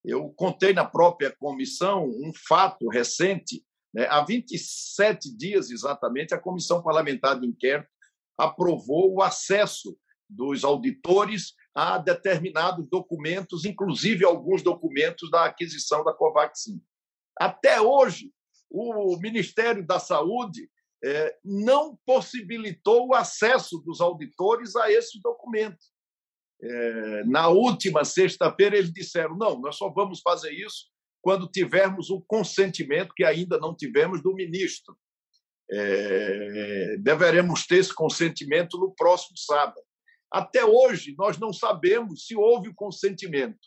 Eu 0.05 0.29
contei 0.37 0.75
na 0.75 0.85
própria 0.85 1.35
comissão 1.39 2.05
um 2.05 2.33
fato 2.35 2.87
recente 2.89 3.65
né? 3.93 4.07
Há 4.09 4.25
27 4.25 5.37
dias, 5.37 5.71
exatamente, 5.71 6.35
a 6.35 6.39
Comissão 6.39 6.83
Parlamentar 6.83 7.39
de 7.39 7.47
Inquérito 7.47 7.91
aprovou 8.39 9.15
o 9.15 9.23
acesso 9.23 9.97
dos 10.29 10.65
auditores 10.65 11.55
a 11.75 11.99
determinados 11.99 12.89
documentos, 12.89 13.65
inclusive 13.65 14.25
alguns 14.25 14.63
documentos 14.63 15.31
da 15.31 15.45
aquisição 15.45 16.03
da 16.05 16.13
Covaxin. 16.13 16.83
Até 17.39 17.81
hoje, 17.81 18.33
o 18.71 19.17
Ministério 19.19 19.87
da 19.87 19.99
Saúde 19.99 20.71
é, 21.05 21.37
não 21.45 21.99
possibilitou 22.07 23.09
o 23.09 23.15
acesso 23.15 23.79
dos 23.79 24.01
auditores 24.01 24.77
a 24.77 24.91
esses 24.91 25.21
documentos. 25.21 25.93
É, 26.63 27.25
na 27.25 27.49
última 27.49 28.05
sexta-feira, 28.05 28.77
eles 28.77 28.93
disseram: 28.93 29.37
não, 29.37 29.61
nós 29.61 29.77
só 29.77 29.91
vamos 29.91 30.21
fazer 30.21 30.53
isso 30.53 30.92
quando 31.23 31.49
tivermos 31.49 32.11
o 32.11 32.21
consentimento, 32.21 33.15
que 33.15 33.25
ainda 33.25 33.59
não 33.59 33.75
tivemos, 33.75 34.21
do 34.21 34.35
ministro. 34.35 34.97
É, 35.71 36.97
deveremos 36.99 37.65
ter 37.65 37.77
esse 37.77 37.95
consentimento 37.95 38.77
no 38.77 38.93
próximo 38.93 39.39
sábado. 39.39 39.81
Até 40.31 40.65
hoje, 40.65 41.15
nós 41.17 41.39
não 41.39 41.53
sabemos 41.53 42.27
se 42.27 42.35
houve 42.35 42.69
o 42.69 42.75
consentimento. 42.75 43.61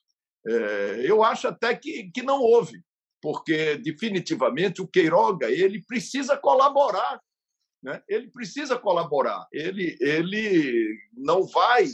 É, 0.46 1.02
eu 1.06 1.24
acho 1.24 1.48
até 1.48 1.74
que, 1.76 2.12
que 2.12 2.22
não 2.22 2.42
houve, 2.42 2.84
porque, 3.22 3.78
definitivamente, 3.78 4.82
o 4.82 4.88
Queiroga 4.88 5.50
ele 5.50 5.84
precisa 5.88 6.38
colaborar. 6.38 7.20
Né? 7.82 8.04
Ele 8.10 8.30
precisa 8.30 8.78
colaborar. 8.78 9.48
Ele, 9.52 9.98
ele 10.02 11.00
não 11.14 11.48
vai 11.48 11.86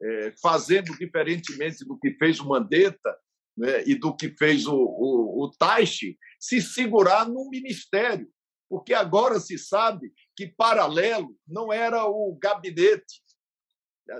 é, 0.00 0.32
fazendo 0.40 0.96
diferentemente 0.96 1.84
do 1.84 1.98
que 1.98 2.14
fez 2.14 2.38
o 2.38 2.48
Mandetta, 2.48 3.18
né, 3.58 3.82
e 3.86 3.96
do 3.96 4.14
que 4.14 4.30
fez 4.36 4.66
o, 4.66 4.76
o, 4.76 5.44
o 5.44 5.50
Taishi, 5.50 6.16
se 6.38 6.62
segurar 6.62 7.28
no 7.28 7.50
ministério, 7.50 8.30
porque 8.70 8.94
agora 8.94 9.40
se 9.40 9.58
sabe 9.58 10.12
que 10.36 10.46
paralelo 10.46 11.36
não 11.46 11.72
era 11.72 12.06
o 12.06 12.38
gabinete 12.40 13.20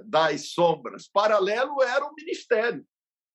das 0.06 0.50
sombras, 0.50 1.08
paralelo 1.08 1.82
era 1.82 2.04
o 2.04 2.14
ministério, 2.14 2.84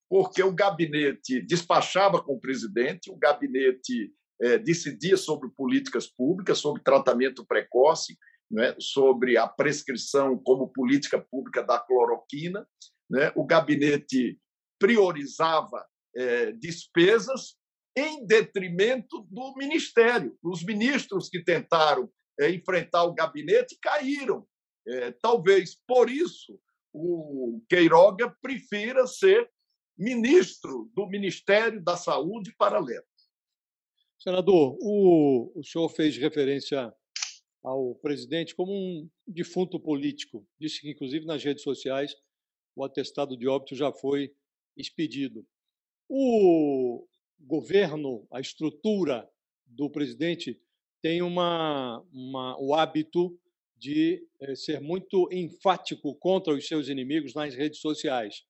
porque 0.10 0.44
o 0.44 0.54
gabinete 0.54 1.42
despachava 1.42 2.22
com 2.22 2.34
o 2.34 2.40
presidente, 2.40 3.10
o 3.10 3.16
gabinete 3.16 4.14
é, 4.42 4.58
decidia 4.58 5.16
sobre 5.16 5.50
políticas 5.50 6.08
públicas, 6.08 6.58
sobre 6.58 6.84
tratamento 6.84 7.46
precoce, 7.46 8.18
né, 8.52 8.76
sobre 8.78 9.38
a 9.38 9.48
prescrição 9.48 10.38
como 10.38 10.68
política 10.68 11.20
pública 11.20 11.64
da 11.64 11.80
cloroquina, 11.80 12.68
né, 13.10 13.32
o 13.36 13.46
gabinete 13.46 14.38
priorizava 14.78 15.84
é, 16.16 16.52
despesas 16.54 17.56
em 17.96 18.26
detrimento 18.26 19.26
do 19.30 19.54
ministério. 19.56 20.38
Os 20.44 20.64
ministros 20.64 21.30
que 21.30 21.44
tentaram 21.44 22.10
é, 22.40 22.50
enfrentar 22.50 23.04
o 23.04 23.14
gabinete 23.14 23.78
caíram. 23.82 24.48
É, 24.88 25.12
talvez 25.12 25.78
por 25.88 26.10
isso 26.10 26.60
o 26.94 27.62
Queiroga 27.70 28.36
prefira 28.42 29.08
ser 29.08 29.50
ministro 29.98 30.92
do 30.96 31.08
Ministério 31.08 31.84
da 31.84 31.96
Saúde 31.96 32.54
paralelo. 32.58 33.06
Senador, 34.20 34.78
o, 34.80 35.52
o 35.60 35.64
senhor 35.64 35.90
fez 35.90 36.18
referência 36.18 36.94
ao 37.64 37.96
presidente 37.96 38.56
como 38.56 38.72
um 38.72 39.10
defunto 39.28 39.80
político. 39.80 40.48
Disse 40.60 40.82
que, 40.82 40.92
inclusive, 40.92 41.26
nas 41.26 41.44
redes 41.44 41.64
sociais, 41.64 42.14
o 42.76 42.84
atestado 42.84 43.38
de 43.38 43.48
óbito 43.48 43.76
já 43.76 43.92
foi 43.92 44.34
expedido. 44.78 45.46
O 46.10 47.08
governo, 47.40 48.28
a 48.32 48.40
estrutura 48.40 49.30
do 49.66 49.90
presidente 49.90 50.60
tem 51.02 51.22
uma, 51.22 52.04
uma, 52.12 52.58
o 52.60 52.74
hábito 52.74 53.38
de 53.78 54.26
eh, 54.40 54.56
ser 54.56 54.80
muito 54.80 55.28
enfático 55.32 56.16
contra 56.16 56.54
os 56.54 56.66
seus 56.66 56.88
inimigos 56.88 57.34
nas 57.34 57.54
redes 57.54 57.80
sociais. 57.80 58.44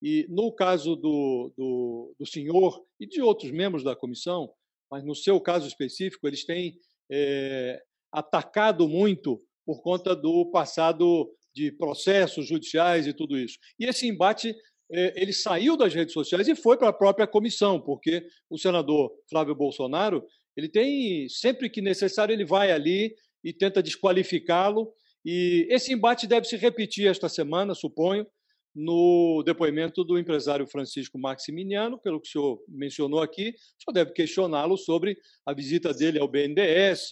E 0.00 0.26
no 0.28 0.52
caso 0.52 0.96
do, 0.96 1.52
do, 1.56 2.14
do 2.18 2.26
senhor 2.26 2.82
e 2.98 3.06
de 3.06 3.20
outros 3.20 3.50
membros 3.50 3.84
da 3.84 3.94
comissão, 3.94 4.50
mas 4.90 5.04
no 5.04 5.14
seu 5.14 5.40
caso 5.40 5.66
específico, 5.66 6.26
eles 6.26 6.44
têm 6.44 6.78
é, 7.10 7.82
atacado 8.12 8.88
muito 8.88 9.42
por 9.66 9.82
conta 9.82 10.14
do 10.14 10.46
passado 10.50 11.30
de 11.54 11.70
processos 11.72 12.46
judiciais 12.46 13.06
e 13.06 13.12
tudo 13.12 13.38
isso. 13.38 13.58
E 13.78 13.84
esse 13.84 14.06
embate 14.06 14.54
ele 14.90 15.32
saiu 15.32 15.76
das 15.76 15.94
redes 15.94 16.12
sociais 16.12 16.46
e 16.46 16.54
foi 16.54 16.76
para 16.76 16.88
a 16.88 16.92
própria 16.92 17.26
comissão, 17.26 17.80
porque 17.80 18.26
o 18.50 18.58
senador 18.58 19.10
Flávio 19.28 19.54
Bolsonaro, 19.54 20.24
ele 20.56 20.68
tem, 20.68 21.28
sempre 21.28 21.68
que 21.68 21.80
necessário, 21.80 22.32
ele 22.32 22.44
vai 22.44 22.70
ali 22.70 23.14
e 23.42 23.52
tenta 23.52 23.82
desqualificá-lo. 23.82 24.92
E 25.24 25.66
esse 25.70 25.92
embate 25.92 26.26
deve 26.26 26.46
se 26.46 26.56
repetir 26.56 27.08
esta 27.08 27.28
semana, 27.28 27.74
suponho, 27.74 28.26
no 28.74 29.42
depoimento 29.44 30.02
do 30.02 30.18
empresário 30.18 30.66
Francisco 30.66 31.18
Maximiliano, 31.18 31.98
pelo 31.98 32.20
que 32.20 32.28
o 32.28 32.30
senhor 32.32 32.60
mencionou 32.68 33.20
aqui, 33.20 33.50
o 33.50 33.82
senhor 33.84 33.94
deve 33.94 34.12
questioná-lo 34.12 34.76
sobre 34.76 35.16
a 35.46 35.54
visita 35.54 35.94
dele 35.94 36.18
ao 36.18 36.26
BNDES, 36.26 37.10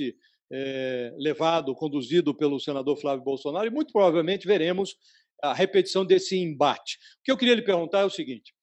é, 0.53 1.15
levado, 1.17 1.75
conduzido 1.75 2.35
pelo 2.35 2.61
senador 2.61 2.97
Flávio 2.99 3.25
Bolsonaro, 3.25 3.67
e 3.67 3.71
muito 3.71 3.93
provavelmente 3.93 4.47
veremos 4.47 4.97
a 5.43 5.53
repetição 5.53 6.05
desse 6.05 6.37
embate. 6.39 6.97
O 7.21 7.25
que 7.25 7.33
eu 7.33 7.37
queria 7.37 7.55
lhe 7.55 7.63
perguntar 7.63 8.01
é 8.01 8.05
o 8.05 8.11
seguinte: 8.11 8.55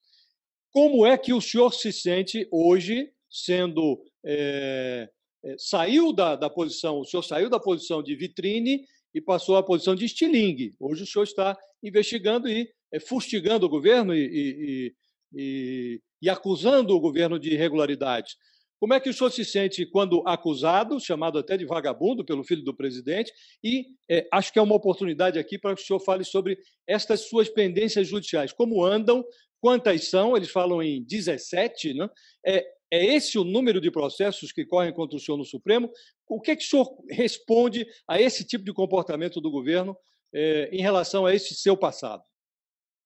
como 0.71 1.05
é 1.05 1.17
que 1.17 1.33
o 1.33 1.41
senhor 1.41 1.73
se 1.73 1.91
sente 1.91 2.47
hoje, 2.51 3.11
sendo 3.29 4.01
é, 4.25 5.09
saiu 5.57 6.13
da, 6.13 6.35
da 6.35 6.49
posição, 6.49 6.99
o 6.99 7.05
senhor 7.05 7.23
saiu 7.23 7.49
da 7.49 7.59
posição 7.59 8.01
de 8.01 8.15
vitrine 8.15 8.85
e 9.13 9.21
passou 9.21 9.57
à 9.57 9.63
posição 9.63 9.95
de 9.95 10.05
estilingue. 10.05 10.75
Hoje 10.79 11.03
o 11.03 11.07
senhor 11.07 11.23
está 11.23 11.57
investigando 11.83 12.49
e 12.49 12.69
é, 12.91 12.99
fustigando 12.99 13.65
o 13.65 13.69
governo 13.69 14.13
e, 14.13 14.25
e, 14.25 14.95
e, 15.33 16.01
e 16.21 16.29
acusando 16.29 16.95
o 16.95 16.99
governo 16.99 17.39
de 17.39 17.53
irregularidades. 17.53 18.35
Como 18.79 18.93
é 18.93 18.99
que 18.99 19.09
o 19.09 19.13
senhor 19.13 19.29
se 19.29 19.43
sente 19.43 19.85
quando 19.85 20.23
acusado, 20.25 20.99
chamado 20.99 21.37
até 21.37 21.57
de 21.57 21.65
vagabundo 21.65 22.23
pelo 22.23 22.43
filho 22.43 22.63
do 22.63 22.73
presidente? 22.73 23.33
E 23.61 23.87
é, 24.09 24.27
acho 24.31 24.53
que 24.53 24.59
é 24.59 24.61
uma 24.61 24.75
oportunidade 24.75 25.37
aqui 25.37 25.59
para 25.59 25.75
que 25.75 25.81
o 25.81 25.85
senhor 25.85 25.99
fale 25.99 26.23
sobre 26.23 26.57
estas 26.87 27.27
suas 27.27 27.49
pendências 27.49 28.07
judiciais. 28.07 28.53
Como 28.53 28.83
andam? 28.83 29.25
Quantas 29.59 30.09
são? 30.09 30.37
Eles 30.37 30.49
falam 30.49 30.81
em 30.81 31.03
17, 31.03 31.93
né? 31.93 32.09
É, 32.45 32.65
é 32.91 33.05
esse 33.05 33.37
o 33.37 33.43
número 33.43 33.79
de 33.81 33.91
processos 33.91 34.51
que 34.51 34.65
correm 34.65 34.93
contra 34.93 35.17
o 35.17 35.19
senhor 35.19 35.37
no 35.37 35.45
Supremo? 35.45 35.91
O 36.27 36.39
que, 36.39 36.51
é 36.51 36.55
que 36.55 36.63
o 36.63 36.67
senhor 36.67 36.87
responde 37.09 37.85
a 38.07 38.19
esse 38.19 38.45
tipo 38.45 38.63
de 38.63 38.73
comportamento 38.73 39.41
do 39.41 39.51
governo 39.51 39.95
é, 40.33 40.69
em 40.71 40.81
relação 40.81 41.25
a 41.25 41.35
esse 41.35 41.53
seu 41.53 41.77
passado? 41.77 42.23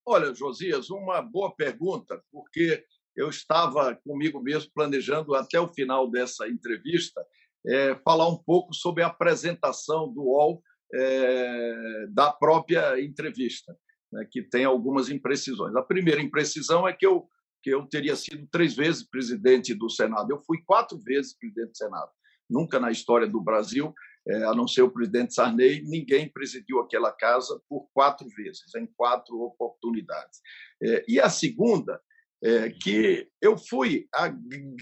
Olha, 0.06 0.34
Josias, 0.34 0.90
uma 0.90 1.22
boa 1.22 1.54
pergunta, 1.56 2.22
porque 2.32 2.84
eu 3.16 3.30
estava 3.30 3.96
comigo 4.04 4.42
mesmo 4.42 4.72
planejando 4.74 5.36
até 5.36 5.60
o 5.60 5.74
final 5.74 6.10
dessa 6.10 6.48
entrevista 6.48 7.26
é, 7.66 7.96
falar 8.04 8.28
um 8.28 8.38
pouco 8.38 8.74
sobre 8.74 9.04
a 9.04 9.08
apresentação 9.08 10.12
do 10.12 10.24
UOL 10.24 10.62
é, 10.94 12.08
da 12.10 12.32
própria 12.32 13.02
entrevista, 13.02 13.76
né, 14.12 14.28
que 14.30 14.42
tem 14.42 14.66
algumas 14.66 15.10
imprecisões. 15.10 15.76
A 15.76 15.82
primeira 15.82 16.22
imprecisão 16.22 16.88
é 16.88 16.94
que 16.94 17.06
eu 17.06 17.28
que 17.64 17.70
eu 17.70 17.86
teria 17.88 18.14
sido 18.18 18.46
três 18.52 18.76
vezes 18.76 19.10
presidente 19.10 19.74
do 19.74 19.90
Senado. 19.90 20.30
Eu 20.30 20.44
fui 20.46 20.62
quatro 20.66 21.00
vezes 21.00 21.34
presidente 21.34 21.70
do 21.70 21.78
Senado. 21.78 22.12
Nunca 22.50 22.78
na 22.78 22.92
história 22.92 23.26
do 23.26 23.40
Brasil, 23.40 23.94
é, 24.28 24.44
a 24.44 24.54
não 24.54 24.68
ser 24.68 24.82
o 24.82 24.92
presidente 24.92 25.34
Sarney, 25.34 25.82
ninguém 25.86 26.28
presidiu 26.28 26.82
aquela 26.82 27.10
casa 27.14 27.58
por 27.70 27.88
quatro 27.94 28.28
vezes, 28.36 28.76
em 28.76 28.86
quatro 28.86 29.40
oportunidades. 29.40 30.42
É, 30.82 31.06
e 31.08 31.22
a 31.22 31.30
segunda 31.30 32.02
é 32.44 32.70
que 32.70 33.30
eu 33.42 33.58
fui 33.58 34.06
a, 34.14 34.34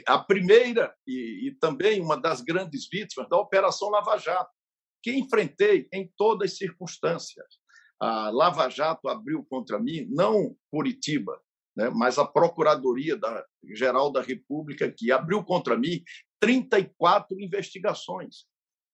a 0.07 0.17
primeira 0.17 0.95
e, 1.05 1.47
e, 1.47 1.51
também 1.59 2.01
uma 2.01 2.19
das 2.19 2.41
grandes 2.41 2.89
vítimas 2.91 3.29
da 3.29 3.37
Operação 3.37 3.89
Lava 3.89 4.17
Jato, 4.17 4.49
que 5.03 5.13
enfrentei 5.13 5.87
em 5.93 6.11
todas 6.17 6.51
as 6.51 6.57
circunstâncias. 6.57 7.45
A 7.99 8.31
Lava 8.31 8.67
Jato 8.67 9.07
abriu 9.07 9.45
contra 9.47 9.79
mim, 9.79 10.07
não 10.09 10.55
Curitiba, 10.71 11.39
né, 11.77 11.91
mas 11.91 12.17
a 12.17 12.25
Procuradoria 12.25 13.15
da, 13.15 13.45
Geral 13.75 14.11
da 14.11 14.23
República, 14.23 14.91
que 14.91 15.11
abriu 15.11 15.43
contra 15.43 15.77
mim 15.77 16.03
34 16.39 17.39
investigações, 17.39 18.45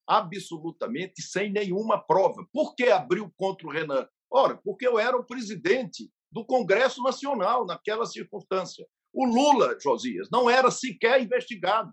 absolutamente 0.06 1.22
sem 1.22 1.50
nenhuma 1.50 1.98
prova. 1.98 2.46
Por 2.52 2.76
que 2.76 2.90
abriu 2.90 3.32
contra 3.38 3.66
o 3.66 3.72
Renan? 3.72 4.06
Ora, 4.30 4.58
porque 4.58 4.86
eu 4.86 5.00
era 5.00 5.16
o 5.16 5.24
presidente 5.24 6.12
do 6.38 6.46
Congresso 6.46 7.02
Nacional 7.02 7.66
naquela 7.66 8.06
circunstância. 8.06 8.86
O 9.12 9.26
Lula, 9.26 9.76
Josias, 9.82 10.30
não 10.30 10.48
era 10.48 10.70
sequer 10.70 11.20
investigado. 11.20 11.92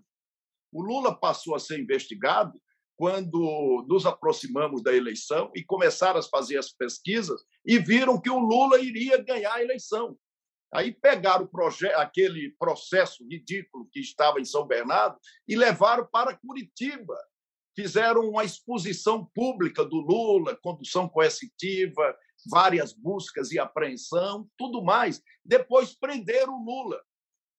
O 0.71 0.83
Lula 0.83 1.19
passou 1.19 1.55
a 1.55 1.59
ser 1.59 1.79
investigado 1.79 2.61
quando 2.95 3.83
nos 3.89 4.05
aproximamos 4.05 4.83
da 4.83 4.93
eleição 4.93 5.51
e 5.55 5.63
começaram 5.63 6.19
a 6.19 6.23
fazer 6.23 6.59
as 6.59 6.71
pesquisas 6.71 7.43
e 7.65 7.79
viram 7.79 8.21
que 8.21 8.29
o 8.29 8.37
Lula 8.37 8.79
iria 8.79 9.17
ganhar 9.17 9.55
a 9.55 9.63
eleição. 9.63 10.15
Aí 10.71 10.91
pegaram 10.91 11.49
aquele 11.95 12.51
processo 12.59 13.27
ridículo 13.27 13.89
que 13.91 13.99
estava 13.99 14.39
em 14.39 14.45
São 14.45 14.67
Bernardo 14.67 15.17
e 15.47 15.55
levaram 15.55 16.05
para 16.05 16.37
Curitiba. 16.37 17.17
Fizeram 17.75 18.29
uma 18.29 18.43
exposição 18.43 19.25
pública 19.25 19.83
do 19.83 19.97
Lula, 19.97 20.55
condução 20.55 21.09
coercitiva, 21.09 22.15
várias 22.45 22.93
buscas 22.93 23.51
e 23.51 23.59
apreensão, 23.59 24.47
tudo 24.57 24.83
mais. 24.83 25.21
Depois 25.43 25.93
prenderam 25.93 26.53
o 26.53 26.63
Lula. 26.63 27.01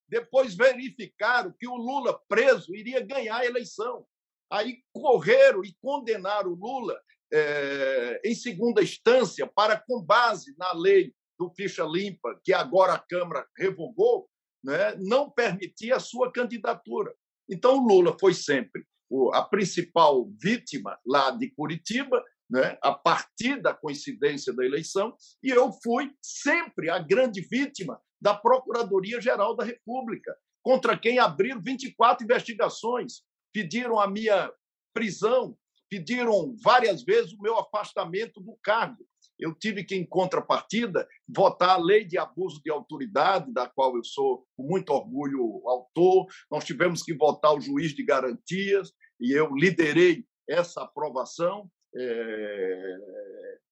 Depois 0.09 0.55
verificaram 0.55 1.53
que 1.59 1.67
o 1.67 1.77
Lula 1.77 2.21
preso 2.29 2.75
iria 2.75 3.01
ganhar 3.01 3.39
a 3.39 3.47
eleição. 3.47 4.07
Aí 4.51 4.79
correram 4.93 5.65
e 5.65 5.75
condenaram 5.83 6.53
o 6.53 6.55
Lula 6.55 7.01
é, 7.33 8.21
em 8.25 8.35
segunda 8.35 8.83
instância 8.83 9.47
para, 9.47 9.77
com 9.77 10.01
base 10.01 10.55
na 10.57 10.73
lei 10.73 11.13
do 11.39 11.51
ficha 11.51 11.85
limpa, 11.85 12.39
que 12.45 12.53
agora 12.53 12.95
a 12.95 12.99
Câmara 12.99 13.47
revogou, 13.57 14.29
né, 14.65 14.95
não 15.01 15.31
permitia 15.31 15.97
a 15.97 16.01
sua 16.01 16.33
candidatura. 16.33 17.15
Então, 17.49 17.79
o 17.79 17.87
Lula 17.87 18.17
foi 18.19 18.33
sempre 18.33 18.87
a 19.33 19.43
principal 19.43 20.29
vítima 20.41 20.99
lá 21.07 21.31
de 21.31 21.51
Curitiba 21.51 22.23
né, 22.49 22.79
a 22.83 22.93
partir 22.93 23.61
da 23.61 23.75
coincidência 23.75 24.53
da 24.53 24.65
eleição, 24.65 25.17
e 25.43 25.51
eu 25.51 25.73
fui 25.83 26.11
sempre 26.23 26.91
a 26.91 26.99
grande 26.99 27.41
vítima 27.41 28.01
da 28.21 28.35
Procuradoria-Geral 28.35 29.55
da 29.55 29.65
República, 29.65 30.37
contra 30.63 30.99
quem 30.99 31.19
abriram 31.19 31.61
24 31.63 32.25
investigações, 32.25 33.23
pediram 33.53 34.01
a 34.01 34.09
minha 34.09 34.51
prisão, 34.93 35.57
pediram 35.89 36.57
várias 36.63 37.03
vezes 37.03 37.33
o 37.33 37.41
meu 37.41 37.59
afastamento 37.59 38.41
do 38.41 38.57
cargo. 38.63 39.07
Eu 39.39 39.55
tive 39.55 39.85
que, 39.85 39.95
em 39.95 40.05
contrapartida, 40.05 41.07
votar 41.29 41.71
a 41.71 41.77
lei 41.77 42.05
de 42.05 42.19
abuso 42.19 42.61
de 42.63 42.71
autoridade, 42.71 43.53
da 43.53 43.69
qual 43.69 43.95
eu 43.97 44.03
sou, 44.03 44.47
com 44.57 44.65
muito 44.65 44.91
orgulho, 44.91 45.63
autor. 45.69 46.27
Nós 46.51 46.65
tivemos 46.65 47.03
que 47.03 47.15
votar 47.15 47.55
o 47.55 47.61
juiz 47.61 47.95
de 47.95 48.03
garantias, 48.03 48.93
e 49.21 49.33
eu 49.33 49.55
liderei 49.55 50.25
essa 50.49 50.83
aprovação 50.83 51.71
é, 51.99 52.97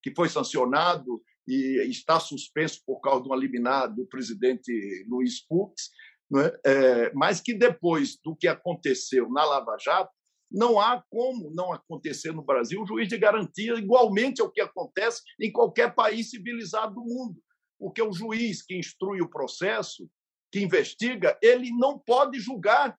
que 0.02 0.14
foi 0.14 0.28
sancionado 0.28 1.22
e 1.46 1.86
está 1.88 2.18
suspenso 2.18 2.80
por 2.86 3.00
causa 3.00 3.22
de 3.22 3.28
uma 3.28 3.36
liminar 3.36 3.94
do 3.94 4.06
presidente 4.06 4.72
Luiz 5.08 5.40
Fux, 5.46 5.90
é? 6.36 6.60
É, 6.64 7.12
mas 7.14 7.40
que 7.40 7.54
depois 7.54 8.18
do 8.24 8.34
que 8.34 8.48
aconteceu 8.48 9.30
na 9.30 9.44
Lava 9.44 9.76
Jato, 9.78 10.10
não 10.50 10.80
há 10.80 11.02
como 11.10 11.50
não 11.54 11.72
acontecer 11.72 12.32
no 12.32 12.44
Brasil 12.44 12.80
um 12.80 12.86
juiz 12.86 13.08
de 13.08 13.18
garantia 13.18 13.74
igualmente 13.74 14.40
ao 14.40 14.50
que 14.50 14.60
acontece 14.60 15.22
em 15.40 15.50
qualquer 15.50 15.94
país 15.94 16.30
civilizado 16.30 16.94
do 16.94 17.02
mundo. 17.02 17.40
Porque 17.78 18.00
o 18.00 18.12
juiz 18.12 18.62
que 18.62 18.76
instrui 18.76 19.20
o 19.20 19.28
processo, 19.28 20.08
que 20.50 20.60
investiga, 20.60 21.36
ele 21.42 21.70
não 21.72 21.98
pode 21.98 22.38
julgar. 22.38 22.96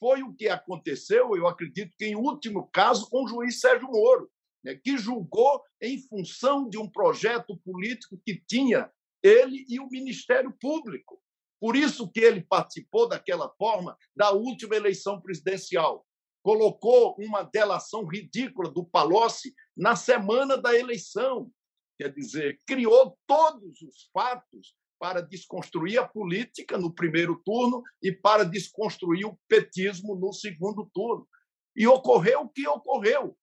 Foi 0.00 0.22
o 0.22 0.34
que 0.34 0.48
aconteceu, 0.48 1.36
eu 1.36 1.46
acredito 1.46 1.92
que 1.96 2.06
em 2.06 2.14
último 2.14 2.68
caso, 2.72 3.08
com 3.10 3.24
o 3.24 3.28
juiz 3.28 3.60
Sérgio 3.60 3.88
Moro 3.88 4.28
né, 4.68 4.74
que 4.84 4.98
julgou 4.98 5.62
em 5.80 5.98
função 5.98 6.68
de 6.68 6.76
um 6.76 6.86
projeto 6.86 7.56
político 7.64 8.20
que 8.22 8.38
tinha 8.46 8.90
ele 9.22 9.64
e 9.66 9.80
o 9.80 9.88
Ministério 9.88 10.54
Público. 10.60 11.18
Por 11.58 11.74
isso 11.74 12.08
que 12.10 12.20
ele 12.20 12.42
participou 12.42 13.08
daquela 13.08 13.48
forma 13.56 13.96
da 14.14 14.30
última 14.30 14.76
eleição 14.76 15.20
presidencial. 15.20 16.06
Colocou 16.42 17.16
uma 17.18 17.42
delação 17.42 18.04
ridícula 18.04 18.70
do 18.70 18.84
Palocci 18.84 19.54
na 19.76 19.96
semana 19.96 20.56
da 20.56 20.76
eleição. 20.76 21.50
Quer 21.98 22.12
dizer, 22.12 22.58
criou 22.66 23.18
todos 23.26 23.80
os 23.82 24.08
fatos 24.12 24.76
para 25.00 25.20
desconstruir 25.20 25.98
a 25.98 26.06
política 26.06 26.76
no 26.76 26.92
primeiro 26.92 27.40
turno 27.44 27.82
e 28.02 28.12
para 28.12 28.44
desconstruir 28.44 29.26
o 29.26 29.38
petismo 29.48 30.14
no 30.14 30.32
segundo 30.32 30.88
turno. 30.92 31.26
E 31.74 31.86
ocorreu 31.86 32.42
o 32.42 32.48
que 32.48 32.68
ocorreu 32.68 33.36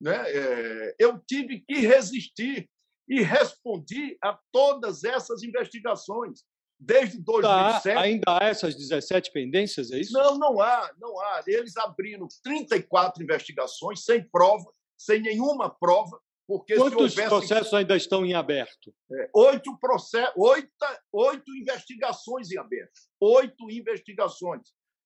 né, 0.00 0.22
é, 0.26 0.94
eu 0.98 1.18
tive 1.26 1.60
que 1.60 1.80
resistir 1.80 2.68
e 3.08 3.22
respondi 3.22 4.16
a 4.22 4.38
todas 4.52 5.02
essas 5.04 5.42
investigações. 5.42 6.40
Desde 6.80 7.20
2007. 7.20 7.82
Tá, 7.94 8.00
ainda 8.00 8.22
há 8.38 8.44
essas 8.44 8.76
17 8.76 9.32
pendências, 9.32 9.90
é 9.90 9.98
isso? 9.98 10.12
Não, 10.12 10.38
não 10.38 10.60
há, 10.60 10.92
não 11.00 11.18
há. 11.18 11.42
Eles 11.44 11.76
abriram 11.76 12.28
34 12.44 13.22
investigações 13.22 14.04
sem 14.04 14.22
prova, 14.30 14.70
sem 14.96 15.20
nenhuma 15.20 15.68
prova, 15.68 16.20
porque 16.46 16.76
Quantos 16.76 16.96
houvesse... 16.96 17.28
processos 17.28 17.74
ainda 17.74 17.96
estão 17.96 18.24
em 18.24 18.34
aberto? 18.34 18.94
É, 19.12 19.30
oito, 19.34 19.76
processos, 19.78 20.32
oito, 20.36 20.70
oito 21.12 21.56
investigações 21.56 22.50
em 22.52 22.58
aberto. 22.58 23.00
Oito 23.20 23.70
investigações. 23.70 24.62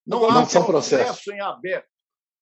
Não, 0.07 0.21
não 0.21 0.29
há 0.29 0.47
processo 0.47 0.67
processo 0.67 1.33
em 1.33 1.41
aberto. 1.41 1.89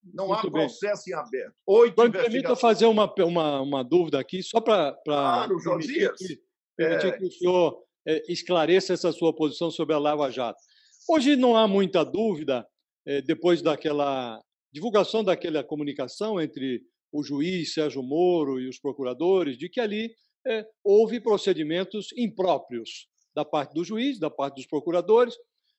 Não 0.02 0.28
Muito 0.28 0.46
há 0.46 0.50
processo 0.50 1.04
bem. 1.06 1.14
em 1.14 1.18
aberto. 1.18 1.54
Oito 1.66 2.00
Agora, 2.00 2.22
permita 2.22 2.56
fazer 2.56 2.86
uma, 2.86 3.12
uma, 3.18 3.60
uma 3.60 3.82
dúvida 3.82 4.18
aqui, 4.18 4.42
só 4.42 4.60
para 4.60 4.96
claro, 5.04 5.56
permitir, 5.62 6.12
que, 6.14 6.38
permitir 6.76 7.06
é... 7.06 7.18
que 7.18 7.24
o 7.24 7.30
senhor 7.30 7.84
é, 8.06 8.32
esclareça 8.32 8.94
essa 8.94 9.12
sua 9.12 9.34
posição 9.34 9.70
sobre 9.70 9.94
a 9.94 9.98
Lava 9.98 10.30
Jato. 10.30 10.60
Hoje 11.08 11.36
não 11.36 11.56
há 11.56 11.68
muita 11.68 12.04
dúvida, 12.04 12.66
é, 13.06 13.20
depois 13.20 13.60
daquela 13.62 14.40
divulgação 14.72 15.24
daquela 15.24 15.64
comunicação 15.64 16.40
entre 16.40 16.82
o 17.12 17.22
juiz 17.22 17.74
Sérgio 17.74 18.02
Moro 18.02 18.60
e 18.60 18.68
os 18.68 18.78
procuradores, 18.78 19.58
de 19.58 19.68
que 19.68 19.80
ali 19.80 20.14
é, 20.46 20.64
houve 20.84 21.20
procedimentos 21.20 22.08
impróprios 22.16 23.08
da 23.34 23.44
parte 23.44 23.74
do 23.74 23.84
juiz, 23.84 24.18
da 24.18 24.30
parte 24.30 24.56
dos 24.56 24.66
procuradores. 24.66 25.34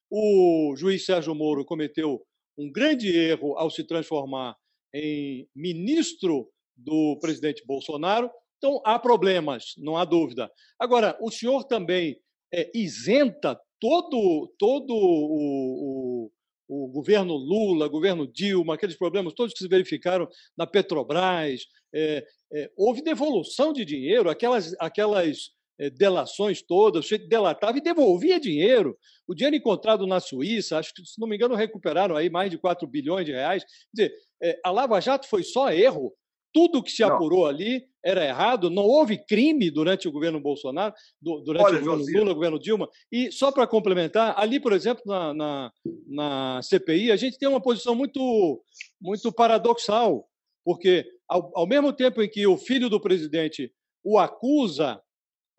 O 0.10 0.74
juiz 0.76 1.06
Sérgio 1.06 1.34
Moro 1.34 1.64
cometeu 1.64 2.22
um 2.58 2.72
grande 2.72 3.10
erro 3.16 3.58
ao 3.58 3.70
se 3.70 3.84
transformar 3.84 4.56
em 4.93 5.47
ministro 5.56 6.49
do 6.76 7.18
presidente 7.20 7.64
Bolsonaro. 7.66 8.30
Então, 8.58 8.82
há 8.86 8.99
problemas, 8.99 9.74
não 9.78 9.97
há 9.97 10.06
dúvida. 10.06 10.52
Agora, 10.80 11.18
o 11.20 11.32
senhor 11.32 11.64
também 11.64 12.20
é, 12.54 12.70
isenta 12.76 13.60
todo, 13.80 14.54
todo 14.60 14.93
o, 14.93 16.28
o, 16.28 16.32
o, 16.68 16.88
governo 16.89 17.34
Lula, 17.34 17.88
governo 17.88 18.28
Dilma, 18.32 18.76
aqueles 18.76 18.97
problemas 18.97 19.34
todos 19.34 19.54
que 19.54 19.64
se 19.64 19.68
verificaram 19.68 20.28
na 20.56 20.68
Petrobras. 20.68 21.66
É, 21.93 22.24
é, 22.54 22.72
houve 22.78 23.02
devolução 23.02 23.74
de 23.74 23.84
dinheiro, 23.84 24.30
aquelas, 24.30 24.76
aquelas 24.80 25.52
delações 25.98 26.62
todas, 26.62 27.06
sujeito 27.06 27.28
delatava 27.28 27.78
e 27.78 27.82
devolvia 27.82 28.40
dinheiro. 28.40 28.98
O 29.28 29.34
dinheiro 29.34 29.56
encontrado 29.56 30.06
na 30.06 30.20
Suíça, 30.20 30.78
acho 30.78 30.94
que, 30.94 31.06
se 31.06 31.20
não 31.20 31.28
me 31.28 31.36
engano, 31.36 31.56
recuperaram 31.56 32.16
aí 32.16 32.30
mais 32.30 32.52
de 32.52 32.58
4 32.58 32.88
bilhões 32.88 33.26
de 33.26 33.32
reais. 33.32 33.64
Quer 33.64 34.08
dizer, 34.08 34.16
é, 34.44 34.60
a 34.64 34.72
Lava 34.72 35.00
Jato 35.00 35.28
foi 35.28 35.44
só 35.44 35.72
erro, 35.72 36.14
tudo 36.54 36.84
que 36.84 36.92
se 36.92 37.04
apurou 37.04 37.42
não. 37.42 37.48
ali 37.48 37.86
era 38.04 38.26
errado, 38.26 38.70
não 38.70 38.84
houve 38.84 39.18
crime 39.26 39.70
durante 39.70 40.08
o 40.08 40.12
governo 40.12 40.40
Bolsonaro, 40.40 40.94
durante 41.22 41.64
Olha, 41.64 41.78
o 41.78 41.80
governo 41.80 42.04
José. 42.04 42.18
Lula, 42.18 42.32
o 42.32 42.36
governo 42.36 42.60
Dilma. 42.60 42.90
E 43.12 43.32
só 43.32 43.52
para 43.52 43.68
complementar, 43.68 44.34
ali, 44.38 44.60
por 44.60 44.74
exemplo, 44.74 45.04
na, 45.06 45.34
na, 45.34 45.72
na, 46.08 46.60
CPI, 46.64 47.12
a 47.12 47.16
gente 47.16 47.38
tem 47.38 47.48
uma 47.48 47.62
posição 47.62 47.96
muito, 47.96 48.62
muito 49.00 49.32
paradoxal, 49.32 50.28
porque 50.66 51.06
ao, 51.28 51.52
ao 51.56 51.68
mesmo 51.68 51.94
tempo 51.94 52.22
em 52.22 52.30
que 52.30 52.46
o 52.48 52.58
filho 52.58 52.90
do 52.90 53.00
presidente 53.00 53.72
o 54.04 54.18
acusa, 54.18 55.00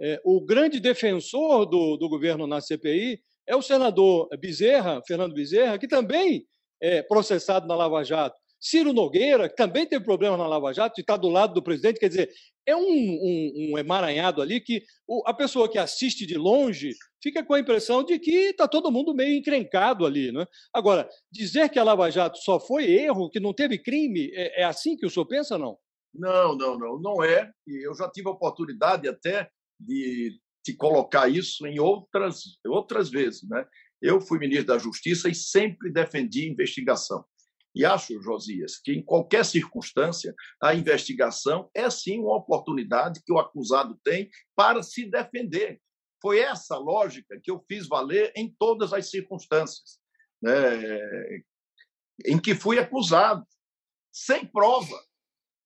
é, 0.03 0.21
o 0.25 0.41
grande 0.41 0.81
defensor 0.81 1.65
do, 1.65 1.97
do 1.97 2.09
governo 2.09 2.47
na 2.47 2.61
CPI 2.61 3.21
é 3.47 3.55
o 3.55 3.63
senador 3.63 4.29
Bezerra, 4.39 5.01
Fernando 5.07 5.33
Bezerra, 5.33 5.79
que 5.79 5.87
também 5.87 6.45
é 6.81 7.03
processado 7.03 7.69
na 7.69 7.77
Lava 7.77 8.03
Jato. 8.03 8.37
Ciro 8.61 8.93
Nogueira, 8.93 9.49
que 9.49 9.57
também 9.57 9.87
teve 9.87 10.05
problema 10.05 10.37
na 10.37 10.47
Lava 10.47 10.73
Jato, 10.73 10.99
e 10.99 11.03
está 11.03 11.17
do 11.17 11.29
lado 11.29 11.55
do 11.55 11.63
presidente, 11.63 11.99
quer 11.99 12.09
dizer, 12.09 12.31
é 12.67 12.77
um, 12.77 12.81
um, 12.81 13.71
um 13.73 13.79
emaranhado 13.79 14.41
ali 14.41 14.61
que 14.61 14.85
o, 15.07 15.23
a 15.27 15.35
pessoa 15.35 15.69
que 15.69 15.79
assiste 15.79 16.27
de 16.27 16.37
longe 16.37 16.95
fica 17.21 17.45
com 17.45 17.55
a 17.55 17.61
impressão 17.61 18.05
de 18.05 18.19
que 18.19 18.51
está 18.51 18.69
todo 18.69 18.91
mundo 18.91 19.15
meio 19.15 19.37
encrencado 19.37 20.07
ali. 20.07 20.31
Né? 20.31 20.47
Agora, 20.73 21.09
dizer 21.31 21.69
que 21.71 21.79
a 21.79 21.85
Lava 21.85 22.11
Jato 22.11 22.39
só 22.39 22.61
foi 22.61 22.91
erro, 22.91 23.31
que 23.31 23.41
não 23.41 23.53
teve 23.53 23.79
crime, 23.79 24.31
é, 24.33 24.63
é 24.63 24.65
assim 24.65 24.97
que 24.97 25.07
o 25.07 25.11
senhor 25.11 25.27
pensa, 25.27 25.59
não? 25.59 25.77
Não, 26.15 26.57
não, 26.57 26.79
não, 26.79 27.01
não 27.01 27.25
é. 27.25 27.51
E 27.67 27.87
eu 27.87 27.95
já 27.97 28.09
tive 28.11 28.29
a 28.29 28.33
oportunidade 28.33 29.09
até 29.09 29.49
de 29.85 30.77
colocar 30.77 31.29
isso 31.29 31.67
em 31.67 31.79
outras, 31.79 32.59
outras 32.67 33.11
vezes. 33.11 33.49
Né? 33.49 33.67
Eu 34.01 34.21
fui 34.21 34.39
ministro 34.39 34.69
da 34.69 34.79
Justiça 34.79 35.29
e 35.29 35.35
sempre 35.35 35.91
defendi 35.91 36.49
investigação. 36.49 37.25
E 37.75 37.87
acho, 37.87 38.21
Josias, 38.21 38.79
que 38.79 38.93
em 38.93 39.03
qualquer 39.03 39.45
circunstância, 39.45 40.35
a 40.63 40.75
investigação 40.75 41.71
é 41.75 41.89
sim 41.89 42.19
uma 42.19 42.37
oportunidade 42.37 43.23
que 43.25 43.33
o 43.33 43.39
acusado 43.39 43.99
tem 44.05 44.31
para 44.55 44.83
se 44.83 45.07
defender. 45.07 45.81
Foi 46.21 46.39
essa 46.39 46.77
lógica 46.77 47.41
que 47.43 47.51
eu 47.51 47.65
fiz 47.67 47.89
valer 47.89 48.31
em 48.37 48.55
todas 48.59 48.93
as 48.93 49.11
circunstâncias 49.11 50.03
né, 50.43 51.41
em 52.27 52.39
que 52.39 52.55
fui 52.55 52.79
acusado, 52.79 53.47
sem 54.13 54.45
prova. 54.45 54.99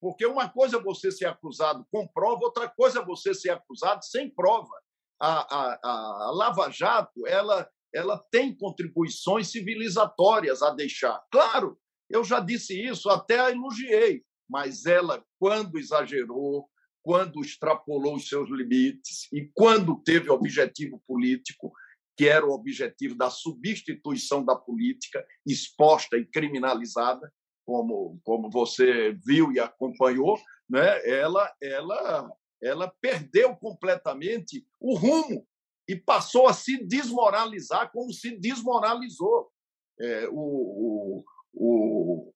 Porque 0.01 0.27
uma 0.27 0.49
coisa 0.49 0.77
é 0.77 0.83
você 0.83 1.11
ser 1.11 1.27
acusado 1.27 1.87
com 1.91 2.07
prova, 2.07 2.45
outra 2.45 2.69
coisa 2.69 3.01
é 3.01 3.05
você 3.05 3.35
ser 3.35 3.51
acusado 3.51 4.05
sem 4.05 4.31
prova. 4.31 4.73
A, 5.21 5.57
a, 5.57 5.79
a 5.83 6.31
Lava 6.33 6.71
Jato 6.71 7.27
ela, 7.27 7.69
ela 7.95 8.19
tem 8.31 8.55
contribuições 8.55 9.51
civilizatórias 9.51 10.63
a 10.63 10.71
deixar. 10.71 11.23
Claro, 11.31 11.79
eu 12.11 12.23
já 12.23 12.41
disse 12.41 12.79
isso, 12.81 13.09
até 13.09 13.41
a 13.41 13.51
elogiei, 13.51 14.23
mas 14.49 14.87
ela, 14.87 15.25
quando 15.39 15.79
exagerou, 15.79 16.69
quando 17.03 17.41
extrapolou 17.41 18.17
os 18.17 18.29
seus 18.29 18.51
limites 18.51 19.33
e 19.33 19.51
quando 19.55 20.03
teve 20.03 20.29
objetivo 20.29 21.03
político, 21.07 21.73
que 22.17 22.27
era 22.29 22.45
o 22.45 22.51
objetivo 22.51 23.15
da 23.15 23.31
substituição 23.31 24.45
da 24.45 24.57
política 24.57 25.25
exposta 25.47 26.17
e 26.17 26.25
criminalizada, 26.25 27.33
como, 27.67 28.21
como 28.23 28.49
você 28.49 29.13
viu 29.13 29.53
e 29.53 29.59
acompanhou, 29.59 30.41
né? 30.71 31.05
ela, 31.05 31.53
ela, 31.61 32.33
ela 32.63 32.95
perdeu 33.01 33.57
completamente 33.57 34.65
o 34.81 34.97
rumo 34.97 35.47
e 35.89 35.97
passou 35.97 36.47
a 36.47 36.53
se 36.53 36.83
desmoralizar 36.85 37.91
como 37.91 38.13
se 38.13 38.39
desmoralizou. 38.39 39.51
É, 39.99 40.29
o, 40.31 41.25
o, 41.53 42.35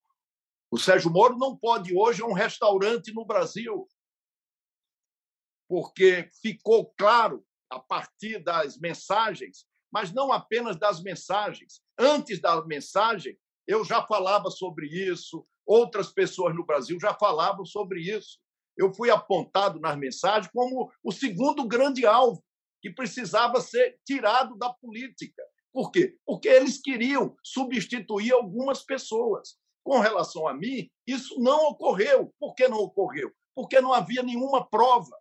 o 0.70 0.78
Sérgio 0.78 1.10
Moro 1.10 1.38
não 1.38 1.56
pode 1.56 1.96
hoje 1.96 2.22
um 2.22 2.32
restaurante 2.32 3.12
no 3.12 3.24
Brasil, 3.24 3.88
porque 5.68 6.28
ficou 6.42 6.92
claro 6.96 7.44
a 7.70 7.78
partir 7.78 8.42
das 8.42 8.76
mensagens, 8.78 9.64
mas 9.92 10.12
não 10.12 10.32
apenas 10.32 10.76
das 10.76 11.00
mensagens. 11.00 11.80
Antes 11.96 12.40
da 12.40 12.64
mensagem, 12.64 13.38
eu 13.66 13.84
já 13.84 14.04
falava 14.06 14.50
sobre 14.50 14.86
isso, 14.86 15.46
outras 15.66 16.12
pessoas 16.12 16.54
no 16.54 16.64
Brasil 16.64 16.98
já 17.00 17.14
falavam 17.14 17.64
sobre 17.64 18.00
isso. 18.00 18.38
Eu 18.76 18.92
fui 18.92 19.10
apontado 19.10 19.78
nas 19.78 19.96
mensagens 19.96 20.50
como 20.52 20.90
o 21.02 21.12
segundo 21.12 21.66
grande 21.66 22.06
alvo 22.06 22.42
que 22.80 22.90
precisava 22.90 23.60
ser 23.60 23.98
tirado 24.06 24.56
da 24.56 24.72
política. 24.72 25.42
Por 25.72 25.90
quê? 25.90 26.16
Porque 26.26 26.48
eles 26.48 26.80
queriam 26.80 27.36
substituir 27.44 28.32
algumas 28.32 28.82
pessoas. 28.82 29.56
Com 29.84 29.98
relação 29.98 30.46
a 30.46 30.54
mim, 30.54 30.90
isso 31.06 31.40
não 31.40 31.68
ocorreu. 31.68 32.34
Por 32.38 32.54
que 32.54 32.68
não 32.68 32.78
ocorreu? 32.78 33.32
Porque 33.54 33.80
não 33.80 33.92
havia 33.92 34.22
nenhuma 34.22 34.66
prova. 34.68 35.16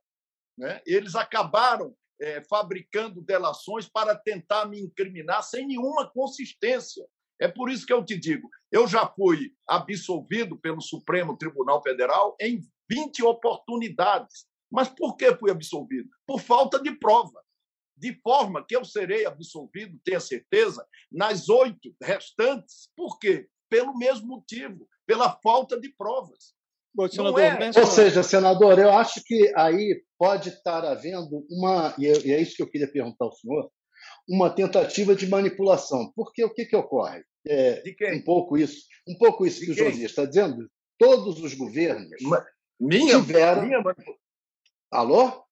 Né? 0.57 0.81
Eles 0.85 1.15
acabaram 1.15 1.95
é, 2.19 2.43
fabricando 2.43 3.21
delações 3.21 3.87
para 3.87 4.15
tentar 4.15 4.65
me 4.65 4.79
incriminar 4.79 5.43
sem 5.43 5.65
nenhuma 5.65 6.09
consistência. 6.09 7.05
É 7.39 7.47
por 7.47 7.69
isso 7.69 7.85
que 7.85 7.93
eu 7.93 8.03
te 8.03 8.17
digo: 8.17 8.49
eu 8.71 8.87
já 8.87 9.07
fui 9.07 9.51
absolvido 9.67 10.57
pelo 10.59 10.81
Supremo 10.81 11.37
Tribunal 11.37 11.81
Federal 11.81 12.35
em 12.39 12.61
20 12.89 13.23
oportunidades. 13.23 14.47
Mas 14.71 14.87
por 14.87 15.15
que 15.15 15.35
fui 15.35 15.49
absolvido? 15.49 16.09
Por 16.27 16.39
falta 16.39 16.79
de 16.79 16.91
prova 16.91 17.41
de 17.99 18.13
forma 18.23 18.65
que 18.65 18.75
eu 18.75 18.85
serei 18.85 19.25
absolvido, 19.25 19.99
tenha 20.03 20.19
certeza, 20.19 20.85
nas 21.11 21.49
oito 21.49 21.93
restantes. 22.01 22.89
Por 22.95 23.19
quê? 23.19 23.47
Pelo 23.69 23.97
mesmo 23.97 24.27
motivo, 24.27 24.87
pela 25.05 25.37
falta 25.43 25.79
de 25.79 25.93
provas. 25.95 26.53
Bom, 26.95 27.07
senador, 27.07 27.39
é... 27.41 27.79
Ou 27.79 27.85
seja, 27.85 28.23
senador, 28.23 28.79
eu 28.79 28.91
acho 28.91 29.21
que 29.23 29.53
aí 29.55 30.01
pode 30.17 30.49
estar 30.49 30.83
havendo 30.85 31.45
uma, 31.49 31.93
e 31.99 32.07
é 32.07 32.41
isso 32.41 32.55
que 32.55 32.63
eu 32.63 32.69
queria 32.69 32.91
perguntar 32.91 33.25
ao 33.25 33.33
senhor, 33.33 33.69
uma 34.27 34.49
tentativa 34.49 35.13
de 35.13 35.27
manipulação. 35.27 36.11
Porque 36.15 36.43
o 36.43 36.53
que, 36.53 36.65
que 36.65 36.75
ocorre? 36.75 37.23
É, 37.49 37.81
de 37.81 37.95
quem? 37.95 38.19
Um 38.19 38.23
pouco 38.23 38.55
isso, 38.55 38.85
um 39.07 39.17
pouco 39.17 39.43
isso 39.43 39.59
de 39.59 39.65
que 39.65 39.73
quem? 39.73 39.83
o 39.83 39.89
Josias 39.89 40.11
está 40.11 40.23
dizendo. 40.23 40.69
Todos 40.99 41.41
os 41.41 41.55
governos 41.55 42.21
minha, 42.79 43.15
tiveram. 43.15 43.65
Minha 43.65 43.83
Alô? 44.91 45.43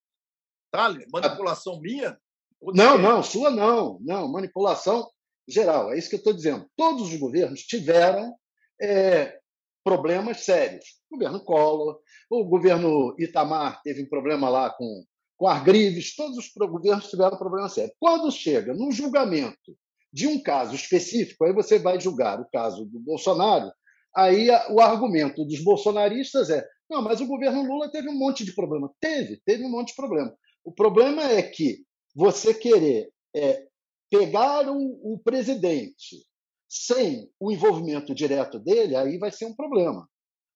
Thales, 0.72 1.08
manipulação 1.12 1.82
minha? 1.82 2.20
Não, 2.62 3.00
não, 3.00 3.24
sua 3.24 3.50
não. 3.50 3.98
Não, 4.02 4.32
manipulação 4.32 5.10
geral. 5.48 5.91
É 5.91 5.98
isso 5.98 6.10
que 6.10 6.16
eu 6.16 6.20
estou 6.20 6.34
dizendo. 6.34 6.70
Todos 6.76 7.12
os 7.12 7.20
governos 7.20 7.64
tiveram 7.64 8.36
é, 8.80 9.39
problemas 9.84 10.41
sérios. 10.41 11.02
O 11.10 11.16
governo 11.16 11.43
Collor, 11.43 12.00
o 12.30 12.43
governo 12.43 13.16
Itamar 13.18 13.82
teve 13.82 14.04
um 14.04 14.10
problema 14.10 14.50
lá 14.50 14.70
com, 14.70 15.04
com 15.36 15.48
Argrives, 15.48 16.16
todos 16.16 16.38
os 16.38 16.52
governos 16.54 17.10
tiveram 17.10 17.38
problemas 17.38 17.74
sérios. 17.74 17.95
Quando 18.00 18.32
chega 18.32 18.76
num 18.76 18.91
julgamento 18.91 19.76
de 20.18 20.26
um 20.26 20.41
caso 20.41 20.74
específico, 20.74 21.45
aí 21.45 21.53
você 21.53 21.78
vai 21.78 21.99
julgar 21.99 22.41
o 22.41 22.49
caso 22.49 22.84
do 22.86 22.99
Bolsonaro, 22.99 23.72
aí 24.15 24.49
o 24.72 24.82
argumento 24.82 25.45
dos 25.45 25.63
bolsonaristas 25.63 26.49
é: 26.49 26.68
não, 26.89 27.03
mas 27.03 27.22
o 27.22 27.28
governo 27.28 27.61
Lula 27.61 27.91
teve 27.91 28.09
um 28.09 28.18
monte 28.18 28.43
de 28.43 28.55
problema. 28.55 28.91
Teve, 28.99 29.39
teve 29.45 29.63
um 29.63 29.70
monte 29.70 29.89
de 29.89 29.95
problema. 29.95 30.36
O 30.65 30.72
problema 30.72 31.22
é 31.22 31.43
que 31.43 31.86
você 32.15 32.51
querer 32.51 33.11
é, 33.36 33.63
pegar 34.09 34.68
o, 34.68 35.13
o 35.13 35.20
presidente 35.24 36.26
sem 36.68 37.30
o 37.39 37.51
envolvimento 37.51 38.15
direto 38.15 38.57
dele, 38.57 38.95
aí 38.95 39.20
vai 39.20 39.32
ser 39.32 39.45
um 39.45 39.55
problema. 39.55 40.09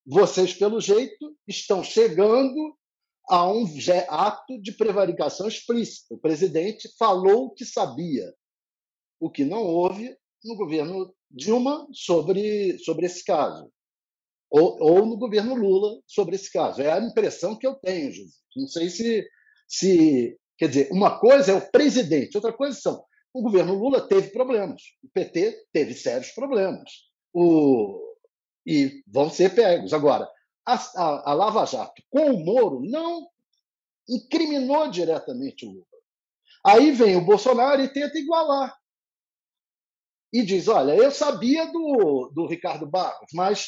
Vocês, 0.03 0.55
pelo 0.55 0.81
jeito, 0.81 1.37
estão 1.47 1.83
chegando 1.83 2.75
a 3.29 3.47
um 3.47 3.63
ato 4.09 4.59
de 4.59 4.71
prevaricação 4.71 5.47
explícita. 5.47 6.15
O 6.15 6.17
presidente 6.17 6.89
falou 6.97 7.53
que 7.53 7.63
sabia, 7.63 8.33
o 9.21 9.29
que 9.29 9.45
não 9.45 9.63
houve 9.63 10.13
no 10.43 10.57
governo 10.57 11.13
Dilma 11.29 11.87
sobre, 11.93 12.77
sobre 12.79 13.05
esse 13.05 13.23
caso, 13.23 13.71
ou, 14.49 14.75
ou 14.81 15.05
no 15.05 15.17
governo 15.17 15.55
Lula 15.55 16.01
sobre 16.05 16.35
esse 16.35 16.51
caso. 16.51 16.81
É 16.81 16.91
a 16.91 16.99
impressão 16.99 17.57
que 17.57 17.65
eu 17.65 17.75
tenho, 17.75 18.11
José. 18.11 18.35
Não 18.57 18.67
sei 18.67 18.89
se, 18.89 19.25
se 19.65 20.37
Quer 20.61 20.67
dizer, 20.67 20.89
uma 20.91 21.19
coisa 21.19 21.53
é 21.53 21.55
o 21.55 21.71
presidente, 21.71 22.37
outra 22.37 22.53
coisa 22.53 22.79
são. 22.79 23.03
O 23.33 23.41
governo 23.41 23.73
Lula 23.73 24.07
teve 24.07 24.29
problemas, 24.29 24.79
o 25.03 25.09
PT 25.11 25.57
teve 25.73 25.95
sérios 25.95 26.29
problemas. 26.33 26.87
O, 27.33 27.99
e 28.63 29.01
vão 29.07 29.27
ser 29.27 29.55
pegos. 29.55 29.91
Agora, 29.91 30.29
a, 30.63 30.75
a, 30.75 31.31
a 31.31 31.33
Lava 31.33 31.65
Jato 31.65 32.03
com 32.11 32.29
o 32.29 32.45
Moro 32.45 32.79
não 32.83 33.27
incriminou 34.07 34.87
diretamente 34.91 35.65
o 35.65 35.69
Lula. 35.69 35.85
Aí 36.63 36.91
vem 36.91 37.15
o 37.15 37.25
Bolsonaro 37.25 37.81
e 37.81 37.91
tenta 37.91 38.19
igualar. 38.19 38.77
E 40.33 40.43
diz: 40.43 40.67
olha, 40.67 40.95
eu 40.95 41.11
sabia 41.11 41.65
do, 41.71 42.31
do 42.33 42.47
Ricardo 42.47 42.87
Barros, 42.87 43.29
mas 43.33 43.67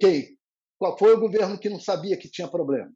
quem? 0.00 0.38
Qual 0.78 0.96
foi 0.96 1.14
o 1.14 1.20
governo 1.20 1.58
que 1.58 1.68
não 1.68 1.80
sabia 1.80 2.16
que 2.16 2.30
tinha 2.30 2.48
problemas? 2.48 2.94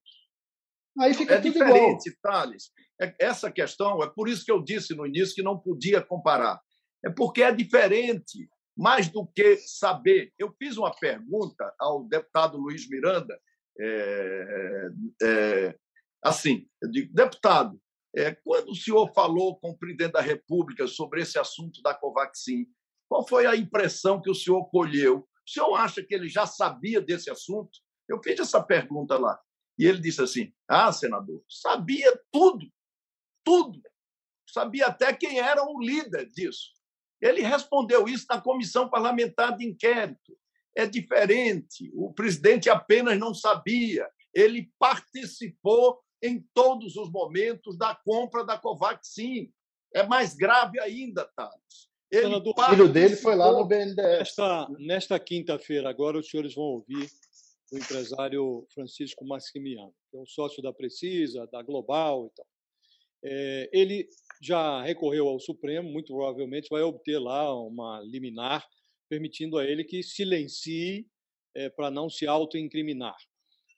Aí 0.99 1.15
fica 1.15 1.35
é 1.35 1.41
tudo 1.41 1.53
diferente, 1.53 2.09
igual. 2.09 2.21
Thales. 2.23 2.71
É, 3.01 3.15
essa 3.19 3.51
questão, 3.51 4.03
é 4.03 4.09
por 4.09 4.29
isso 4.29 4.45
que 4.45 4.53
eu 4.53 4.63
disse 4.63 4.95
no 4.95 5.07
início 5.07 5.35
que 5.35 5.43
não 5.43 5.59
podia 5.59 6.01
comparar. 6.01 6.61
É 7.05 7.11
porque 7.11 7.43
é 7.43 7.53
diferente, 7.53 8.49
mais 8.77 9.09
do 9.09 9.27
que 9.27 9.57
saber. 9.57 10.33
Eu 10.39 10.55
fiz 10.59 10.77
uma 10.77 10.95
pergunta 10.95 11.75
ao 11.79 12.05
deputado 12.05 12.59
Luiz 12.59 12.89
Miranda, 12.89 13.39
é, 13.81 14.89
é, 15.23 15.75
assim, 16.23 16.67
eu 16.81 16.91
digo, 16.91 17.13
deputado, 17.13 17.81
é, 18.15 18.37
quando 18.45 18.71
o 18.71 18.77
senhor 18.77 19.11
falou 19.15 19.59
com 19.59 19.71
o 19.71 19.79
presidente 19.79 20.13
da 20.13 20.21
República 20.21 20.87
sobre 20.87 21.23
esse 21.23 21.39
assunto 21.39 21.81
da 21.83 21.95
Covaxin, 21.95 22.67
qual 23.13 23.29
foi 23.29 23.45
a 23.45 23.55
impressão 23.55 24.23
que 24.23 24.31
o 24.31 24.35
senhor 24.35 24.65
colheu? 24.71 25.19
O 25.19 25.51
senhor 25.51 25.75
acha 25.75 26.03
que 26.03 26.15
ele 26.15 26.31
já 26.31 26.47
sabia 26.47 26.99
desse 26.99 27.31
assunto? 27.31 27.79
Eu 28.09 28.23
fiz 28.23 28.41
essa 28.41 28.63
pergunta 28.63 29.19
lá. 29.19 29.39
E 29.79 29.85
ele 29.85 30.01
disse 30.01 30.23
assim: 30.23 30.51
Ah, 30.67 30.91
senador, 30.91 31.45
sabia 31.47 32.19
tudo, 32.33 32.67
tudo. 33.45 33.83
Sabia 34.49 34.87
até 34.87 35.13
quem 35.13 35.39
era 35.39 35.63
o 35.63 35.79
líder 35.79 36.25
disso. 36.31 36.71
Ele 37.21 37.43
respondeu 37.43 38.09
isso 38.09 38.25
na 38.31 38.41
comissão 38.41 38.89
parlamentar 38.89 39.59
de 39.59 39.67
inquérito. 39.67 40.35
É 40.75 40.87
diferente. 40.87 41.93
O 41.95 42.15
presidente 42.15 42.71
apenas 42.71 43.19
não 43.19 43.35
sabia. 43.35 44.09
Ele 44.33 44.73
participou 44.79 46.03
em 46.23 46.41
todos 46.55 46.97
os 46.97 47.13
momentos 47.13 47.77
da 47.77 47.95
compra 47.95 48.43
da 48.43 48.57
Covaxin. 48.57 49.53
É 49.95 50.03
mais 50.03 50.35
grave 50.35 50.81
ainda, 50.81 51.31
Thales. 51.37 51.92
Ele 52.13 52.27
o 52.27 52.71
filho 52.71 52.89
dele 52.89 53.17
foi 53.17 53.35
lá 53.35 53.51
no 53.51 53.65
BNDES. 53.65 53.97
Nesta, 53.97 54.69
nesta 54.79 55.19
quinta-feira, 55.19 55.89
agora, 55.89 56.19
os 56.19 56.29
senhores 56.29 56.55
vão 56.55 56.65
ouvir 56.65 57.09
o 57.73 57.79
empresário 57.79 58.67
Francisco 58.75 59.25
Maximiano, 59.25 59.95
que 60.11 60.19
é 60.19 60.21
um 60.21 60.27
sócio 60.27 60.63
da 60.63 60.75
Precisa, 60.75 61.49
da 61.51 61.63
Global 61.63 62.27
e 62.27 62.37
tal. 62.37 62.47
É, 63.25 63.71
ele 63.73 64.09
já 64.43 64.83
recorreu 64.83 65.27
ao 65.27 65.41
Supremo, 65.41 65.89
muito 65.89 66.13
provavelmente 66.13 66.69
vai 66.69 66.83
obter 66.83 67.19
lá 67.19 67.55
uma 67.59 68.01
liminar 68.01 68.67
permitindo 69.09 69.57
a 69.57 69.65
ele 69.65 69.85
que 69.85 70.03
silencie 70.03 71.07
é, 71.55 71.71
para 71.71 71.91
não 71.91 72.11
se 72.11 72.27
autoincriminar. 72.27 73.17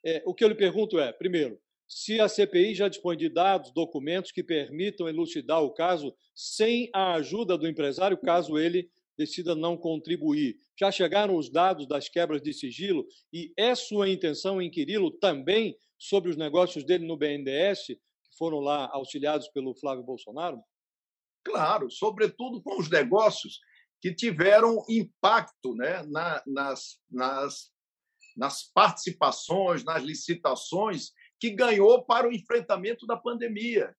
É, 0.05 0.23
o 0.27 0.35
que 0.35 0.43
eu 0.43 0.49
lhe 0.49 0.55
pergunto 0.55 0.99
é, 0.99 1.13
primeiro, 1.13 1.61
se 1.89 2.21
a 2.21 2.29
CPI 2.29 2.75
já 2.75 2.89
dispõe 2.89 3.17
de 3.17 3.29
dados, 3.29 3.73
documentos 3.73 4.33
que 4.33 4.43
permitam 4.43 5.09
elucidar 5.09 5.63
o 5.63 5.73
caso 5.73 6.15
sem 6.35 6.91
a 6.95 7.15
ajuda 7.15 7.57
do 7.57 7.69
empresário, 7.69 8.19
caso 8.19 8.59
ele 8.59 8.91
decida 9.17 9.55
não 9.55 9.77
contribuir. 9.77 10.57
Já 10.79 10.91
chegaram 10.91 11.37
os 11.37 11.51
dados 11.51 11.87
das 11.87 12.09
quebras 12.09 12.43
de 12.43 12.53
sigilo 12.53 13.07
e 13.33 13.53
é 13.57 13.75
sua 13.75 14.09
intenção 14.09 14.61
inquiri-lo 14.61 15.11
também 15.11 15.79
sobre 15.99 16.31
os 16.31 16.37
negócios 16.37 16.85
dele 16.85 17.07
no 17.07 17.17
BNDES, 17.17 17.87
que 17.87 18.37
foram 18.37 18.59
lá 18.59 18.89
auxiliados 18.93 19.49
pelo 19.49 19.75
Flávio 19.75 20.03
Bolsonaro? 20.03 20.61
Claro, 21.45 21.91
sobretudo 21.91 22.61
com 22.63 22.81
os 22.81 22.91
negócios 22.91 23.61
que 24.01 24.15
tiveram 24.15 24.83
impacto 24.89 25.75
né, 25.75 26.03
na, 26.05 26.43
nas, 26.47 26.99
nas, 27.11 27.71
nas 28.37 28.63
participações, 28.75 29.85
nas 29.85 30.03
licitações 30.03 31.13
que 31.41 31.51
ganhou 31.51 32.05
para 32.05 32.29
o 32.29 32.33
enfrentamento 32.33 33.07
da 33.07 33.17
pandemia. 33.17 33.95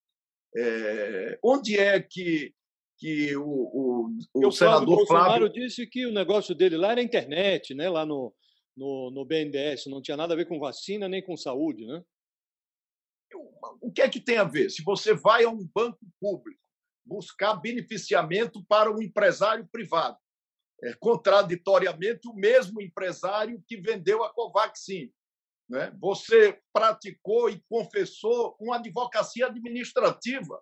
É, 0.56 1.40
onde 1.44 1.78
é 1.78 2.02
que 2.02 2.54
que 2.98 3.36
o, 3.36 3.44
o, 3.44 4.18
o, 4.34 4.48
o 4.48 4.52
senador 4.52 5.06
Flávio 5.06 5.06
Bolsonaro 5.06 5.50
disse 5.50 5.86
que 5.86 6.06
o 6.06 6.14
negócio 6.14 6.56
dele 6.56 6.78
lá 6.78 6.92
era 6.92 7.02
internet, 7.02 7.74
né? 7.74 7.90
lá 7.90 8.06
no, 8.06 8.34
no, 8.76 9.12
no 9.12 9.26
BNDES, 9.26 9.88
não 9.88 10.02
tinha 10.02 10.18
nada 10.18 10.34
a 10.34 10.38
ver 10.38 10.48
com 10.48 10.60
vacina 10.60 11.08
nem 11.08 11.22
com 11.22 11.36
saúde. 11.36 11.86
Né? 11.86 12.02
O 13.82 13.92
que 13.92 14.02
é 14.02 14.10
que 14.10 14.20
tem 14.20 14.38
a 14.38 14.44
ver? 14.44 14.70
Se 14.70 14.84
você 14.84 15.14
vai 15.14 15.44
a 15.44 15.50
um 15.50 15.68
banco 15.74 16.00
público 16.20 16.60
buscar 17.06 17.56
beneficiamento 17.56 18.64
para 18.66 18.92
um 18.92 19.02
empresário 19.02 19.68
privado, 19.72 20.18
é, 20.84 20.94
contraditoriamente 20.96 22.28
o 22.28 22.34
mesmo 22.34 22.82
empresário 22.82 23.64
que 23.68 23.78
vendeu 23.78 24.24
a 24.24 24.34
Covaxin. 24.34 25.12
Né? 25.70 25.92
Você 26.00 26.60
praticou 26.74 27.50
e 27.50 27.62
confessou 27.70 28.56
uma 28.60 28.78
advocacia 28.78 29.48
administrativa 29.48 30.60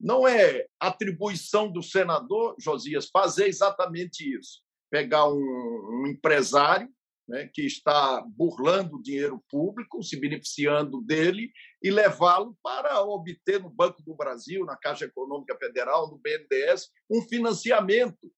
não 0.00 0.28
é 0.28 0.66
atribuição 0.78 1.70
do 1.70 1.82
senador 1.82 2.54
Josias 2.58 3.08
fazer 3.08 3.46
exatamente 3.46 4.20
isso. 4.38 4.60
Pegar 4.90 5.26
um, 5.28 5.38
um 5.38 6.06
empresário 6.06 6.88
né, 7.28 7.50
que 7.52 7.62
está 7.62 8.24
burlando 8.28 8.96
o 8.96 9.02
dinheiro 9.02 9.42
público, 9.50 10.02
se 10.02 10.18
beneficiando 10.18 11.00
dele, 11.00 11.50
e 11.82 11.90
levá-lo 11.90 12.56
para 12.62 13.02
obter 13.02 13.60
no 13.60 13.70
Banco 13.70 14.02
do 14.02 14.14
Brasil, 14.14 14.64
na 14.64 14.76
Caixa 14.76 15.06
Econômica 15.06 15.56
Federal, 15.58 16.08
no 16.08 16.18
BNDES, 16.18 16.90
um 17.10 17.22
financiamento, 17.22 18.30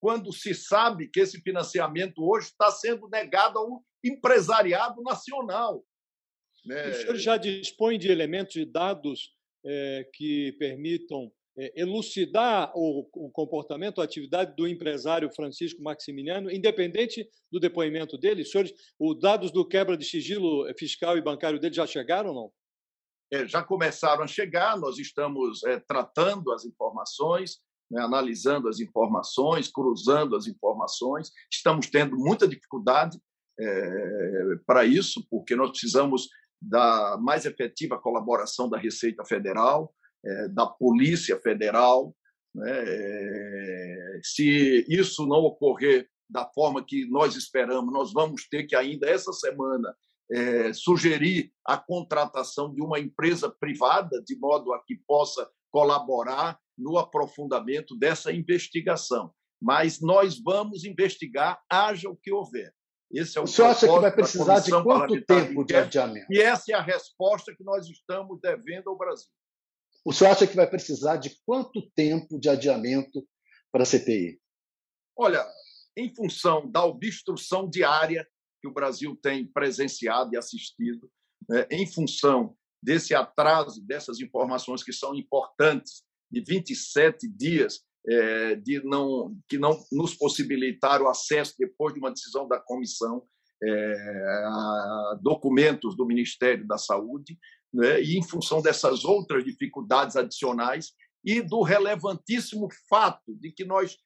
quando 0.00 0.32
se 0.32 0.54
sabe 0.54 1.08
que 1.08 1.20
esse 1.20 1.40
financiamento 1.40 2.22
hoje 2.22 2.48
está 2.48 2.70
sendo 2.70 3.08
negado 3.08 3.58
empresariado 4.04 5.02
nacional. 5.02 5.84
Né? 6.64 6.90
O 6.90 6.94
senhor 6.94 7.16
já 7.16 7.36
dispõe 7.36 7.98
de 7.98 8.10
elementos 8.10 8.56
e 8.56 8.64
dados 8.64 9.34
é, 9.64 10.08
que 10.14 10.52
permitam 10.58 11.30
é, 11.58 11.80
elucidar 11.80 12.72
o, 12.74 13.08
o, 13.12 13.30
comportamento, 13.30 14.00
a 14.00 14.04
atividade 14.04 14.54
do 14.56 14.66
empresário 14.66 15.30
Francisco 15.34 15.82
Maximiliano, 15.82 16.50
independente 16.50 17.28
do 17.50 17.58
depoimento 17.58 18.16
dele? 18.16 18.44
Senhores, 18.44 18.72
os 18.98 19.18
dados 19.18 19.50
do 19.50 19.66
quebra 19.66 19.96
de 19.96 20.04
sigilo 20.04 20.66
fiscal 20.78 21.16
e 21.18 21.22
bancário 21.22 21.58
dele 21.58 21.74
já 21.74 21.86
chegaram 21.86 22.30
ou 22.30 22.34
não? 22.34 22.52
É, 23.32 23.46
já 23.46 23.62
começaram 23.62 24.24
a 24.24 24.26
chegar, 24.26 24.78
nós 24.78 24.98
estamos 24.98 25.62
é, 25.64 25.78
tratando 25.78 26.52
as 26.52 26.64
informações, 26.64 27.60
né, 27.90 28.02
analisando 28.02 28.68
as 28.68 28.80
informações, 28.80 29.68
cruzando 29.68 30.36
as 30.36 30.46
informações. 30.46 31.30
Estamos 31.52 31.88
tendo 31.88 32.16
muita 32.16 32.46
dificuldade 32.46 33.18
é, 33.60 34.56
para 34.66 34.84
isso, 34.84 35.26
porque 35.30 35.54
nós 35.54 35.70
precisamos 35.70 36.28
da 36.60 37.16
mais 37.18 37.46
efetiva 37.46 37.98
colaboração 37.98 38.68
da 38.68 38.78
Receita 38.78 39.24
Federal, 39.24 39.94
é, 40.24 40.48
da 40.48 40.66
Polícia 40.66 41.38
Federal. 41.40 42.14
Né? 42.54 42.70
É, 42.70 44.20
se 44.22 44.84
isso 44.88 45.26
não 45.26 45.38
ocorrer 45.38 46.08
da 46.28 46.46
forma 46.46 46.84
que 46.84 47.06
nós 47.10 47.34
esperamos, 47.34 47.92
nós 47.92 48.12
vamos 48.12 48.48
ter 48.48 48.64
que 48.64 48.76
ainda 48.76 49.08
essa 49.08 49.32
semana 49.32 49.94
é, 50.30 50.72
sugerir 50.72 51.52
a 51.66 51.76
contratação 51.76 52.72
de 52.72 52.80
uma 52.80 53.00
empresa 53.00 53.50
privada, 53.50 54.22
de 54.22 54.38
modo 54.38 54.72
a 54.72 54.82
que 54.84 54.96
possa 55.06 55.48
colaborar 55.72 56.58
no 56.78 56.98
aprofundamento 56.98 57.96
dessa 57.96 58.32
investigação. 58.32 59.32
Mas 59.60 60.00
nós 60.00 60.40
vamos 60.40 60.84
investigar, 60.84 61.60
haja 61.68 62.08
o 62.08 62.16
que 62.16 62.32
houver. 62.32 62.72
Esse 63.12 63.38
é 63.38 63.40
o, 63.40 63.44
o 63.44 63.46
senhor 63.46 63.68
acha 63.68 63.88
que 63.88 64.00
vai 64.00 64.12
precisar 64.12 64.60
de 64.60 64.70
quanto 64.70 65.20
tempo 65.24 65.64
de 65.64 65.74
adiamento? 65.74 66.26
E 66.30 66.40
essa 66.40 66.72
é 66.72 66.74
a 66.74 66.82
resposta 66.82 67.54
que 67.54 67.64
nós 67.64 67.88
estamos 67.88 68.40
devendo 68.40 68.88
ao 68.88 68.96
Brasil. 68.96 69.28
O 70.04 70.12
senhor 70.12 70.30
acha 70.30 70.46
que 70.46 70.56
vai 70.56 70.68
precisar 70.68 71.16
de 71.16 71.36
quanto 71.44 71.82
tempo 71.90 72.38
de 72.38 72.48
adiamento 72.48 73.26
para 73.72 73.82
a 73.82 73.86
CPI? 73.86 74.40
Olha, 75.16 75.46
em 75.96 76.14
função 76.14 76.70
da 76.70 76.84
obstrução 76.84 77.68
diária 77.68 78.26
que 78.62 78.68
o 78.68 78.72
Brasil 78.72 79.18
tem 79.20 79.46
presenciado 79.46 80.34
e 80.34 80.38
assistido, 80.38 81.10
né, 81.48 81.66
em 81.70 81.86
função 81.86 82.56
desse 82.82 83.14
atraso 83.14 83.84
dessas 83.84 84.20
informações 84.20 84.82
que 84.82 84.92
são 84.92 85.14
importantes, 85.14 86.04
de 86.30 86.40
27 86.40 87.28
dias 87.28 87.80
é, 88.08 88.54
de 88.56 88.82
não, 88.84 89.36
que 89.48 89.58
não 89.58 89.78
nos 89.92 90.14
possibilitaram 90.14 91.08
acesso, 91.08 91.54
depois 91.58 91.94
de 91.94 92.00
uma 92.00 92.10
decisão 92.10 92.48
da 92.48 92.58
comissão, 92.58 93.22
é, 93.62 93.94
a 94.46 95.18
documentos 95.22 95.96
do 95.96 96.06
Ministério 96.06 96.66
da 96.66 96.78
Saúde, 96.78 97.38
né, 97.72 98.02
e 98.02 98.18
em 98.18 98.22
função 98.22 98.60
dessas 98.62 99.04
outras 99.04 99.44
dificuldades 99.44 100.16
adicionais 100.16 100.92
e 101.24 101.42
do 101.42 101.62
relevantíssimo 101.62 102.68
fato 102.88 103.34
de 103.38 103.52
que 103.52 103.64
nós 103.64 103.98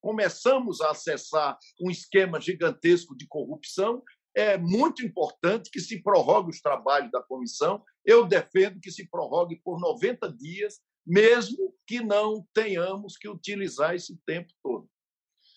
começamos 0.00 0.80
a 0.80 0.90
acessar 0.90 1.58
um 1.80 1.90
esquema 1.90 2.40
gigantesco 2.40 3.16
de 3.16 3.26
corrupção, 3.26 4.02
é 4.34 4.56
muito 4.56 5.04
importante 5.04 5.70
que 5.70 5.80
se 5.80 6.02
prorrogue 6.02 6.50
os 6.50 6.60
trabalhos 6.60 7.10
da 7.10 7.22
comissão. 7.22 7.82
Eu 8.04 8.26
defendo 8.26 8.80
que 8.80 8.90
se 8.90 9.08
prorrogue 9.08 9.60
por 9.62 9.78
90 9.78 10.32
dias 10.32 10.80
mesmo 11.06 11.74
que 11.86 12.00
não 12.00 12.46
tenhamos 12.54 13.16
que 13.16 13.28
utilizar 13.28 13.94
esse 13.94 14.16
tempo 14.26 14.52
todo. 14.62 14.88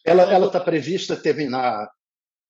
Ela 0.05 0.45
está 0.45 0.59
prevista 0.59 1.15
terminar 1.15 1.89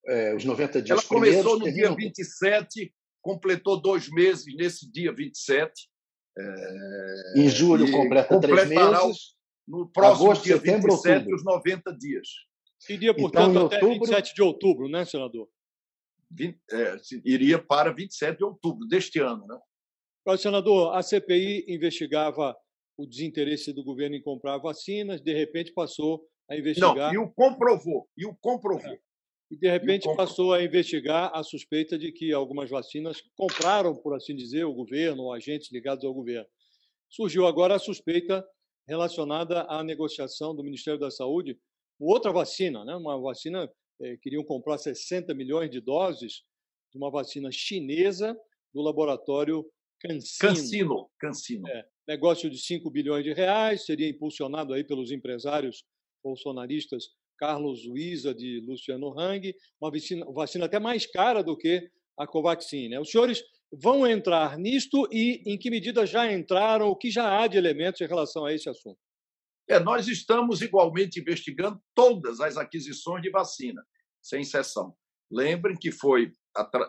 é, 0.08 0.36
os 0.36 0.44
90 0.44 0.82
dias 0.82 1.00
Ela 1.00 1.08
começou 1.08 1.58
no 1.58 1.72
dia 1.72 1.94
27, 1.94 2.94
completou 3.22 3.82
dois 3.82 4.10
meses 4.10 4.46
nesse 4.56 4.92
dia 4.92 5.14
27, 5.14 5.90
É, 6.38 7.40
em 7.40 7.48
julho 7.48 7.90
completa 7.92 8.40
três 8.40 8.68
meses. 8.68 9.36
No 9.68 9.90
próximo 9.90 10.26
agosto, 10.26 10.44
dia 10.44 10.58
setembro, 10.58 10.92
27, 10.92 11.16
outubro. 11.16 11.36
os 11.36 11.44
90 11.44 11.98
dias. 11.98 12.28
Iria, 12.88 13.12
então, 13.12 13.22
portanto, 13.22 13.50
então, 13.52 13.66
até 13.66 13.76
outubro... 13.78 14.08
27 14.08 14.36
de 14.36 14.42
outubro, 14.44 14.90
né, 14.90 15.06
senador? 15.06 15.50
20, 16.30 16.60
é, 16.72 16.98
iria 17.24 17.58
para 17.58 17.92
27 17.92 18.38
de 18.38 18.44
outubro 18.44 18.86
deste 18.88 19.20
ano. 19.20 19.48
Né? 19.48 20.38
Senador, 20.38 20.96
a 20.96 21.02
CPI 21.02 21.66
investigava 21.68 22.56
o 22.98 23.06
desinteresse 23.06 23.74
do 23.74 23.84
governo 23.84 24.16
em 24.16 24.22
comprar 24.22 24.58
vacinas, 24.58 25.22
de 25.22 25.34
repente 25.34 25.74
passou 25.74 26.26
a 26.50 26.58
investigar. 26.58 27.14
Não, 27.14 27.14
e 27.14 27.18
o 27.18 27.32
comprovou, 27.32 28.08
e 28.18 28.26
o 28.26 28.36
comprovou. 28.36 28.94
É. 28.94 29.00
E 29.52 29.58
de 29.58 29.70
repente 29.70 30.10
e 30.10 30.16
passou 30.16 30.54
a 30.54 30.64
investigar 30.64 31.32
a 31.34 31.44
suspeita 31.44 31.98
de 31.98 32.12
que 32.12 32.34
algumas 32.34 32.70
vacinas 32.70 33.22
compraram, 33.36 33.96
por 33.96 34.16
assim 34.16 34.36
dizer, 34.36 34.64
o 34.66 34.74
governo 34.74 35.24
ou 35.24 35.34
agentes 35.34 35.72
ligados 35.72 36.04
ao 36.04 36.14
governo. 36.14 36.48
Surgiu 37.10 37.46
agora 37.46 37.76
a 37.76 37.80
suspeita 37.80 38.46
relacionada 38.88 39.62
à 39.64 39.84
negociação 39.84 40.56
do 40.56 40.64
Ministério 40.64 41.00
da 41.00 41.12
Saúde 41.12 41.60
outra 42.00 42.32
vacina, 42.32 42.84
né? 42.84 42.96
uma 42.96 43.20
vacina, 43.20 43.72
eh, 44.02 44.18
queriam 44.18 44.44
comprar 44.44 44.78
60 44.78 45.34
milhões 45.34 45.70
de 45.70 45.80
doses 45.80 46.44
de 46.92 46.98
uma 46.98 47.10
vacina 47.10 47.50
chinesa 47.52 48.38
do 48.74 48.82
laboratório 48.82 49.66
Cancino. 50.00 50.40
Cancino. 50.40 51.10
Cancino. 51.20 51.68
É, 51.70 51.86
negócio 52.08 52.50
de 52.50 52.58
5 52.58 52.90
bilhões 52.90 53.24
de 53.24 53.34
reais, 53.34 53.86
seria 53.86 54.10
impulsionado 54.10 54.74
aí 54.74 54.84
pelos 54.84 55.12
empresários 55.12 55.84
bolsonaristas 56.24 57.06
Carlos 57.38 57.86
Luiza 57.86 58.34
de 58.34 58.62
Luciano 58.62 59.18
Hang, 59.20 59.54
uma 59.82 59.92
vacina, 59.92 60.26
vacina 60.32 60.66
até 60.66 60.80
mais 60.80 61.06
cara 61.06 61.44
do 61.44 61.58
que 61.58 61.90
a 62.18 62.26
Covaxin. 62.26 62.90
Né? 62.90 63.00
Os 63.00 63.10
senhores 63.10 63.44
vão 63.72 64.08
entrar 64.08 64.58
nisto 64.58 65.08
e 65.12 65.42
em 65.46 65.58
que 65.58 65.70
medida 65.70 66.06
já 66.06 66.32
entraram, 66.32 66.88
o 66.88 66.96
que 66.96 67.12
já 67.12 67.40
há 67.40 67.48
de 67.48 67.58
elementos 67.58 68.02
em 68.02 68.08
relação 68.08 68.46
a 68.46 68.54
esse 68.54 68.70
assunto? 68.70 68.98
É, 69.68 69.80
nós 69.80 70.08
estamos 70.08 70.62
igualmente 70.62 71.20
investigando 71.20 71.82
todas 71.94 72.40
as 72.40 72.56
aquisições 72.56 73.22
de 73.22 73.32
vacina, 73.32 73.84
sem 74.22 74.42
exceção. 74.42 74.96
Lembrem 75.30 75.76
que 75.76 75.92
foi 75.92 76.32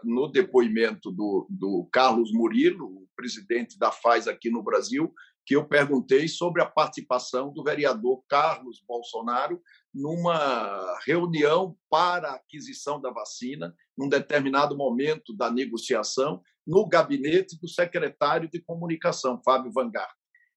no 0.05 0.29
depoimento 0.29 1.11
do, 1.11 1.47
do 1.51 1.89
Carlos 1.93 2.33
Murilo, 2.33 2.87
o 2.87 3.09
presidente 3.17 3.79
da 3.79 3.91
FAS 3.91 4.29
aqui 4.29 4.51
no 4.51 4.63
Brasil, 4.63 5.13
que 5.47 5.55
eu 5.55 5.67
perguntei 5.67 6.27
sobre 6.27 6.61
a 6.61 6.67
participação 6.67 7.53
do 7.53 7.63
vereador 7.63 8.23
Carlos 8.29 8.83
Bolsonaro 8.87 9.63
numa 9.95 10.99
reunião 11.07 11.77
para 11.89 12.33
aquisição 12.33 13.01
da 13.01 13.11
vacina, 13.11 13.75
num 13.97 14.09
determinado 14.09 14.77
momento 14.77 15.35
da 15.35 15.51
negociação, 15.51 16.43
no 16.67 16.87
gabinete 16.89 17.59
do 17.61 17.69
secretário 17.69 18.51
de 18.51 18.61
comunicação, 18.61 19.41
Fábio 19.45 19.73
Vangar. 19.73 20.13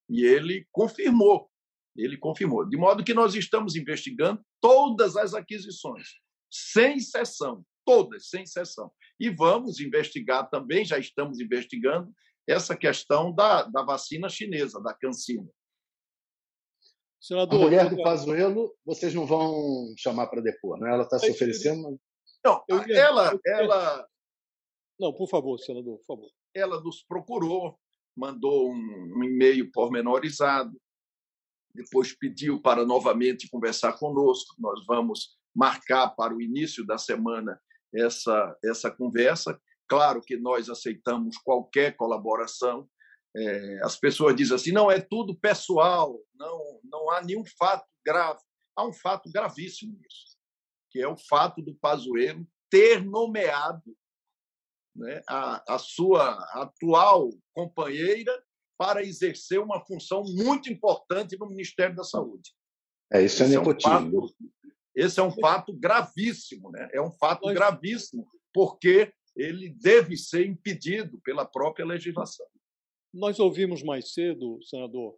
E 0.10 0.26
ele 0.26 0.68
confirmou, 0.72 1.50
ele 1.96 2.18
confirmou. 2.18 2.68
De 2.68 2.76
modo 2.76 3.04
que 3.04 3.14
nós 3.14 3.36
estamos 3.36 3.76
investigando 3.76 4.44
todas 4.60 5.16
as 5.16 5.36
aquisições, 5.36 6.08
sem 6.52 6.98
exceção, 6.98 7.64
todas, 7.90 8.30
sem 8.30 8.44
exceção. 8.44 8.92
E 9.20 9.32
vamos 9.32 9.80
investigar 9.80 10.48
também, 10.48 10.86
já 10.86 11.00
estamos 11.00 11.40
investigando, 11.40 12.14
essa 12.48 12.78
questão 12.78 13.34
da, 13.34 13.64
da 13.64 13.82
vacina 13.82 14.30
chinesa, 14.30 14.80
da 14.80 14.94
CanSino. 14.94 15.52
Senador, 17.20 17.60
a 17.60 17.64
mulher 17.64 17.90
do 17.90 18.04
Pazuello, 18.04 18.76
vocês 18.86 19.16
não 19.16 19.26
vão 19.26 19.92
chamar 19.98 20.28
para 20.28 20.40
depor, 20.40 20.80
né? 20.80 20.94
Ela 20.94 21.02
está 21.02 21.18
se 21.18 21.32
oferecendo. 21.32 22.00
Não, 22.46 22.64
ela, 22.90 23.38
ela. 23.44 24.08
Não, 25.00 25.12
por 25.12 25.28
favor, 25.28 25.58
senador, 25.58 25.98
por 25.98 26.06
favor. 26.06 26.30
Ela 26.54 26.80
nos 26.82 27.04
procurou, 27.04 27.76
mandou 28.16 28.72
um, 28.72 29.14
um 29.18 29.24
e-mail 29.24 29.72
pormenorizado, 29.72 30.80
depois 31.74 32.16
pediu 32.16 32.62
para 32.62 32.86
novamente 32.86 33.50
conversar 33.50 33.94
conosco. 33.94 34.56
Nós 34.60 34.86
vamos 34.86 35.38
marcar 35.56 36.10
para 36.10 36.36
o 36.36 36.42
início 36.42 36.86
da 36.86 37.00
semana 37.00 37.60
essa, 37.94 38.58
essa 38.64 38.92
conversa. 38.92 39.60
Claro 39.88 40.22
que 40.22 40.38
nós 40.38 40.70
aceitamos 40.70 41.38
qualquer 41.38 41.96
colaboração. 41.96 42.88
É, 43.36 43.80
as 43.84 43.96
pessoas 43.96 44.36
dizem 44.36 44.56
assim: 44.56 44.72
não, 44.72 44.90
é 44.90 45.00
tudo 45.00 45.40
pessoal, 45.40 46.20
não, 46.36 46.80
não 46.84 47.10
há 47.12 47.22
nenhum 47.24 47.44
fato 47.58 47.86
grave. 48.06 48.40
Há 48.76 48.88
um 48.88 48.94
fato 48.94 49.30
gravíssimo 49.32 49.94
nisso, 49.94 50.38
que 50.92 51.02
é 51.02 51.08
o 51.08 51.18
fato 51.18 51.62
do 51.62 51.76
Pazuello 51.76 52.48
ter 52.70 53.04
nomeado 53.04 53.96
né, 54.96 55.22
a, 55.28 55.76
a 55.76 55.78
sua 55.80 56.34
atual 56.54 57.30
companheira 57.54 58.32
para 58.78 59.04
exercer 59.04 59.60
uma 59.60 59.84
função 59.86 60.24
muito 60.24 60.72
importante 60.72 61.38
no 61.38 61.50
Ministério 61.50 61.96
da 61.96 62.04
Saúde. 62.04 62.52
É, 63.12 63.22
isso 63.22 63.44
é 63.44 63.48
nepotismo. 63.48 63.92
É 63.92 63.98
um 63.98 64.22
fato, 64.22 64.36
esse 65.00 65.20
é 65.20 65.24
um 65.24 65.32
fato 65.32 65.74
gravíssimo, 65.74 66.72
né? 66.72 66.90
É 66.94 67.02
um 67.02 67.12
fato 67.12 67.48
gravíssimo, 67.54 68.28
porque 68.54 69.14
ele 69.36 69.70
deve 69.70 70.18
ser 70.18 70.46
impedido 70.46 71.20
pela 71.22 71.46
própria 71.46 71.86
legislação. 71.86 72.46
Nós 73.14 73.40
ouvimos 73.40 73.82
mais 73.82 74.14
cedo, 74.14 74.60
senador, 74.64 75.18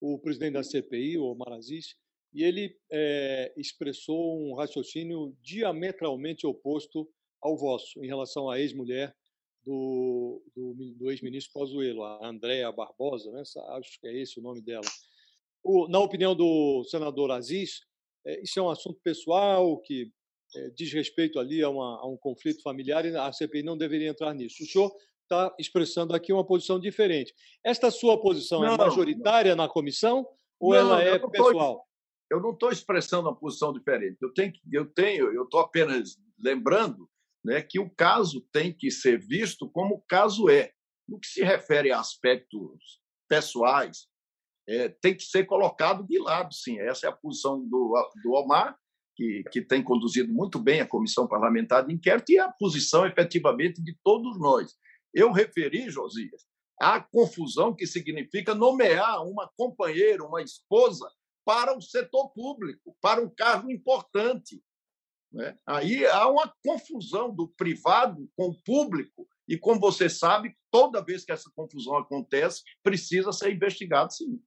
o 0.00 0.18
presidente 0.18 0.54
da 0.54 0.62
CPI, 0.62 1.18
o 1.18 1.24
Omar 1.24 1.52
Aziz, 1.52 1.94
e 2.32 2.42
ele 2.42 2.76
é, 2.90 3.52
expressou 3.56 4.40
um 4.40 4.54
raciocínio 4.54 5.36
diametralmente 5.40 6.46
oposto 6.46 7.08
ao 7.40 7.56
vosso 7.56 8.02
em 8.02 8.06
relação 8.06 8.50
à 8.50 8.58
ex-mulher 8.58 9.14
do, 9.64 10.42
do, 10.54 10.74
do 10.94 11.10
ex-ministro 11.10 11.52
Pazuello, 11.52 12.02
a 12.02 12.26
Andréa 12.26 12.72
Barbosa, 12.72 13.30
né? 13.32 13.42
acho 13.42 14.00
que 14.00 14.08
é 14.08 14.18
esse 14.20 14.38
o 14.38 14.42
nome 14.42 14.62
dela. 14.62 14.86
O, 15.62 15.88
na 15.88 15.98
opinião 15.98 16.34
do 16.34 16.84
senador 16.84 17.30
Aziz, 17.30 17.80
é, 18.28 18.42
isso 18.42 18.60
é 18.60 18.62
um 18.62 18.68
assunto 18.68 19.00
pessoal 19.02 19.80
que 19.80 20.12
é, 20.54 20.70
diz 20.70 20.92
respeito 20.92 21.38
ali 21.38 21.62
a, 21.62 21.70
uma, 21.70 21.98
a, 21.98 22.06
um 22.06 22.16
conflito 22.16 22.62
familiar 22.62 23.04
e 23.06 23.16
a 23.16 23.32
CPI 23.32 23.62
não 23.62 23.76
deveria 23.76 24.10
entrar 24.10 24.34
nisso. 24.34 24.62
O 24.62 24.66
senhor 24.66 24.94
está 25.22 25.54
expressando 25.58 26.14
aqui 26.14 26.32
uma 26.32 26.44
posição 26.44 26.78
diferente. 26.78 27.34
Esta 27.64 27.90
sua 27.90 28.20
posição 28.20 28.62
é 28.64 28.68
não, 28.68 28.74
é 28.74 28.78
majoritária 28.78 29.56
não. 29.56 29.64
na 29.64 29.68
comissão 29.70 30.26
ou 30.60 30.74
não, 30.74 30.80
ela 30.80 31.02
é 31.02 31.18
pessoal? 31.18 31.76
Tô, 31.76 32.36
eu 32.36 32.42
não 32.42 32.50
estou 32.50 32.70
expressando 32.70 33.28
uma 33.28 33.36
posição 33.36 33.72
diferente. 33.72 34.18
Eu 34.20 34.32
tenho, 34.32 34.52
eu 34.72 34.86
tenho, 34.86 35.32
eu 35.32 35.44
estou 35.44 35.60
apenas 35.60 36.16
lembrando 36.38 37.08
né, 37.44 37.62
que 37.62 37.78
o 37.78 37.88
caso 37.88 38.46
tem 38.52 38.72
que 38.72 38.90
ser 38.90 39.18
visto 39.18 39.70
como 39.70 39.96
o 39.96 40.02
caso 40.02 40.50
é. 40.50 40.72
No 41.08 41.18
que 41.18 41.26
se 41.26 41.42
refere 41.42 41.90
a 41.90 42.00
aspectos 42.00 43.00
pessoais, 43.26 44.07
é, 44.68 44.88
tem 44.88 45.16
que 45.16 45.22
ser 45.22 45.46
colocado 45.46 46.06
de 46.06 46.18
lado, 46.18 46.52
sim. 46.52 46.78
Essa 46.78 47.06
é 47.06 47.08
a 47.08 47.16
posição 47.16 47.58
do, 47.66 47.94
do 48.22 48.32
Omar, 48.32 48.76
que, 49.16 49.42
que 49.50 49.62
tem 49.62 49.82
conduzido 49.82 50.32
muito 50.32 50.58
bem 50.58 50.80
a 50.80 50.86
comissão 50.86 51.26
parlamentar 51.26 51.86
de 51.86 51.94
inquérito, 51.94 52.30
e 52.30 52.38
a 52.38 52.52
posição, 52.52 53.06
efetivamente, 53.06 53.82
de 53.82 53.96
todos 54.04 54.38
nós. 54.38 54.76
Eu 55.14 55.32
referi, 55.32 55.88
Josias, 55.88 56.46
à 56.78 57.00
confusão 57.00 57.74
que 57.74 57.86
significa 57.86 58.54
nomear 58.54 59.24
uma 59.26 59.50
companheira, 59.56 60.22
uma 60.22 60.42
esposa, 60.42 61.10
para 61.46 61.74
o 61.74 61.80
setor 61.80 62.28
público, 62.34 62.94
para 63.00 63.22
um 63.22 63.30
cargo 63.30 63.70
importante. 63.70 64.62
Né? 65.32 65.58
Aí 65.66 66.06
há 66.06 66.28
uma 66.28 66.52
confusão 66.62 67.34
do 67.34 67.48
privado 67.48 68.30
com 68.36 68.48
o 68.48 68.62
público, 68.62 69.26
e 69.48 69.56
como 69.56 69.80
você 69.80 70.10
sabe, 70.10 70.54
toda 70.70 71.02
vez 71.02 71.24
que 71.24 71.32
essa 71.32 71.50
confusão 71.56 71.96
acontece, 71.96 72.62
precisa 72.82 73.32
ser 73.32 73.50
investigado, 73.50 74.12
sim. 74.12 74.38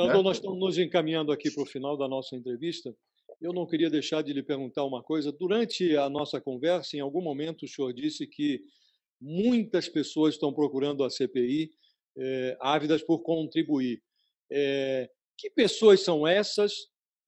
Senador, 0.00 0.18
né? 0.18 0.22
nós 0.22 0.36
estamos 0.38 0.58
nos 0.58 0.78
encaminhando 0.78 1.30
aqui 1.30 1.50
para 1.50 1.62
o 1.62 1.66
final 1.66 1.96
da 1.96 2.08
nossa 2.08 2.34
entrevista. 2.34 2.94
Eu 3.40 3.52
não 3.52 3.66
queria 3.66 3.90
deixar 3.90 4.22
de 4.22 4.32
lhe 4.32 4.42
perguntar 4.42 4.84
uma 4.84 5.02
coisa. 5.02 5.30
Durante 5.30 5.96
a 5.96 6.08
nossa 6.08 6.40
conversa, 6.40 6.96
em 6.96 7.00
algum 7.00 7.20
momento, 7.20 7.64
o 7.64 7.68
senhor 7.68 7.92
disse 7.92 8.26
que 8.26 8.60
muitas 9.20 9.88
pessoas 9.88 10.34
estão 10.34 10.52
procurando 10.52 11.04
a 11.04 11.10
CPI, 11.10 11.70
é, 12.18 12.56
ávidas 12.60 13.02
por 13.02 13.20
contribuir. 13.20 14.02
É, 14.50 15.08
que 15.36 15.50
pessoas 15.50 16.00
são 16.00 16.26
essas? 16.26 16.72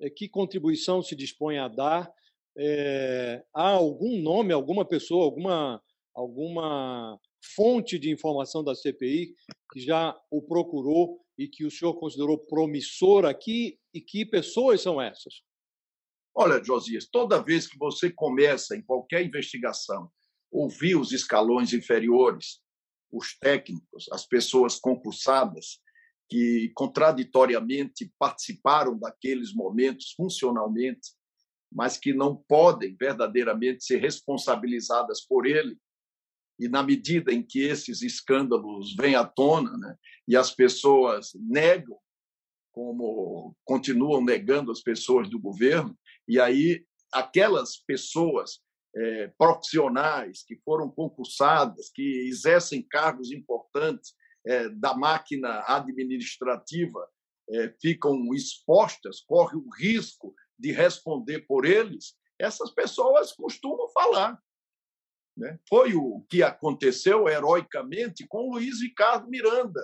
É, 0.00 0.08
que 0.08 0.28
contribuição 0.28 1.02
se 1.02 1.14
dispõe 1.14 1.58
a 1.58 1.68
dar? 1.68 2.10
Há 3.54 3.68
algum 3.70 4.20
nome, 4.20 4.52
alguma 4.52 4.84
pessoa, 4.84 5.24
alguma, 5.24 5.82
alguma 6.14 7.18
fonte 7.56 7.98
de 7.98 8.10
informação 8.10 8.62
da 8.62 8.74
CPI 8.74 9.34
que 9.72 9.80
já 9.80 10.14
o 10.30 10.42
procurou 10.42 11.21
e 11.38 11.48
que 11.48 11.64
o 11.64 11.70
senhor 11.70 11.94
considerou 11.94 12.38
promissor 12.38 13.24
aqui 13.24 13.78
e 13.92 14.00
que 14.00 14.24
pessoas 14.24 14.80
são 14.80 15.00
essas? 15.00 15.42
Olha, 16.34 16.62
Josias, 16.62 17.06
toda 17.10 17.42
vez 17.42 17.66
que 17.66 17.78
você 17.78 18.10
começa 18.10 18.76
em 18.76 18.82
qualquer 18.82 19.24
investigação, 19.24 20.10
ouvir 20.50 20.96
os 20.96 21.12
escalões 21.12 21.72
inferiores, 21.72 22.60
os 23.10 23.36
técnicos, 23.38 24.06
as 24.10 24.26
pessoas 24.26 24.78
concursadas, 24.78 25.80
que 26.28 26.70
contraditoriamente 26.74 28.10
participaram 28.18 28.98
daqueles 28.98 29.52
momentos 29.52 30.12
funcionalmente, 30.16 31.10
mas 31.70 31.98
que 31.98 32.14
não 32.14 32.36
podem 32.48 32.96
verdadeiramente 32.98 33.84
ser 33.84 33.98
responsabilizadas 33.98 35.24
por 35.26 35.46
ele, 35.46 35.76
e 36.58 36.68
na 36.68 36.82
medida 36.82 37.32
em 37.32 37.42
que 37.42 37.60
esses 37.60 38.02
escândalos 38.02 38.94
vêm 38.94 39.14
à 39.14 39.24
tona 39.24 39.76
né, 39.76 39.96
e 40.28 40.36
as 40.36 40.54
pessoas 40.54 41.30
negam, 41.34 41.98
como 42.72 43.54
continuam 43.64 44.24
negando 44.24 44.70
as 44.70 44.80
pessoas 44.80 45.28
do 45.28 45.38
governo, 45.38 45.96
e 46.26 46.40
aí 46.40 46.84
aquelas 47.12 47.76
pessoas 47.76 48.60
é, 48.94 49.28
profissionais 49.38 50.42
que 50.42 50.56
foram 50.64 50.90
concursadas, 50.90 51.90
que 51.90 52.26
exercem 52.28 52.82
cargos 52.82 53.32
importantes 53.32 54.14
é, 54.46 54.68
da 54.70 54.94
máquina 54.94 55.64
administrativa, 55.66 57.08
é, 57.50 57.74
ficam 57.80 58.32
expostas, 58.34 59.20
corre 59.20 59.56
o 59.56 59.68
risco 59.78 60.34
de 60.58 60.72
responder 60.72 61.40
por 61.40 61.64
eles, 61.64 62.14
essas 62.38 62.70
pessoas 62.70 63.32
costumam 63.32 63.88
falar. 63.90 64.38
Né? 65.42 65.58
Foi 65.68 65.92
o 65.92 66.24
que 66.30 66.40
aconteceu 66.40 67.28
heroicamente 67.28 68.24
com 68.28 68.48
Luiz 68.48 68.80
Ricardo 68.80 69.28
Miranda. 69.28 69.82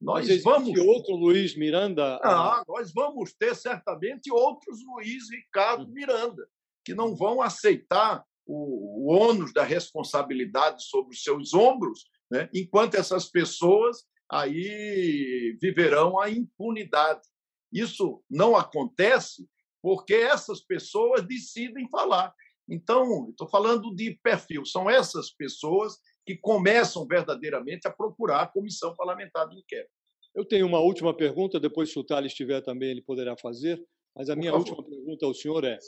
Nós 0.00 0.28
Mas 0.28 0.42
vamos 0.44 0.78
outro 0.78 1.16
Luiz 1.16 1.56
Miranda. 1.56 2.20
Ah, 2.22 2.62
nós 2.66 2.92
vamos 2.92 3.34
ter 3.34 3.56
certamente 3.56 4.30
outros 4.30 4.78
Luiz 4.86 5.28
Ricardo 5.28 5.82
hum. 5.82 5.92
Miranda 5.92 6.48
que 6.84 6.94
não 6.94 7.14
vão 7.16 7.42
aceitar 7.42 8.24
o, 8.46 9.08
o 9.08 9.12
ônus 9.12 9.52
da 9.52 9.64
responsabilidade 9.64 10.84
sobre 10.84 11.12
os 11.12 11.22
seus 11.22 11.52
ombros, 11.52 12.04
né? 12.30 12.48
enquanto 12.54 12.94
essas 12.94 13.28
pessoas 13.28 14.04
aí 14.30 15.58
viverão 15.60 16.20
a 16.20 16.30
impunidade. 16.30 17.26
Isso 17.72 18.22
não 18.30 18.56
acontece 18.56 19.44
porque 19.82 20.14
essas 20.14 20.60
pessoas 20.60 21.26
decidem 21.26 21.88
falar. 21.90 22.32
Então, 22.70 23.30
estou 23.30 23.48
falando 23.48 23.94
de 23.94 24.16
perfil, 24.22 24.64
são 24.64 24.88
essas 24.88 25.30
pessoas 25.30 25.98
que 26.24 26.36
começam 26.36 27.04
verdadeiramente 27.04 27.88
a 27.88 27.90
procurar 27.90 28.42
a 28.42 28.46
comissão 28.46 28.94
parlamentar 28.94 29.48
de 29.48 29.58
inquérito. 29.58 29.90
Eu 30.34 30.44
tenho 30.44 30.66
uma 30.66 30.78
última 30.78 31.12
pergunta, 31.12 31.58
depois, 31.58 31.90
se 31.90 31.98
o 31.98 32.04
Thales 32.04 32.30
estiver 32.30 32.60
também, 32.62 32.90
ele 32.90 33.02
poderá 33.02 33.36
fazer. 33.36 33.84
Mas 34.14 34.30
a 34.30 34.36
minha 34.36 34.54
última 34.54 34.82
pergunta 34.82 35.26
ao 35.26 35.34
senhor 35.34 35.64
é, 35.64 35.78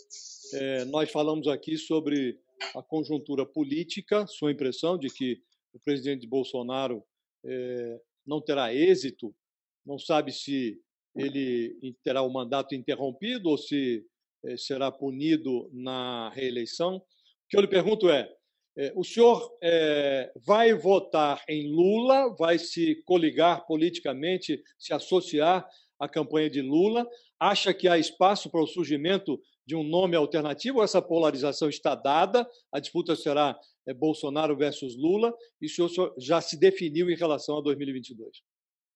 é: 0.54 0.84
nós 0.86 1.10
falamos 1.10 1.46
aqui 1.46 1.76
sobre 1.76 2.38
a 2.74 2.82
conjuntura 2.82 3.46
política, 3.46 4.26
sua 4.26 4.50
impressão 4.50 4.98
de 4.98 5.08
que 5.08 5.40
o 5.72 5.78
presidente 5.78 6.26
Bolsonaro 6.26 7.04
é, 7.44 8.00
não 8.26 8.40
terá 8.40 8.74
êxito, 8.74 9.34
não 9.86 9.98
sabe 9.98 10.32
se 10.32 10.80
ele 11.14 11.96
terá 12.02 12.22
o 12.22 12.32
mandato 12.32 12.74
interrompido 12.74 13.50
ou 13.50 13.58
se 13.58 14.04
será 14.56 14.90
punido 14.90 15.70
na 15.72 16.30
reeleição. 16.30 16.96
O 16.96 17.02
que 17.48 17.56
eu 17.56 17.60
lhe 17.60 17.68
pergunto 17.68 18.08
é: 18.08 18.28
é 18.76 18.92
o 18.96 19.04
senhor 19.04 19.50
é, 19.62 20.32
vai 20.46 20.72
votar 20.74 21.42
em 21.48 21.70
Lula, 21.70 22.34
vai 22.38 22.58
se 22.58 23.02
coligar 23.04 23.66
politicamente, 23.66 24.62
se 24.78 24.94
associar 24.94 25.66
à 25.98 26.08
campanha 26.08 26.48
de 26.48 26.62
Lula? 26.62 27.06
Acha 27.38 27.74
que 27.74 27.88
há 27.88 27.98
espaço 27.98 28.50
para 28.50 28.62
o 28.62 28.66
surgimento 28.66 29.40
de 29.66 29.76
um 29.76 29.82
nome 29.82 30.16
alternativo? 30.16 30.82
Essa 30.82 31.02
polarização 31.02 31.68
está 31.68 31.94
dada? 31.94 32.48
A 32.72 32.80
disputa 32.80 33.14
será 33.14 33.58
Bolsonaro 33.96 34.56
versus 34.56 34.96
Lula? 34.96 35.34
E 35.60 35.66
o 35.66 35.68
senhor 35.68 36.14
já 36.18 36.40
se 36.40 36.58
definiu 36.58 37.10
em 37.10 37.16
relação 37.16 37.58
a 37.58 37.60
2022? 37.60 38.38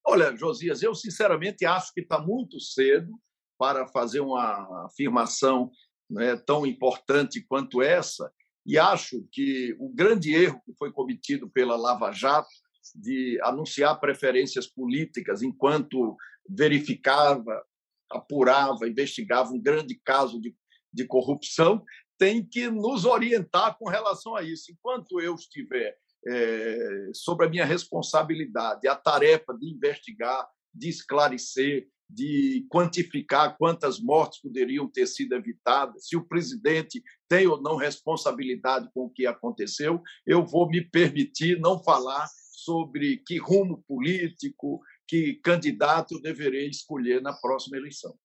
Olha, 0.05 0.35
Josias, 0.37 0.83
eu 0.83 0.95
sinceramente 0.95 1.67
acho 1.67 1.93
que 1.93 2.01
está 2.01 2.21
muito 2.21 2.61
cedo 2.61 3.13
para 3.59 3.87
fazer 3.89 4.21
uma 4.21 4.87
afirmação 4.87 5.71
né, 6.11 6.37
tão 6.37 6.67
importante 6.67 7.45
quanto 7.47 7.83
essa, 7.83 8.31
e 8.65 8.79
acho 8.79 9.27
que 9.31 9.77
o 9.79 9.89
grande 9.89 10.35
erro 10.35 10.61
que 10.65 10.75
foi 10.77 10.93
cometido 10.93 11.49
pela 11.49 11.77
Lava 11.77 12.13
Jato 12.13 12.49
de 12.95 13.39
anunciar 13.43 13.99
preferências 14.01 14.67
políticas 14.67 15.43
enquanto 15.43 16.17
verificava, 16.49 17.65
apurava, 18.11 18.89
investigava 18.89 19.53
um 19.53 19.61
grande 19.61 20.01
caso 20.05 20.41
de, 20.41 20.55
de 20.93 21.05
corrupção, 21.07 21.85
tem 22.19 22.45
que 22.45 22.69
nos 22.69 23.05
orientar 23.05 23.77
com 23.79 23.89
relação 23.89 24.35
a 24.35 24.43
isso. 24.43 24.73
Enquanto 24.73 25.21
eu 25.21 25.35
estiver 25.35 25.97
é, 26.27 27.11
sobre 27.13 27.47
a 27.47 27.49
minha 27.49 27.65
responsabilidade, 27.65 28.89
a 28.89 28.97
tarefa 28.97 29.55
de 29.55 29.69
investigar, 29.69 30.49
de 30.75 30.89
esclarecer, 30.89 31.89
de 32.09 32.67
quantificar 32.69 33.57
quantas 33.59 33.99
mortes 33.99 34.41
poderiam 34.41 34.89
ter 34.89 35.07
sido 35.07 35.35
evitadas, 35.35 36.07
se 36.09 36.17
o 36.17 36.25
presidente 36.25 37.03
tem 37.29 37.47
ou 37.47 37.61
não 37.61 37.77
responsabilidade 37.77 38.89
com 38.95 39.07
o 39.07 39.11
que 39.11 39.27
aconteceu, 39.27 40.01
eu 40.27 40.47
vou 40.47 40.69
me 40.69 40.81
permitir 40.81 41.59
não 41.59 41.83
falar 41.83 42.29
sobre 42.53 43.19
que 43.19 43.39
rumo 43.39 43.83
político, 43.87 44.81
que 45.07 45.35
candidato 45.35 46.15
eu 46.15 46.23
deverei 46.23 46.69
escolher 46.69 47.21
na 47.21 47.33
próxima 47.33 47.77
eleição. 47.77 48.17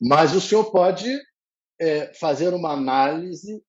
Mas 0.00 0.34
o 0.34 0.40
senhor 0.40 0.70
pode 0.70 1.10
é, 1.80 2.12
fazer 2.14 2.52
uma 2.54 2.72
análise 2.72 3.62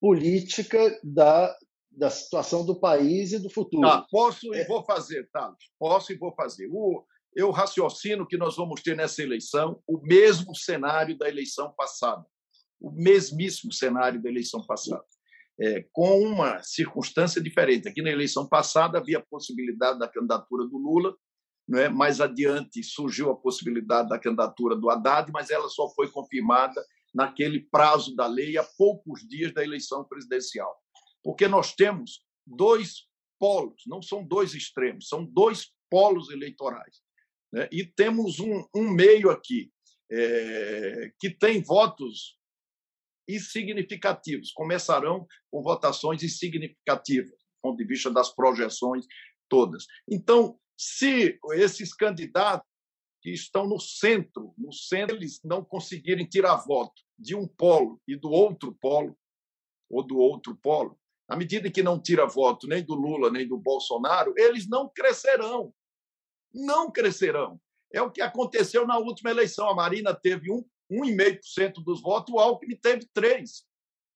política 0.00 0.98
da, 1.02 1.56
da 1.90 2.10
situação 2.10 2.64
do 2.64 2.78
país 2.78 3.32
e 3.32 3.38
do 3.38 3.50
futuro. 3.50 3.86
Ah, 3.86 4.06
posso 4.10 4.54
e 4.54 4.58
é... 4.58 4.66
vou 4.66 4.84
fazer, 4.84 5.28
Thales. 5.30 5.58
Posso 5.78 6.12
e 6.12 6.16
vou 6.16 6.34
fazer. 6.34 6.68
O, 6.70 7.04
eu 7.34 7.50
raciocino 7.50 8.26
que 8.26 8.36
nós 8.36 8.56
vamos 8.56 8.82
ter 8.82 8.96
nessa 8.96 9.22
eleição 9.22 9.82
o 9.86 9.98
mesmo 10.00 10.54
cenário 10.54 11.16
da 11.16 11.28
eleição 11.28 11.72
passada, 11.72 12.24
o 12.80 12.90
mesmíssimo 12.90 13.72
cenário 13.72 14.20
da 14.22 14.28
eleição 14.28 14.64
passada, 14.66 15.04
é, 15.60 15.84
com 15.92 16.20
uma 16.20 16.62
circunstância 16.62 17.40
diferente. 17.40 17.88
Aqui 17.88 18.02
na 18.02 18.10
eleição 18.10 18.48
passada 18.48 18.98
havia 18.98 19.18
a 19.18 19.24
possibilidade 19.24 19.98
da 19.98 20.08
candidatura 20.08 20.66
do 20.66 20.78
Lula, 20.78 21.14
não 21.68 21.78
é? 21.78 21.88
mais 21.88 22.20
adiante 22.20 22.82
surgiu 22.82 23.30
a 23.30 23.36
possibilidade 23.36 24.08
da 24.08 24.18
candidatura 24.18 24.74
do 24.74 24.90
Haddad, 24.90 25.30
mas 25.32 25.50
ela 25.50 25.68
só 25.68 25.88
foi 25.90 26.10
confirmada 26.10 26.84
naquele 27.14 27.60
prazo 27.60 28.14
da 28.14 28.26
lei, 28.26 28.56
a 28.56 28.64
poucos 28.64 29.26
dias 29.28 29.52
da 29.52 29.62
eleição 29.62 30.04
presidencial. 30.04 30.76
Porque 31.22 31.46
nós 31.46 31.74
temos 31.74 32.24
dois 32.46 33.08
polos, 33.38 33.82
não 33.86 34.02
são 34.02 34.24
dois 34.24 34.54
extremos, 34.54 35.08
são 35.08 35.24
dois 35.24 35.72
polos 35.90 36.30
eleitorais. 36.30 37.00
Né? 37.52 37.68
E 37.70 37.84
temos 37.84 38.40
um, 38.40 38.64
um 38.74 38.90
meio 38.90 39.30
aqui 39.30 39.70
é, 40.10 41.12
que 41.18 41.30
tem 41.30 41.62
votos 41.62 42.38
insignificativos, 43.28 44.52
começarão 44.52 45.26
com 45.50 45.62
votações 45.62 46.22
insignificativas, 46.22 47.30
do 47.30 47.60
ponto 47.62 47.76
de 47.76 47.84
vista 47.84 48.10
das 48.10 48.34
projeções 48.34 49.06
todas. 49.48 49.86
Então, 50.08 50.58
se 50.76 51.38
esses 51.52 51.94
candidatos 51.94 52.68
que 53.22 53.30
estão 53.30 53.68
no 53.68 53.78
centro, 53.78 54.54
no 54.56 54.72
centro, 54.72 55.14
eles 55.14 55.40
não 55.44 55.64
conseguirem 55.64 56.26
tirar 56.26 56.56
voto 56.56 57.02
de 57.18 57.34
um 57.34 57.46
polo 57.46 58.00
e 58.08 58.16
do 58.16 58.30
outro 58.30 58.74
polo, 58.80 59.16
ou 59.90 60.02
do 60.02 60.16
outro 60.18 60.56
polo, 60.56 60.98
à 61.28 61.36
medida 61.36 61.70
que 61.70 61.82
não 61.82 62.00
tira 62.00 62.26
voto 62.26 62.66
nem 62.66 62.82
do 62.82 62.94
Lula 62.94 63.30
nem 63.30 63.46
do 63.46 63.58
Bolsonaro, 63.58 64.32
eles 64.36 64.68
não 64.68 64.88
crescerão 64.88 65.72
não 66.52 66.90
crescerão. 66.90 67.60
É 67.92 68.00
o 68.00 68.10
que 68.10 68.22
aconteceu 68.22 68.86
na 68.86 68.98
última 68.98 69.30
eleição. 69.30 69.68
A 69.68 69.74
Marina 69.74 70.14
teve 70.14 70.48
1,5% 70.48 71.82
dos 71.84 72.00
votos, 72.00 72.34
o 72.34 72.38
Alckmin 72.38 72.76
teve 72.76 73.06
3%. 73.16 73.44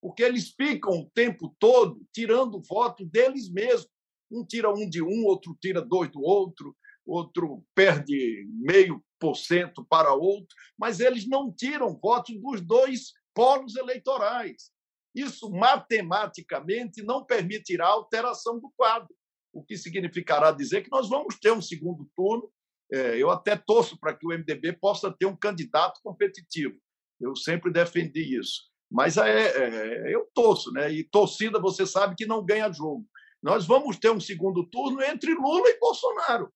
Porque 0.01 0.23
eles 0.23 0.51
ficam 0.51 0.93
o 0.93 1.11
tempo 1.11 1.55
todo 1.59 2.05
tirando 2.13 2.63
voto 2.63 3.05
deles 3.07 3.51
mesmos. 3.51 3.89
Um 4.31 4.45
tira 4.45 4.71
um 4.71 4.89
de 4.89 5.03
um, 5.03 5.25
outro 5.25 5.57
tira 5.61 5.81
dois 5.81 6.11
do 6.11 6.21
outro, 6.21 6.77
outro 7.07 7.65
perde 7.75 8.47
meio 8.51 9.03
por 9.19 9.37
cento 9.37 9.85
para 9.85 10.13
outro, 10.13 10.55
mas 10.77 11.01
eles 11.01 11.27
não 11.27 11.53
tiram 11.53 11.99
votos 11.99 12.39
dos 12.41 12.61
dois 12.61 13.13
polos 13.33 13.77
eleitorais. 13.77 14.71
Isso 15.15 15.51
matematicamente 15.51 17.03
não 17.03 17.25
permitirá 17.25 17.87
alteração 17.87 18.59
do 18.59 18.71
quadro 18.77 19.15
o 19.55 19.63
que 19.63 19.77
significará 19.79 20.51
dizer 20.51 20.83
que 20.83 20.91
nós 20.91 21.09
vamos 21.09 21.39
ter 21.39 21.53
um 21.53 21.63
segundo 21.63 22.07
turno. 22.17 22.51
É, 22.93 23.17
eu 23.17 23.31
até 23.31 23.57
torço 23.57 23.99
para 23.99 24.15
que 24.15 24.27
o 24.27 24.31
MDB 24.31 24.75
possa 24.75 25.11
ter 25.11 25.27
um 25.27 25.37
candidato 25.37 26.01
competitivo. 26.03 26.75
Eu 27.21 27.35
sempre 27.35 27.73
defendi 27.73 28.39
isso. 28.39 28.63
Mas 28.91 29.17
é, 29.17 29.31
é, 29.31 30.15
eu 30.15 30.29
torço, 30.35 30.71
né? 30.73 30.93
E 30.93 31.05
torcida, 31.05 31.59
você 31.59 31.87
sabe 31.87 32.15
que 32.17 32.27
não 32.27 32.45
ganha 32.45 32.71
jogo. 32.71 33.07
Nós 33.43 33.67
vamos 33.67 33.99
ter 33.99 34.11
um 34.11 34.21
segundo 34.21 34.65
turno 34.67 35.03
entre 35.03 35.35
Lula 35.35 35.69
e 35.69 35.79
Bolsonaro. 35.79 36.53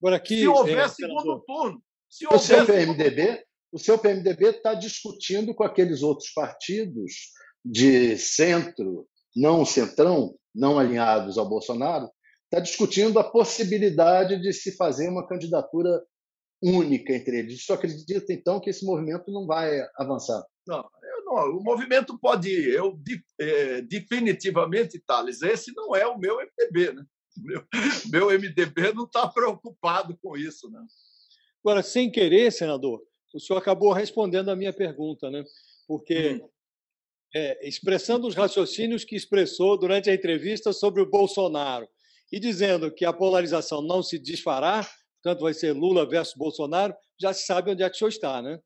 Por 0.00 0.12
aqui, 0.12 0.38
se 0.38 0.48
houver 0.48 0.78
é, 0.78 0.88
segundo 0.88 1.40
turno. 1.46 1.82
Se 2.08 2.26
houver 2.26 2.36
o 2.36 2.40
seu 2.40 2.66
PMDB, 2.66 3.44
o 3.72 3.78
seu 3.78 3.98
PMDB 3.98 4.46
está 4.46 4.74
discutindo 4.74 5.54
com 5.54 5.64
aqueles 5.64 6.02
outros 6.02 6.30
partidos 6.32 7.12
de 7.64 8.18
centro, 8.18 9.06
não 9.34 9.64
centrão, 9.64 10.36
não 10.54 10.78
alinhados 10.78 11.38
ao 11.38 11.48
Bolsonaro, 11.48 12.10
está 12.52 12.60
discutindo 12.60 13.18
a 13.18 13.24
possibilidade 13.24 14.38
de 14.38 14.52
se 14.52 14.76
fazer 14.76 15.08
uma 15.08 15.26
candidatura 15.26 16.04
única 16.62 17.14
entre 17.14 17.38
eles. 17.38 17.64
Só 17.64 17.74
acredita, 17.74 18.30
então, 18.30 18.60
que 18.60 18.68
esse 18.68 18.84
movimento 18.84 19.32
não 19.32 19.46
vai 19.46 19.80
avançar? 19.96 20.44
Não, 20.66 20.86
eu 21.02 21.22
o 21.56 21.62
movimento 21.62 22.18
pode 22.18 22.50
ir. 22.50 22.74
Eu, 22.74 23.00
é, 23.40 23.80
definitivamente, 23.80 25.00
Thales, 25.00 25.40
esse 25.40 25.72
não 25.74 25.96
é 25.96 26.06
o 26.06 26.18
meu 26.18 26.36
MDB. 26.36 26.92
Né? 26.92 27.02
Meu, 27.42 27.64
meu 28.10 28.26
MDB 28.38 28.92
não 28.92 29.04
está 29.04 29.26
preocupado 29.26 30.14
com 30.22 30.36
isso. 30.36 30.70
Né? 30.70 30.78
Agora, 31.64 31.82
sem 31.82 32.12
querer, 32.12 32.52
senador, 32.52 33.02
o 33.32 33.40
senhor 33.40 33.58
acabou 33.58 33.90
respondendo 33.94 34.50
a 34.50 34.54
minha 34.54 34.70
pergunta, 34.70 35.30
né? 35.30 35.42
porque 35.88 36.34
hum. 36.34 36.48
é, 37.34 37.66
expressando 37.66 38.26
os 38.26 38.34
raciocínios 38.34 39.02
que 39.02 39.16
expressou 39.16 39.78
durante 39.78 40.10
a 40.10 40.14
entrevista 40.14 40.74
sobre 40.74 41.00
o 41.00 41.08
Bolsonaro 41.08 41.88
e 42.32 42.40
dizendo 42.40 42.90
que 42.90 43.04
a 43.04 43.12
polarização 43.12 43.82
não 43.82 44.02
se 44.02 44.18
desfará, 44.18 44.88
portanto 45.22 45.42
vai 45.42 45.52
ser 45.52 45.72
Lula 45.72 46.08
versus 46.08 46.34
Bolsonaro, 46.34 46.94
já 47.20 47.32
se 47.34 47.44
sabe 47.44 47.70
onde 47.70 47.82
é 47.82 47.90
que 47.90 47.96
o 47.96 47.98
senhor 47.98 48.08
está, 48.08 48.40
né? 48.40 48.58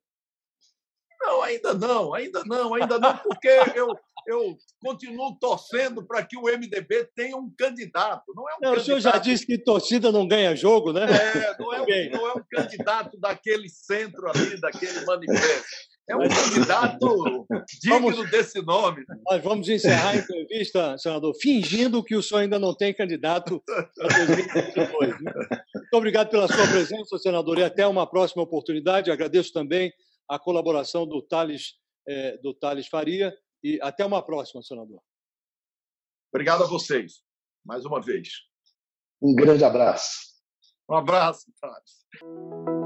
Não, 1.21 1.43
ainda 1.43 1.75
não, 1.75 2.15
ainda 2.15 2.43
não, 2.47 2.75
ainda 2.75 2.99
não, 3.01 3.17
porque 3.19 3.49
eu, 3.75 3.89
eu 4.29 4.57
continuo 4.81 5.37
torcendo 5.41 6.07
para 6.07 6.25
que 6.25 6.37
o 6.37 6.43
MDB 6.43 7.11
tenha 7.17 7.37
um 7.37 7.53
candidato. 7.59 8.33
Não 8.35 8.49
é 8.49 8.53
um 8.53 8.59
não, 8.61 8.75
candidato... 8.75 8.83
O 8.83 8.85
senhor 8.85 9.01
já 9.01 9.19
disse 9.19 9.45
que 9.45 9.59
torcida 9.59 10.13
não 10.13 10.29
ganha 10.29 10.55
jogo, 10.55 10.93
né? 10.93 11.05
É, 11.05 11.59
não 11.59 11.75
é, 11.75 11.81
um, 11.81 12.11
não 12.13 12.29
é 12.29 12.33
um 12.35 12.45
candidato 12.49 13.19
daquele 13.19 13.69
centro 13.69 14.29
ali, 14.29 14.61
daquele 14.61 15.05
manifesto. 15.05 15.96
É 16.09 16.15
um 16.15 16.29
candidato 16.29 17.47
digno 17.83 18.01
vamos, 18.01 18.31
desse 18.31 18.63
nome. 18.63 19.05
Nós 19.29 19.43
vamos 19.43 19.69
encerrar 19.69 20.11
a 20.11 20.17
entrevista, 20.17 20.97
senador, 20.99 21.35
fingindo 21.35 22.03
que 22.03 22.15
o 22.15 22.23
senhor 22.23 22.41
ainda 22.41 22.59
não 22.59 22.75
tem 22.75 22.95
candidato 22.95 23.61
para 23.65 24.09
2022. 24.27 25.21
Né? 25.21 25.33
Muito 25.75 25.95
obrigado 25.95 26.31
pela 26.31 26.47
sua 26.47 26.67
presença, 26.69 27.19
senador, 27.19 27.59
e 27.59 27.65
até 27.65 27.87
uma 27.87 28.07
próxima 28.07 28.43
oportunidade. 28.43 29.11
Agradeço 29.11 29.53
também 29.53 29.93
a 30.29 30.39
colaboração 30.39 31.07
do 31.07 31.21
Thales, 31.21 31.75
é, 32.07 32.39
do 32.39 32.55
Thales 32.55 32.87
Faria. 32.87 33.37
E 33.65 33.81
até 33.83 34.05
uma 34.05 34.23
próxima, 34.23 34.63
senador. 34.63 35.01
Obrigado 36.33 36.63
a 36.63 36.67
vocês, 36.67 37.23
mais 37.65 37.85
uma 37.85 38.01
vez. 38.01 38.29
Um 39.21 39.35
grande 39.35 39.65
abraço. 39.65 40.37
Um 40.89 40.95
abraço, 40.95 41.47
Thales. 41.61 42.86